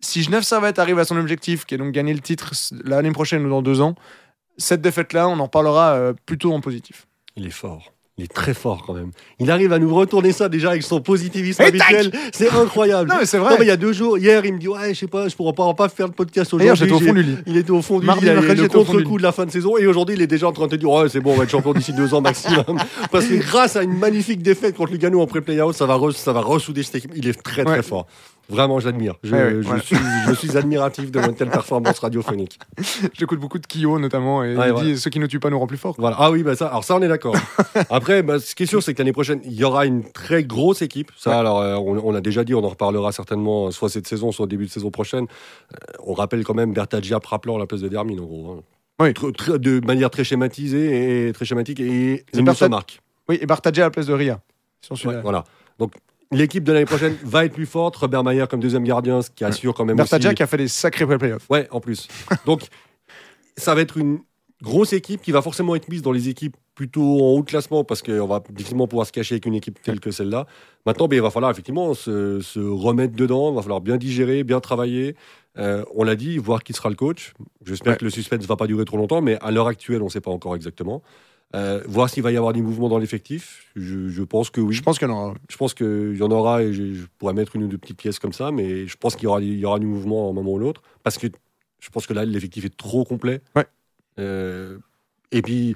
si 0.01 0.23
Genève 0.23 0.43
Servette 0.43 0.79
arrive 0.79 0.99
à 0.99 1.07
son 1.07 1.17
objectif, 1.17 1.65
qui 1.65 1.77
est 1.77 1.79
donc 1.79 1.93
gagner 1.93 2.13
le 2.13 2.21
titre 2.21 2.53
l'année 2.85 3.11
prochaine 3.11 3.47
ou 3.47 3.49
dans 3.49 3.63
deux 3.63 3.81
ans, 3.81 3.95
cette 4.59 4.83
défaite-là, 4.83 5.27
on 5.27 5.39
en 5.39 5.49
parlera 5.49 5.93
euh, 5.95 6.13
plutôt 6.27 6.53
en 6.53 6.61
positif. 6.61 7.07
Il 7.37 7.47
est 7.47 7.51
fort. 7.51 7.95
Il 8.21 8.25
est 8.25 8.33
très 8.33 8.53
fort 8.53 8.85
quand 8.87 8.93
même. 8.93 9.13
Il 9.39 9.51
arrive 9.51 9.73
à 9.73 9.79
nous 9.79 9.95
retourner 9.95 10.33
ça 10.33 10.51
déjà 10.51 10.71
avec 10.71 10.83
son 10.83 11.01
positivisme 11.01 11.63
Et 11.63 11.67
habituel. 11.67 12.13
C'est 12.35 12.51
incroyable. 12.51 13.09
Non, 13.09 13.17
mais 13.21 13.25
c'est 13.25 13.39
Non, 13.39 13.45
vrai. 13.45 13.57
mais 13.59 13.65
il 13.65 13.69
y 13.69 13.71
a 13.71 13.79
deux 13.79 13.95
jours, 13.95 14.19
hier, 14.19 14.45
il 14.45 14.53
me 14.53 14.59
dit 14.59 14.69
Ouais, 14.69 14.93
je 14.93 14.99
sais 14.99 15.07
pas, 15.07 15.27
je 15.29 15.35
pourrais 15.35 15.55
pas, 15.55 15.73
pas 15.73 15.89
faire 15.89 16.07
le 16.07 16.13
podcast 16.13 16.53
aujourd'hui. 16.53 16.77
j'étais 16.77 16.93
au 16.93 17.01
fond 17.01 17.15
du 17.15 17.23
lit. 17.23 17.37
Il 17.47 17.57
était 17.57 17.71
au 17.71 17.81
fond 17.81 17.99
du 17.99 18.07
lit, 18.07 18.13
il 18.21 18.29
a 18.29 18.35
le 18.35 18.43
j'étais 18.43 18.77
au 18.77 18.85
fond 18.85 18.93
du 18.93 18.99
contre-coup 18.99 19.17
de 19.17 19.23
la 19.23 19.33
fin 19.33 19.47
de 19.47 19.51
saison. 19.51 19.79
Et 19.79 19.87
aujourd'hui, 19.87 20.17
il 20.17 20.21
est 20.23 20.27
déjà 20.27 20.49
en 20.49 20.53
train 20.53 20.67
de 20.67 20.73
te 20.73 20.77
dire 20.77 20.91
Ouais, 20.91 21.09
c'est 21.09 21.21
bon, 21.21 21.33
on 21.33 21.37
va 21.37 21.45
être 21.45 21.51
champion 21.51 21.73
d'ici 21.73 21.95
deux 21.95 22.13
ans 22.13 22.21
maximum. 22.21 22.79
Parce 23.11 23.25
que 23.25 23.35
grâce 23.37 23.77
à 23.77 23.83
une 23.85 23.97
magnifique 23.97 24.43
défaite 24.43 24.77
contre 24.77 24.93
Lugano 24.93 25.23
en 25.23 25.27
pré-playout, 25.27 25.73
ça 25.73 25.87
va, 25.87 25.95
re- 25.97 26.13
ça 26.15 26.35
va 26.35 26.41
ressouder 26.43 26.83
cette 26.83 26.97
équipe. 26.97 27.13
Il 27.17 27.27
est 27.27 27.43
très 27.43 27.65
très 27.65 27.77
Ouais. 27.77 27.83
fort. 27.83 28.07
Vraiment, 28.51 28.81
j'admire. 28.81 29.15
Je, 29.23 29.35
Ouais, 29.35 29.55
ouais, 29.55 29.81
suis, 29.81 29.97
je 30.29 30.33
suis 30.35 30.57
admiratif 30.57 31.11
de 31.11 31.21
telle 31.33 31.51
performance 31.51 31.99
radiophonique. 32.01 32.59
J'écoute 33.19 33.39
beaucoup 33.41 33.59
de 33.59 33.67
Kyo 33.67 33.99
notamment, 33.99 34.43
et 34.45 34.57
Ouais, 34.57 34.69
il 34.71 34.75
dit 34.83 34.91
ouais. 34.93 34.97
ce 34.97 35.09
qui 35.09 35.19
ne 35.21 35.27
tue 35.27 35.41
pas 35.41 35.51
nous 35.51 35.59
rend 35.59 35.67
plus 35.67 35.77
fort. 35.79 35.95
Voilà. 35.99 36.17
Ah 36.19 36.31
oui, 36.31 36.43
bah 36.43 36.57
ça, 36.57 36.67
alors 36.69 36.85
ça, 36.85 36.97
on 36.97 37.03
est 37.03 37.09
d'accord. 37.09 37.35
Après, 37.91 38.23
bah, 38.23 38.39
ce 38.39 38.55
qui 38.55 38.65
est 38.65 38.67
sûr, 38.67 38.83
c'est 38.83 38.93
que 38.95 38.99
l'année 38.99 39.13
prochaine, 39.13 39.41
il 39.45 39.53
y 39.53 39.65
aura 39.65 39.87
une 39.87 40.05
très 40.11 40.45
grosse 40.45 40.83
équipe. 40.83 41.11
Ça, 41.17 41.31
Ouais. 41.31 41.37
alors, 41.37 41.61
euh, 41.61 41.77
on, 41.77 41.97
on 41.99 42.15
a 42.15 42.21
déjà 42.21 42.45
dit, 42.45 42.55
on 42.55 42.65
en 42.65 42.69
reparlera 42.69 43.13
certainement, 43.13 43.69
euh, 43.69 43.71
soit 43.71 43.89
cette 43.89 44.07
saison, 44.09 44.33
soit 44.33 44.45
au 44.45 44.49
début 44.49 44.67
de 44.67 44.71
saison 44.71 44.91
prochaine. 44.91 45.27
Euh, 45.73 45.77
on 46.05 46.13
rappelle 46.15 46.45
quand 46.45 46.55
même 46.55 46.73
Bertagia 46.73 47.21
Praplan 47.21 47.57
à 47.57 47.59
la 47.59 47.67
place 47.67 47.81
de 47.81 47.89
Dermine, 47.89 48.21
en 48.21 48.25
gros. 48.25 48.51
hein. 48.59 48.63
Oui. 49.01 49.11
Tr- 49.11 49.57
de 49.59 49.81
manière 49.87 50.11
très 50.11 50.25
schématisée 50.25 51.29
et 51.29 51.33
très 51.33 51.45
schématique 51.47 51.81
et 51.81 52.25
une 52.35 52.45
marque. 52.69 53.01
Oui, 53.29 53.39
et 53.41 53.47
Bartadja 53.47 53.85
à 53.85 53.87
la 53.87 53.91
place 53.91 54.07
de 54.07 54.13
Ria. 54.13 54.41
Sur 54.83 54.99
celui-là. 54.99 55.21
voilà. 55.23 55.45
Donc, 55.79 55.93
l'équipe 56.33 56.65
de 56.65 56.73
l'année 56.73 56.85
prochaine 56.85 57.17
va 57.25 57.45
être 57.45 57.53
plus 57.53 57.67
forte. 57.67 57.97
Robert 57.97 58.23
Mayer 58.25 58.45
comme 58.49 58.61
deuxième 58.61 58.85
gardien, 58.85 59.23
ce 59.23 59.31
qui 59.31 59.45
assure 59.45 59.75
quand 59.75 59.85
même 59.85 59.97
Bartadja 59.97 60.29
aussi. 60.29 60.35
qui 60.37 60.43
a 60.43 60.47
fait 60.47 60.57
des 60.59 60.69
sacrés 60.69 61.07
playoffs. 61.19 61.47
Ouais, 61.51 61.69
en 61.71 61.81
plus. 61.81 62.09
Donc, 62.47 62.63
ça 63.57 63.75
va 63.75 63.81
être 63.81 63.97
une 63.99 64.21
grosse 64.63 64.93
équipe 64.93 65.23
qui 65.23 65.33
va 65.33 65.41
forcément 65.43 65.75
être 65.75 65.89
mise 65.89 66.03
dans 66.03 66.13
les 66.13 66.29
équipes 66.29 66.57
plutôt 66.75 67.03
en 67.03 67.31
haut 67.33 67.41
de 67.43 67.47
classement 67.49 67.83
parce 67.85 68.03
qu'on 68.03 68.27
va 68.27 68.43
difficilement 68.51 68.87
pouvoir 68.87 69.07
se 69.07 69.13
cacher 69.13 69.35
avec 69.35 69.47
une 69.47 69.55
équipe 69.55 69.81
telle 69.83 70.01
que 70.01 70.11
celle-là. 70.11 70.47
Maintenant, 70.87 71.09
ben, 71.09 71.17
il 71.17 71.23
va 71.23 71.31
falloir 71.31 71.51
effectivement 71.51 71.95
se, 71.95 72.41
se 72.41 72.61
remettre 72.61 73.15
dedans, 73.15 73.51
il 73.53 73.57
va 73.57 73.63
falloir 73.63 73.81
bien 73.81 73.97
digérer, 73.97 74.45
bien 74.45 74.61
travailler. 74.61 75.17
Euh, 75.59 75.85
on 75.95 76.05
l'a 76.05 76.15
dit, 76.15 76.39
voir 76.39 76.63
qui 76.63 76.73
sera 76.73 76.89
le 76.91 76.95
coach. 76.95 77.33
J'espère 77.67 77.93
Ouais. 77.95 77.99
que 77.99 78.05
le 78.05 78.11
suspense 78.11 78.43
ne 78.43 78.47
va 78.47 78.57
pas 78.57 78.67
durer 78.67 78.85
trop 78.85 78.97
longtemps, 78.97 79.21
mais 79.21 79.37
à 79.41 79.51
l'heure 79.51 79.67
actuelle, 79.67 80.01
on 80.01 80.07
ne 80.07 80.11
sait 80.11 80.21
pas 80.21 80.31
encore 80.31 80.55
exactement. 80.57 81.03
Euh, 81.55 81.83
voir 81.87 82.09
s'il 82.09 82.23
va 82.23 82.31
y 82.31 82.37
avoir 82.37 82.53
des 82.53 82.63
mouvements 82.63 82.89
dans 82.89 82.99
l'effectif. 82.99 83.67
Je, 83.75 84.09
je 84.09 84.23
pense 84.23 84.51
que 84.51 84.61
oui. 84.61 84.75
Je 84.75 84.83
pense 84.83 84.99
qu'il 84.99 85.09
y 85.09 85.11
en 85.11 85.15
aura. 85.15 85.35
Je 85.49 85.57
pense 85.57 85.75
qu'il 85.75 86.17
y 86.17 86.23
en 86.23 86.31
aura 86.31 86.63
et 86.63 86.73
je, 86.73 86.95
je 86.95 87.07
pourrais 87.19 87.35
mettre 87.35 87.57
une 87.57 87.65
ou 87.65 87.69
deux 87.69 87.79
petites 87.79 87.97
pièces 87.97 88.19
comme 88.19 88.33
ça, 88.33 88.53
mais 88.53 88.87
je 88.87 88.97
pense 88.97 89.17
qu'il 89.17 89.25
y 89.25 89.27
aura, 89.27 89.41
il 89.41 89.59
y 89.59 89.65
aura 89.65 89.79
du 89.79 89.87
mouvement 89.87 90.29
à 90.29 90.31
un 90.31 90.33
moment 90.33 90.53
ou 90.53 90.59
l'autre 90.59 90.83
parce 91.03 91.19
que 91.19 91.27
je 91.81 91.89
pense 91.91 92.07
que 92.07 92.13
là, 92.13 92.25
l'effectif 92.25 92.65
est 92.65 92.77
trop 92.77 93.05
complet. 93.05 93.41
Ouais. 93.57 93.67
Euh, 94.19 94.79
et 95.33 95.43
puis. 95.43 95.75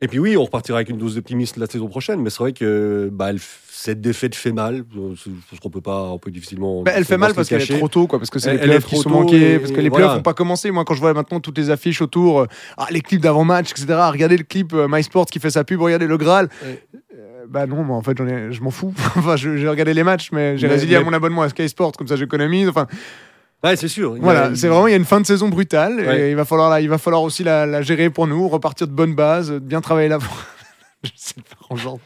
Et 0.00 0.08
puis 0.08 0.18
oui, 0.18 0.36
on 0.36 0.44
repartira 0.44 0.78
avec 0.78 0.88
une 0.90 0.98
dose 0.98 1.14
d'optimisme 1.14 1.60
la 1.60 1.66
saison 1.66 1.88
prochaine, 1.88 2.20
mais 2.20 2.30
c'est 2.30 2.40
vrai 2.40 2.52
que 2.52 3.08
bah, 3.12 3.30
elle 3.30 3.38
cette 3.84 4.00
défaite 4.00 4.34
fait 4.34 4.52
mal, 4.52 4.84
parce 4.84 5.60
qu'on 5.60 5.68
peut 5.68 5.80
pas, 5.82 6.04
on 6.04 6.18
peut 6.18 6.30
difficilement. 6.30 6.82
Bah, 6.82 6.92
elle 6.94 7.04
fait 7.04 7.18
mal 7.18 7.34
parce 7.34 7.48
qu'elle 7.48 7.60
est 7.60 7.78
trop 7.78 7.88
tôt, 7.88 8.06
quoi, 8.06 8.18
parce 8.18 8.30
que 8.30 8.38
c'est 8.38 8.52
les 8.52 8.58
playoffs 8.58 8.86
qui 8.86 8.96
sont 8.96 9.10
manqués, 9.10 9.58
parce 9.58 9.72
que 9.72 9.80
les 9.80 9.86
et 9.86 9.90
playoffs 9.90 10.06
voilà. 10.06 10.16
n'ont 10.16 10.22
pas 10.22 10.32
commencé. 10.32 10.70
Moi, 10.70 10.84
quand 10.84 10.94
je 10.94 11.00
vois 11.00 11.12
maintenant 11.12 11.38
toutes 11.38 11.58
les 11.58 11.68
affiches 11.70 12.00
autour, 12.00 12.40
euh, 12.40 12.46
ah, 12.78 12.86
les 12.90 13.02
clips 13.02 13.20
d'avant-match, 13.20 13.70
etc., 13.72 13.86
regardez 14.10 14.38
le 14.38 14.44
clip 14.44 14.72
euh, 14.72 14.88
MySports 14.88 15.26
qui 15.26 15.38
fait 15.38 15.50
sa 15.50 15.64
pub, 15.64 15.80
regardez 15.82 16.06
le 16.06 16.16
Graal. 16.16 16.48
Ouais. 16.64 16.82
Euh, 17.14 17.44
bah 17.46 17.66
non, 17.66 17.84
moi 17.84 17.96
en 17.96 18.02
fait, 18.02 18.18
ai- 18.20 18.52
je 18.52 18.62
m'en 18.62 18.70
fous. 18.70 18.94
enfin, 19.16 19.36
j'ai 19.36 19.68
regardé 19.68 19.92
les 19.92 20.02
matchs, 20.02 20.30
mais 20.32 20.56
j'ai 20.56 20.66
Mais- 20.66 20.74
résilié 20.74 20.96
à 20.96 21.02
mon 21.02 21.12
abonnement 21.12 21.42
à 21.42 21.50
Sky 21.50 21.68
Sports, 21.68 21.92
comme 21.92 22.08
ça 22.08 22.16
j'économise. 22.16 22.68
Enfin, 22.68 22.86
Ouais, 23.64 23.76
c'est 23.76 23.88
sûr. 23.88 24.12
Il 24.16 24.18
y 24.18 24.20
a- 24.20 24.22
voilà, 24.24 24.54
c'est 24.54 24.68
vraiment, 24.68 24.86
il 24.86 24.90
y 24.90 24.94
a 24.94 24.98
une 24.98 25.04
fin 25.04 25.20
de 25.20 25.26
saison 25.26 25.48
brutale, 25.48 25.96
Ouais. 25.96 26.20
et 26.20 26.30
il 26.30 26.36
va, 26.36 26.44
falloir, 26.44 26.70
la- 26.70 26.80
il 26.80 26.88
va 26.88 26.98
falloir 26.98 27.22
aussi 27.22 27.42
la, 27.42 27.64
la 27.66 27.82
gérer 27.82 28.10
pour 28.10 28.26
nous, 28.26 28.46
repartir 28.48 28.86
de 28.86 28.92
bonnes 28.92 29.14
bases, 29.14 29.52
bien 29.52 29.80
travailler 29.80 30.08
là 30.08 30.18
J'essaie 31.02 31.34
de 31.40 31.46
faire 31.46 31.66
en 31.70 31.76
genre. 31.76 31.98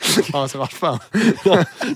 Ah, 0.32 0.46
ça 0.46 0.58
marche 0.58 0.78
pas. 0.78 0.98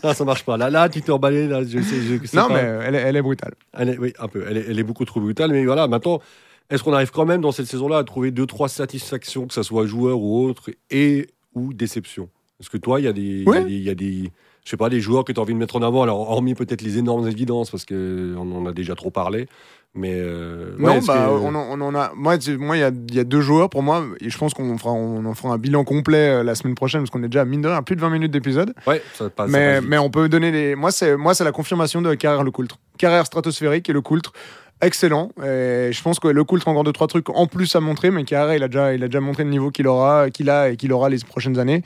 Non, 0.03 0.13
ça 0.13 0.25
marche 0.25 0.45
pas. 0.45 0.57
Là, 0.57 0.71
là, 0.71 0.89
tu 0.89 1.01
t'es 1.03 1.13
emballé. 1.13 1.47
Là, 1.47 1.63
je 1.63 1.79
sais, 1.81 1.97
je 2.21 2.27
sais 2.27 2.37
Non, 2.37 2.49
pas. 2.49 2.55
mais 2.55 2.61
elle 2.85 2.95
est, 2.97 2.99
elle 2.99 3.17
est 3.17 3.23
brutale. 3.23 3.55
Elle 3.75 3.91
est, 3.91 3.99
oui, 3.99 4.13
un 4.19 4.27
peu. 4.29 4.45
Elle 4.49 4.57
est, 4.57 4.65
elle 4.69 4.79
est 4.79 4.83
beaucoup 4.83 5.05
trop 5.05 5.21
brutale. 5.21 5.53
Mais 5.53 5.65
voilà, 5.65 5.87
maintenant, 5.87 6.21
est-ce 6.69 6.83
qu'on 6.83 6.93
arrive 6.95 7.13
quand 7.13 7.27
même 7.27 7.41
dans 7.41 7.53
cette 7.53 7.67
saison-là 7.67 7.99
à 7.99 8.05
trouver 8.05 8.31
deux, 8.33 8.47
trois 8.47 8.69
satisfactions, 8.69 9.47
que 9.47 9.55
ce 9.55 9.63
soit 9.63 9.87
joueur 9.87 10.19
ou 10.21 10.45
autre, 10.47 10.71
et 10.91 11.29
ou 11.55 11.73
déception? 11.73 12.29
Est-ce 12.61 12.71
que 12.71 12.77
toi, 12.79 12.99
il 12.99 13.05
y 13.05 13.09
a 13.09 13.13
des, 13.13 13.21
il 13.23 13.43
y 13.43 13.47
a 13.47 13.51
Ouais. 13.51 13.65
des- 13.65 13.71
il 13.73 13.83
y 13.83 13.91
a 13.91 13.95
des, 13.95 14.33
je 14.65 14.71
sais 14.71 14.77
pas, 14.77 14.89
des 14.89 15.01
joueurs 15.01 15.25
que 15.25 15.33
tu 15.33 15.39
as 15.41 15.43
envie 15.43 15.55
de 15.55 15.59
mettre 15.59 15.77
en 15.77 15.83
avant 15.83 16.03
Alors, 16.03 16.31
hormis 16.31 16.55
peut-être 16.55 16.83
les 16.83 16.99
énormes 16.99 17.27
évidences, 17.29 17.71
parce 17.71 17.85
que 17.85 18.35
on 18.39 18.51
en 18.57 18.67
a 18.67 18.73
déjà 18.73 18.95
trop 18.95 19.11
parlé. 19.11 19.49
Mais 19.95 20.15
euh, 20.15 20.75
ouais, 20.79 20.95
non, 20.95 21.01
bah, 21.07 21.27
que- 21.29 21.45
on, 21.45 21.55
en, 21.55 21.67
on 21.79 21.81
en 21.83 21.95
a. 21.95 22.13
Moi, 22.15 22.37
il 22.37 22.79
y 22.79 22.83
a, 22.83 22.91
il 23.09 23.15
y 23.15 23.19
a 23.21 23.25
deux 23.25 23.43
joueurs 23.43 23.69
pour 23.69 23.83
moi, 23.83 24.03
et 24.23 24.31
je 24.31 24.39
pense 24.39 24.55
qu'on 24.55 24.79
fera, 24.79 24.91
on 24.93 25.23
en 25.27 25.35
fera 25.35 25.53
un 25.53 25.59
bilan 25.59 25.85
complet 25.85 26.31
euh, 26.31 26.43
la 26.43 26.55
semaine 26.55 26.75
prochaine, 26.75 27.03
parce 27.03 27.11
qu'on 27.11 27.23
est 27.23 27.29
déjà 27.29 27.45
mine 27.45 27.61
de 27.61 27.69
rien 27.69 27.77
à 27.77 27.83
plus 27.83 27.95
de 27.97 28.01
20 28.01 28.09
minutes 28.09 28.31
d'épisode. 28.31 28.73
ouais, 28.87 29.03
ça 29.13 29.29
passe. 29.29 29.51
ça 29.51 29.59
Mais, 29.59 29.73
passe 29.75 29.81
vite. 29.83 29.91
mais 29.91 29.99
on 29.99 30.09
peut 30.09 30.31
donner 30.31 30.51
les. 30.51 30.75
Moi, 30.77 30.93
c'est 30.93 31.15
moi, 31.19 31.35
c'est 31.35 31.45
la 31.45 31.53
confirmation 31.53 32.01
de 32.01 32.15
Carrère 32.15 32.43
Le 32.43 32.51
Coultre. 32.51 32.79
Carrère 32.97 33.27
stratosphérique 33.27 33.91
et 33.91 33.93
Le 33.93 34.01
Coultre. 34.01 34.33
Excellent. 34.81 35.29
Et 35.45 35.91
je 35.93 36.03
pense 36.03 36.19
que 36.19 36.27
Le 36.27 36.43
Coultre 36.43 36.67
a 36.69 36.71
encore 36.71 36.85
deux 36.85 36.93
trois 36.93 37.07
trucs 37.07 37.29
en 37.31 37.47
plus 37.47 37.77
à 37.77 37.81
montrer, 37.81 38.11
mais 38.11 38.25
Carrère, 38.25 38.57
il 38.57 38.63
a 38.63 38.69
déjà, 38.69 38.95
il 38.95 39.05
a 39.05 39.07
déjà 39.07 39.21
montré 39.21 39.45
le 39.45 39.51
niveau 39.51 39.71
qu'il 39.71 39.87
aura, 39.87 40.31
qu'il 40.31 40.49
a 40.51 40.71
et 40.71 40.77
qu'il 40.77 40.93
aura 40.93 41.09
les 41.11 41.19
prochaines 41.19 41.59
années. 41.59 41.83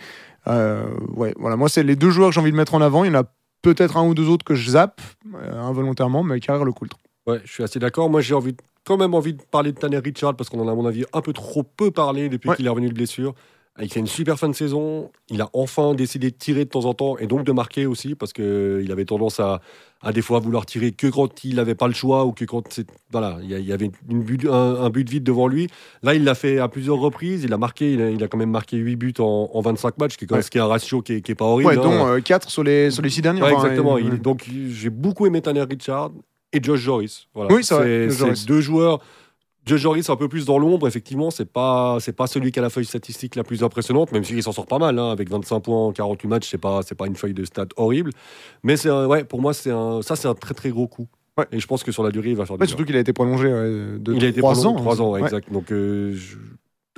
Euh, 0.48 0.84
ouais, 1.14 1.34
voilà. 1.38 1.56
Moi, 1.56 1.68
c'est 1.68 1.82
les 1.82 1.96
deux 1.96 2.10
joueurs 2.10 2.28
que 2.30 2.34
j'ai 2.34 2.40
envie 2.40 2.52
de 2.52 2.56
mettre 2.56 2.74
en 2.74 2.80
avant. 2.80 3.04
Il 3.04 3.08
y 3.12 3.16
en 3.16 3.20
a 3.20 3.24
peut-être 3.62 3.96
un 3.96 4.06
ou 4.06 4.14
deux 4.14 4.28
autres 4.28 4.44
que 4.44 4.54
je 4.54 4.70
zappe 4.70 5.00
euh, 5.34 5.60
involontairement, 5.60 6.22
mais 6.22 6.38
Carrère 6.40 6.64
Le 6.64 6.72
Coultre. 6.72 6.98
Ouais, 7.26 7.40
je 7.44 7.52
suis 7.52 7.62
assez 7.64 7.78
d'accord. 7.78 8.08
Moi, 8.10 8.20
j'ai 8.20 8.34
envie, 8.34 8.54
quand 8.84 8.96
même 8.96 9.14
envie 9.14 9.34
de 9.34 9.42
parler 9.42 9.72
de 9.72 9.78
Tanner 9.78 9.98
Richard 9.98 10.36
parce 10.36 10.48
qu'on 10.48 10.60
en 10.60 10.68
a, 10.68 10.72
à 10.72 10.74
mon 10.74 10.86
avis, 10.86 11.04
un 11.12 11.20
peu 11.20 11.32
trop 11.32 11.62
peu 11.64 11.90
parlé 11.90 12.28
depuis 12.28 12.48
Ouais. 12.50 12.56
qu'il 12.56 12.66
est 12.66 12.70
revenu 12.70 12.88
de 12.88 12.94
blessure. 12.94 13.34
Il 13.82 13.92
fait 13.92 14.00
une 14.00 14.06
super 14.06 14.38
fin 14.38 14.48
de 14.48 14.54
saison. 14.54 15.10
Il 15.28 15.40
a 15.42 15.50
enfin 15.52 15.94
décidé 15.94 16.30
de 16.30 16.36
tirer 16.36 16.64
de 16.64 16.70
temps 16.70 16.86
en 16.86 16.94
temps 16.94 17.18
et 17.18 17.26
donc 17.26 17.44
de 17.44 17.52
marquer 17.52 17.84
aussi 17.86 18.14
parce 18.14 18.32
qu'il 18.32 18.88
avait 18.90 19.04
tendance 19.04 19.38
à, 19.38 19.60
à 20.00 20.12
des 20.12 20.22
fois 20.22 20.38
vouloir 20.40 20.64
tirer 20.64 20.92
que 20.92 21.06
quand 21.08 21.44
il 21.44 21.56
n'avait 21.56 21.74
pas 21.74 21.86
le 21.86 21.92
choix 21.92 22.24
ou 22.24 22.32
que 22.32 22.44
quand 22.46 22.80
voilà, 23.10 23.38
il 23.42 23.50
y 23.50 23.72
avait 23.72 23.90
une 24.08 24.22
but, 24.22 24.46
un, 24.46 24.52
un 24.82 24.88
but 24.88 25.08
vide 25.08 25.24
devant 25.24 25.46
lui. 25.46 25.68
Là, 26.02 26.14
il 26.14 26.24
l'a 26.24 26.34
fait 26.34 26.58
à 26.58 26.68
plusieurs 26.68 26.96
reprises. 26.98 27.44
Il 27.44 27.52
a 27.52 27.58
marqué, 27.58 27.92
il 27.92 28.00
a, 28.00 28.10
il 28.10 28.22
a 28.24 28.28
quand 28.28 28.38
même 28.38 28.50
marqué 28.50 28.78
8 28.78 28.96
buts 28.96 29.14
en, 29.18 29.50
en 29.52 29.60
25 29.60 29.98
matchs, 29.98 30.16
qui 30.16 30.24
est, 30.24 30.26
quand 30.28 30.36
même- 30.36 30.38
Ouais. 30.38 30.42
ce 30.42 30.50
qui 30.50 30.56
est 30.58 30.62
un 30.62 30.66
ratio 30.66 31.02
qui 31.02 31.12
est, 31.14 31.20
qui 31.20 31.32
est 31.32 31.34
pas 31.34 31.44
horrible. 31.44 31.68
Ouais, 31.70 31.78
hein. 31.78 32.14
dont 32.16 32.20
4 32.22 32.48
sur 32.50 32.62
les, 32.64 32.90
sur 32.90 33.02
les 33.02 33.10
6 33.10 33.20
derniers. 33.22 33.42
Ouais, 33.42 33.52
Enfin, 33.52 33.64
exactement. 33.64 33.96
euh, 33.96 34.00
Il- 34.00 34.20
donc 34.22 34.48
j'ai 34.70 34.90
beaucoup 34.90 35.26
aimé 35.26 35.42
Tanner 35.42 35.62
Richard 35.68 36.12
et 36.52 36.62
Josh 36.62 36.80
Joris. 36.80 37.26
Voilà. 37.34 37.52
Oui, 37.54 37.62
c'est 37.62 38.08
deux 38.46 38.60
joueurs 38.62 39.00
Joe 39.66 39.78
Joris 39.80 40.08
un 40.10 40.16
peu 40.16 40.28
plus 40.28 40.46
dans 40.46 40.58
l'ombre, 40.58 40.86
effectivement, 40.86 41.30
c'est 41.30 41.50
pas 41.50 41.98
c'est 42.00 42.12
pas 42.14 42.26
celui 42.26 42.52
qui 42.52 42.58
a 42.58 42.62
la 42.62 42.70
feuille 42.70 42.84
statistique 42.84 43.34
la 43.34 43.42
plus 43.44 43.64
impressionnante, 43.64 44.12
même 44.12 44.22
s'il 44.24 44.40
s'en 44.42 44.52
sort 44.52 44.66
pas 44.66 44.78
mal, 44.78 44.98
hein, 44.98 45.10
avec 45.10 45.28
25 45.28 45.60
points 45.60 45.86
en 45.86 45.92
48 45.92 46.28
matchs, 46.28 46.48
c'est 46.50 46.58
pas 46.58 46.82
c'est 46.82 46.94
pas 46.94 47.06
une 47.08 47.16
feuille 47.16 47.34
de 47.34 47.44
stats 47.44 47.66
horrible, 47.76 48.10
mais 48.62 48.76
c'est 48.76 48.90
ouais 48.90 49.24
pour 49.24 49.40
moi 49.40 49.52
c'est 49.52 49.72
un 49.72 50.02
ça 50.02 50.14
c'est 50.16 50.28
un 50.28 50.34
très 50.34 50.54
très 50.54 50.70
gros 50.70 50.86
coup. 50.86 51.08
Ouais. 51.36 51.46
Et 51.52 51.58
je 51.60 51.66
pense 51.66 51.82
que 51.82 51.90
sur 51.92 52.02
la 52.04 52.10
durée 52.10 52.30
il 52.30 52.36
va 52.36 52.46
faire 52.46 52.58
Ouais, 52.58 52.66
surtout 52.66 52.84
qu'il 52.84 52.96
a 52.96 53.00
été 53.00 53.12
prolongé 53.12 53.48
ouais, 53.52 53.98
de 53.98 54.14
Il 54.14 54.24
a 54.24 54.28
été 54.28 54.40
3 54.40 54.52
prolongé 54.52 54.68
ans. 54.68 54.72
de 54.72 54.78
trois 54.78 55.02
ans, 55.02 55.10
ouais, 55.10 55.20
Ouais. 55.20 55.26
exact. 55.26 55.52
Donc 55.52 55.70
euh, 55.72 56.14
je- 56.14 56.36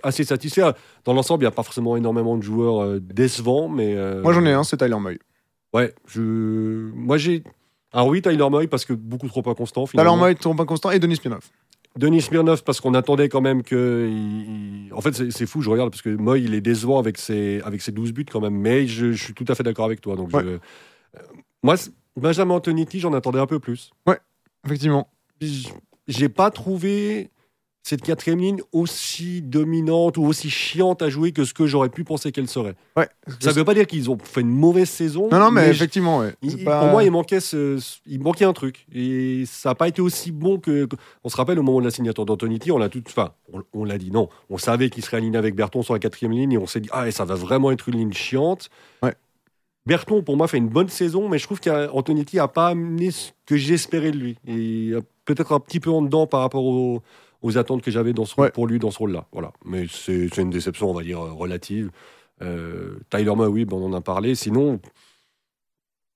assez 0.04 0.22
satisfait. 0.22 0.62
Dans 1.04 1.12
l'ensemble, 1.12 1.42
il 1.42 1.46
n'y 1.46 1.48
a 1.48 1.52
pas 1.52 1.64
forcément 1.64 1.96
énormément 1.96 2.36
de 2.36 2.42
joueurs 2.42 2.82
euh, 2.82 3.00
décevants, 3.00 3.68
mais 3.68 3.96
euh, 3.96 4.22
Moi 4.22 4.32
j'en 4.32 4.44
ai 4.44 4.52
un, 4.52 4.62
c'est 4.62 4.76
Tyler 4.76 4.94
Moy. 5.00 5.18
Ouais, 5.72 5.92
je 6.06 6.90
moi 6.94 7.16
j'ai 7.18 7.42
alors 7.92 8.08
oui 8.08 8.20
Tyler 8.22 8.48
Moy 8.50 8.66
parce 8.68 8.84
que 8.84 8.92
beaucoup 8.92 9.26
trop 9.28 9.42
inconstant 9.48 9.86
Tyler. 9.86 10.04
Moy, 10.16 10.34
trop 10.36 10.54
inconstant, 10.60 10.90
et 10.90 10.98
Denis 10.98 11.16
Spinoff. 11.16 11.50
Denis 11.98 12.22
Smirnov 12.22 12.62
parce 12.62 12.80
qu'on 12.80 12.94
attendait 12.94 13.28
quand 13.28 13.40
même 13.40 13.62
que. 13.62 14.08
il- 14.10 14.92
En 14.94 15.00
fait, 15.00 15.30
c'est 15.30 15.46
fou, 15.46 15.60
je 15.62 15.68
regarde 15.70 15.90
parce 15.90 16.00
que 16.02 16.10
Moy, 16.10 16.40
il 16.42 16.54
est 16.54 16.60
décevant 16.60 16.98
avec 16.98 17.18
ses, 17.18 17.60
avec 17.64 17.82
ses 17.82 17.92
12 17.92 18.12
buts 18.12 18.24
quand 18.24 18.40
même. 18.40 18.54
Mais 18.54 18.86
je, 18.86 19.12
je 19.12 19.22
suis 19.24 19.34
tout 19.34 19.44
à 19.48 19.54
fait 19.54 19.62
d'accord 19.64 19.84
avec 19.84 20.00
toi. 20.00 20.14
Donc, 20.16 20.32
Ouais. 20.32 20.42
je- 20.42 20.48
euh, 20.48 20.58
moi, 21.62 21.74
Benjamin 22.16 22.54
Antonetti, 22.54 23.00
j'en 23.00 23.12
attendais 23.12 23.40
un 23.40 23.46
peu 23.46 23.58
plus. 23.58 23.90
Effectivement. 24.64 25.08
J- 25.40 25.68
J'ai 26.08 26.28
pas 26.28 26.50
trouvé 26.50 27.30
cette 27.88 28.02
quatrième 28.02 28.38
ligne 28.40 28.60
aussi 28.72 29.40
dominante 29.40 30.18
ou 30.18 30.24
aussi 30.24 30.50
chiante 30.50 31.00
à 31.00 31.08
jouer 31.08 31.32
que 31.32 31.44
ce 31.44 31.54
que 31.54 31.66
j'aurais 31.66 31.88
pu 31.88 32.04
penser 32.04 32.32
qu'elle 32.32 32.46
serait. 32.48 32.74
Ouais. 32.96 33.08
Ça 33.40 33.52
veut 33.52 33.64
pas 33.64 33.72
dire 33.72 33.86
qu'ils 33.86 34.10
ont 34.10 34.18
fait 34.22 34.42
une 34.42 34.50
mauvaise 34.50 34.90
saison. 34.90 35.28
Non, 35.32 35.38
non, 35.38 35.50
mais, 35.50 35.70
effectivement, 35.70 36.18
ouais. 36.18 36.34
il- 36.42 36.50
C'est 36.50 36.58
il- 36.58 36.64
pas- 36.64 36.80
Pour 36.80 36.90
moi, 36.90 37.02
il 37.04 37.10
manquait, 37.10 37.40
ce, 37.40 37.78
il 38.06 38.20
manquait 38.20 38.44
un 38.44 38.52
truc. 38.52 38.86
Et 38.94 39.44
ça 39.46 39.70
n'a 39.70 39.74
pas 39.74 39.88
été 39.88 40.02
aussi 40.02 40.32
bon 40.32 40.58
que. 40.58 40.84
que- 40.84 40.96
On 41.24 41.30
se 41.30 41.36
rappelle 41.36 41.58
au 41.58 41.62
moment 41.62 41.80
de 41.80 41.86
la 41.86 41.90
signature 41.90 42.26
d'Antoniti, 42.26 42.70
on 42.70 42.76
l'a 42.78 42.90
tout. 42.90 43.02
Enfin, 43.06 43.32
on, 43.52 43.62
on 43.72 43.84
l'a 43.84 43.96
dit, 43.96 44.10
non. 44.10 44.28
On 44.50 44.58
savait 44.58 44.90
qu'il 44.90 45.02
serait 45.02 45.16
aligné 45.16 45.38
avec 45.38 45.54
Berton 45.54 45.82
sur 45.82 45.94
la 45.94 45.98
quatrième 46.00 46.32
ligne 46.32 46.52
et 46.52 46.58
on 46.58 46.66
s'est 46.66 46.80
dit, 46.80 46.90
ah, 46.92 47.08
et 47.08 47.10
ça 47.10 47.24
va 47.24 47.36
vraiment 47.36 47.70
être 47.70 47.88
une 47.88 47.96
ligne 47.96 48.12
chiante. 48.12 48.68
Ouais. 49.02 49.14
Berton, 49.86 50.22
pour 50.22 50.36
moi, 50.36 50.48
fait 50.48 50.58
une 50.58 50.68
bonne 50.68 50.90
saison, 50.90 51.28
mais 51.30 51.38
je 51.38 51.44
trouve 51.44 51.60
qu'Antonetti 51.60 52.36
n'a 52.36 52.48
pas 52.48 52.68
amené 52.68 53.10
ce 53.10 53.30
que 53.46 53.56
j'espérais 53.56 54.10
de 54.10 54.18
lui. 54.18 54.36
Et 54.46 54.90
euh, 54.92 55.00
peut-être 55.24 55.52
un 55.52 55.60
petit 55.60 55.80
peu 55.80 55.90
en 55.90 56.02
dedans 56.02 56.26
par 56.26 56.40
rapport 56.40 56.64
aux, 56.64 57.00
aux 57.42 57.56
attentes 57.58 57.82
que 57.82 57.90
j'avais 57.90 58.12
dans 58.12 58.24
ce 58.24 58.34
rôle- 58.34 58.44
Ouais. 58.46 58.50
pour 58.50 58.66
lui 58.66 58.78
dans 58.78 58.90
ce 58.90 58.98
rôle-là. 58.98 59.26
Voilà. 59.32 59.52
Mais 59.64 59.86
c'est 59.90 60.36
une 60.38 60.50
déception, 60.50 60.90
on 60.90 60.94
va 60.94 61.02
dire, 61.02 61.20
relative. 61.20 61.90
Euh, 62.42 62.98
Tyler 63.10 63.34
Moy, 63.34 63.46
oui, 63.48 63.64
ben, 63.64 63.76
on 63.76 63.86
en 63.86 63.92
a 63.92 64.00
parlé. 64.00 64.34
Sinon, 64.34 64.80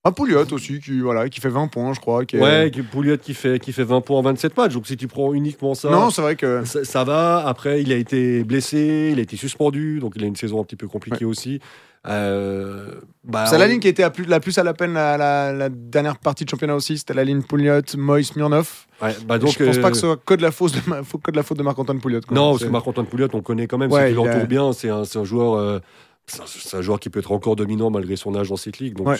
Un 0.05 0.11
Pouliot 0.11 0.51
aussi, 0.51 0.81
qui, 0.81 0.99
voilà, 0.99 1.29
qui 1.29 1.39
fait 1.39 1.47
20 1.47 1.69
points, 1.69 1.93
je 1.93 2.01
crois. 2.01 2.25
Qui 2.25 2.35
est- 2.35 2.41
Ouais, 2.41 2.69
Pouliot 2.91 3.15
qui 3.17 3.33
fait, 3.33 3.57
qui 3.57 3.71
fait 3.71 3.85
20 3.85 4.01
points 4.01 4.17
en 4.19 4.21
27 4.21 4.57
matchs. 4.57 4.73
Donc 4.73 4.85
si 4.85 4.97
tu 4.97 5.07
prends 5.07 5.33
uniquement 5.33 5.75
ça, 5.75 5.89
Non, 5.91 6.09
c'est 6.09 6.21
vrai 6.21 6.35
que. 6.35 6.65
ça, 6.65 6.83
ça 6.83 7.05
va. 7.05 7.47
Après, 7.47 7.81
il 7.81 7.89
a 7.93 7.95
été 7.95 8.43
blessé, 8.43 9.11
il 9.13 9.19
a 9.19 9.21
été 9.21 9.37
suspendu, 9.37 9.99
donc 10.01 10.13
il 10.17 10.23
a 10.25 10.27
une 10.27 10.35
saison 10.35 10.59
un 10.59 10.65
petit 10.65 10.75
peu 10.75 10.89
compliquée 10.89 11.23
aussi. 11.23 11.61
Euh, 12.07 12.91
bah, 13.23 13.45
C'est 13.45 13.57
la 13.57 13.67
ligne 13.67 13.79
qui 13.79 13.87
était 13.87 14.03
à 14.03 14.09
plus, 14.09 14.25
la 14.25 14.39
plus 14.39 14.57
à 14.57 14.63
la 14.63 14.73
peine 14.73 14.93
la, 14.93 15.17
la- 15.17 15.53
la 15.53 15.69
dernière 15.69 16.17
partie 16.17 16.43
de 16.43 16.49
championnat 16.49 16.75
aussi. 16.75 16.97
C'était 16.97 17.13
la 17.13 17.23
ligne 17.23 17.41
Pouliot, 17.41 17.81
Moy, 17.97 18.23
Smirnov. 18.23 18.85
Ouais, 19.01 19.15
bah 19.25 19.37
donc, 19.39 19.51
je 19.57 19.63
pense 19.63 19.77
pas 19.77 19.87
euh, 19.87 19.89
que 19.91 19.95
ce 19.95 20.01
soit 20.01 20.17
que 20.17 20.33
de 20.33 20.41
la 20.41 20.51
faute 20.51 20.73
de, 20.75 20.79
que 21.23 21.31
de 21.31 21.35
la 21.37 21.43
faute 21.43 21.57
de 21.57 21.63
Marc-Antoine 21.63 21.99
Pouliot. 22.01 22.21
quoi. 22.27 22.35
Non, 22.35 22.51
parce 22.51 22.63
que 22.65 22.69
Marc-Antoine 22.69 23.07
Pouliot, 23.07 23.29
on 23.33 23.41
connaît 23.41 23.67
quand 23.67 23.77
même, 23.77 23.91
Ouais, 23.91 24.11
il 24.11 24.13
a- 24.13 24.15
l'entoures 24.15 24.47
bien, 24.47 24.73
c'est 24.73 24.89
un, 24.89 25.03
joueur. 25.23 25.53
euh, 25.53 25.79
c'est 26.27 26.75
un- 26.75 26.81
joueur 26.81 26.99
qui 26.99 27.09
peut 27.09 27.19
être 27.19 27.31
encore 27.31 27.55
dominant 27.55 27.89
malgré 27.89 28.15
son 28.17 28.35
âge 28.35 28.49
dans 28.49 28.57
cette 28.57 28.79
ligue. 28.79 28.95
Donc, 28.95 29.07
Ouais. 29.07 29.17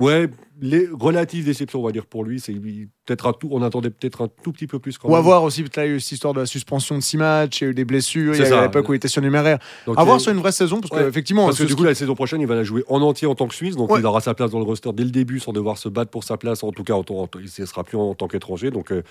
Ouais, 0.00 0.28
les 0.60 0.88
relatives 0.92 1.44
déceptions, 1.44 1.80
on 1.80 1.84
va 1.86 1.92
dire 1.92 2.06
pour 2.06 2.24
lui, 2.24 2.40
c'est 2.40 2.52
peut-être 2.54 3.26
un 3.26 3.32
tout. 3.32 3.48
On 3.52 3.62
attendait 3.62 3.90
peut-être 3.90 4.22
un 4.22 4.28
tout 4.42 4.52
petit 4.52 4.66
peu 4.66 4.78
plus 4.78 4.96
quand 4.98 5.08
Ou 5.08 5.14
à 5.14 5.18
même. 5.18 5.24
voir 5.24 5.42
aussi, 5.42 5.62
peut-être, 5.62 5.84
il 5.86 5.90
y 5.90 5.92
a 5.92 5.96
eu 5.96 6.00
cette 6.00 6.12
histoire 6.12 6.32
de 6.34 6.40
la 6.40 6.46
suspension 6.46 6.94
de 6.96 7.02
6 7.02 7.16
matchs, 7.18 7.60
il 7.60 7.64
y 7.64 7.66
a 7.66 7.70
eu 7.70 7.74
des 7.74 7.84
blessures, 7.84 8.34
il 8.34 8.40
y 8.40 8.44
a 8.44 8.58
eu 8.58 8.62
l'époque 8.62 8.88
où 8.88 8.92
il 8.94 8.96
était 8.96 9.08
surnuméraire. 9.08 9.58
Donc, 9.86 9.98
À 9.98 10.04
voir 10.04 10.16
il- 10.16 10.20
sur 10.20 10.32
une 10.32 10.38
vraie 10.38 10.52
saison, 10.52 10.80
parce 10.80 10.92
Ouais, 10.92 11.04
qu'effectivement, 11.06 11.46
Parce 11.46 11.58
que 11.58 11.64
du 11.64 11.76
coup, 11.76 11.84
la 11.84 11.94
saison 11.94 12.14
prochaine, 12.14 12.40
il 12.40 12.46
va 12.46 12.54
la 12.54 12.64
jouer 12.64 12.84
en 12.88 13.00
entier 13.02 13.26
en 13.26 13.34
tant 13.34 13.46
que 13.48 13.54
Suisse, 13.54 13.76
donc 13.76 13.90
Ouais. 13.90 14.00
il 14.00 14.06
aura 14.06 14.20
sa 14.20 14.34
place 14.34 14.50
dans 14.50 14.58
le 14.58 14.64
roster 14.64 14.90
dès 14.94 15.04
le 15.04 15.10
début 15.10 15.40
sans 15.40 15.52
devoir 15.52 15.78
se 15.78 15.88
battre 15.88 16.10
pour 16.10 16.24
sa 16.24 16.36
place, 16.36 16.62
en 16.62 16.72
tout 16.72 16.84
cas, 16.84 16.94
en 16.94 17.04
tant- 17.04 17.16
en 17.22 17.28
il 17.38 17.50
ne 17.58 17.66
sera 17.66 17.84
plus 17.84 17.96
en 17.98 18.14
tant 18.14 18.28
qu'étranger. 18.28 18.70
Donc, 18.70 18.92
euh, 18.92 19.02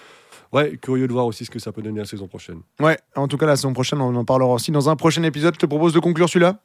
ouais, 0.53 0.77
curieux 0.81 1.07
de 1.07 1.13
voir 1.13 1.25
aussi 1.25 1.45
ce 1.45 1.51
que 1.51 1.59
ça 1.59 1.71
peut 1.71 1.81
donner 1.81 1.99
la 1.99 2.05
saison 2.05 2.27
prochaine. 2.27 2.59
Ouais, 2.79 2.97
en 3.15 3.27
tout 3.27 3.37
cas, 3.37 3.45
la 3.45 3.55
saison 3.55 3.73
prochaine, 3.73 4.01
on 4.01 4.15
en 4.15 4.25
parlera 4.25 4.53
aussi 4.53 4.71
dans 4.71 4.89
un 4.89 4.95
prochain 4.95 5.23
épisode. 5.23 5.53
Je 5.55 5.59
te 5.59 5.65
propose 5.65 5.93
de 5.93 5.99
conclure 5.99 6.27
celui-là. 6.29 6.59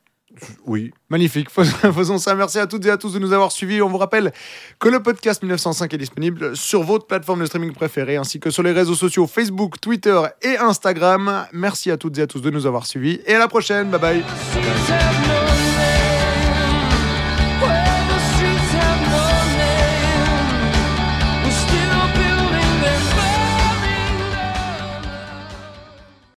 Oui, 0.66 0.92
Magnifique. 1.08 1.50
Fais- 1.50 1.64
Faisons 1.92 2.18
ça. 2.18 2.34
Merci 2.34 2.58
à 2.58 2.66
toutes 2.66 2.86
et 2.86 2.90
à 2.90 2.96
tous 2.96 3.12
de 3.12 3.18
nous 3.18 3.32
avoir 3.32 3.50
suivis. 3.52 3.82
On 3.82 3.88
vous 3.88 3.98
rappelle 3.98 4.32
que 4.78 4.88
le 4.88 5.02
podcast 5.02 5.42
1905 5.42 5.92
est 5.92 5.98
disponible 5.98 6.56
sur 6.56 6.82
votre 6.82 7.06
plateforme 7.06 7.40
de 7.40 7.46
streaming 7.46 7.72
préférée 7.72 8.16
ainsi 8.16 8.38
que 8.40 8.50
sur 8.50 8.62
les 8.62 8.72
réseaux 8.72 8.94
sociaux 8.94 9.26
Facebook, 9.26 9.80
Twitter 9.80 10.20
et 10.42 10.56
Instagram. 10.56 11.46
Merci 11.52 11.90
à 11.90 11.96
toutes 11.96 12.16
et 12.18 12.22
à 12.22 12.26
tous 12.26 12.40
de 12.40 12.50
nous 12.50 12.66
avoir 12.66 12.86
suivis 12.86 13.20
et 13.26 13.34
à 13.34 13.38
la 13.38 13.48
prochaine. 13.48 13.90
Bye 13.90 14.00
bye. 14.00 15.49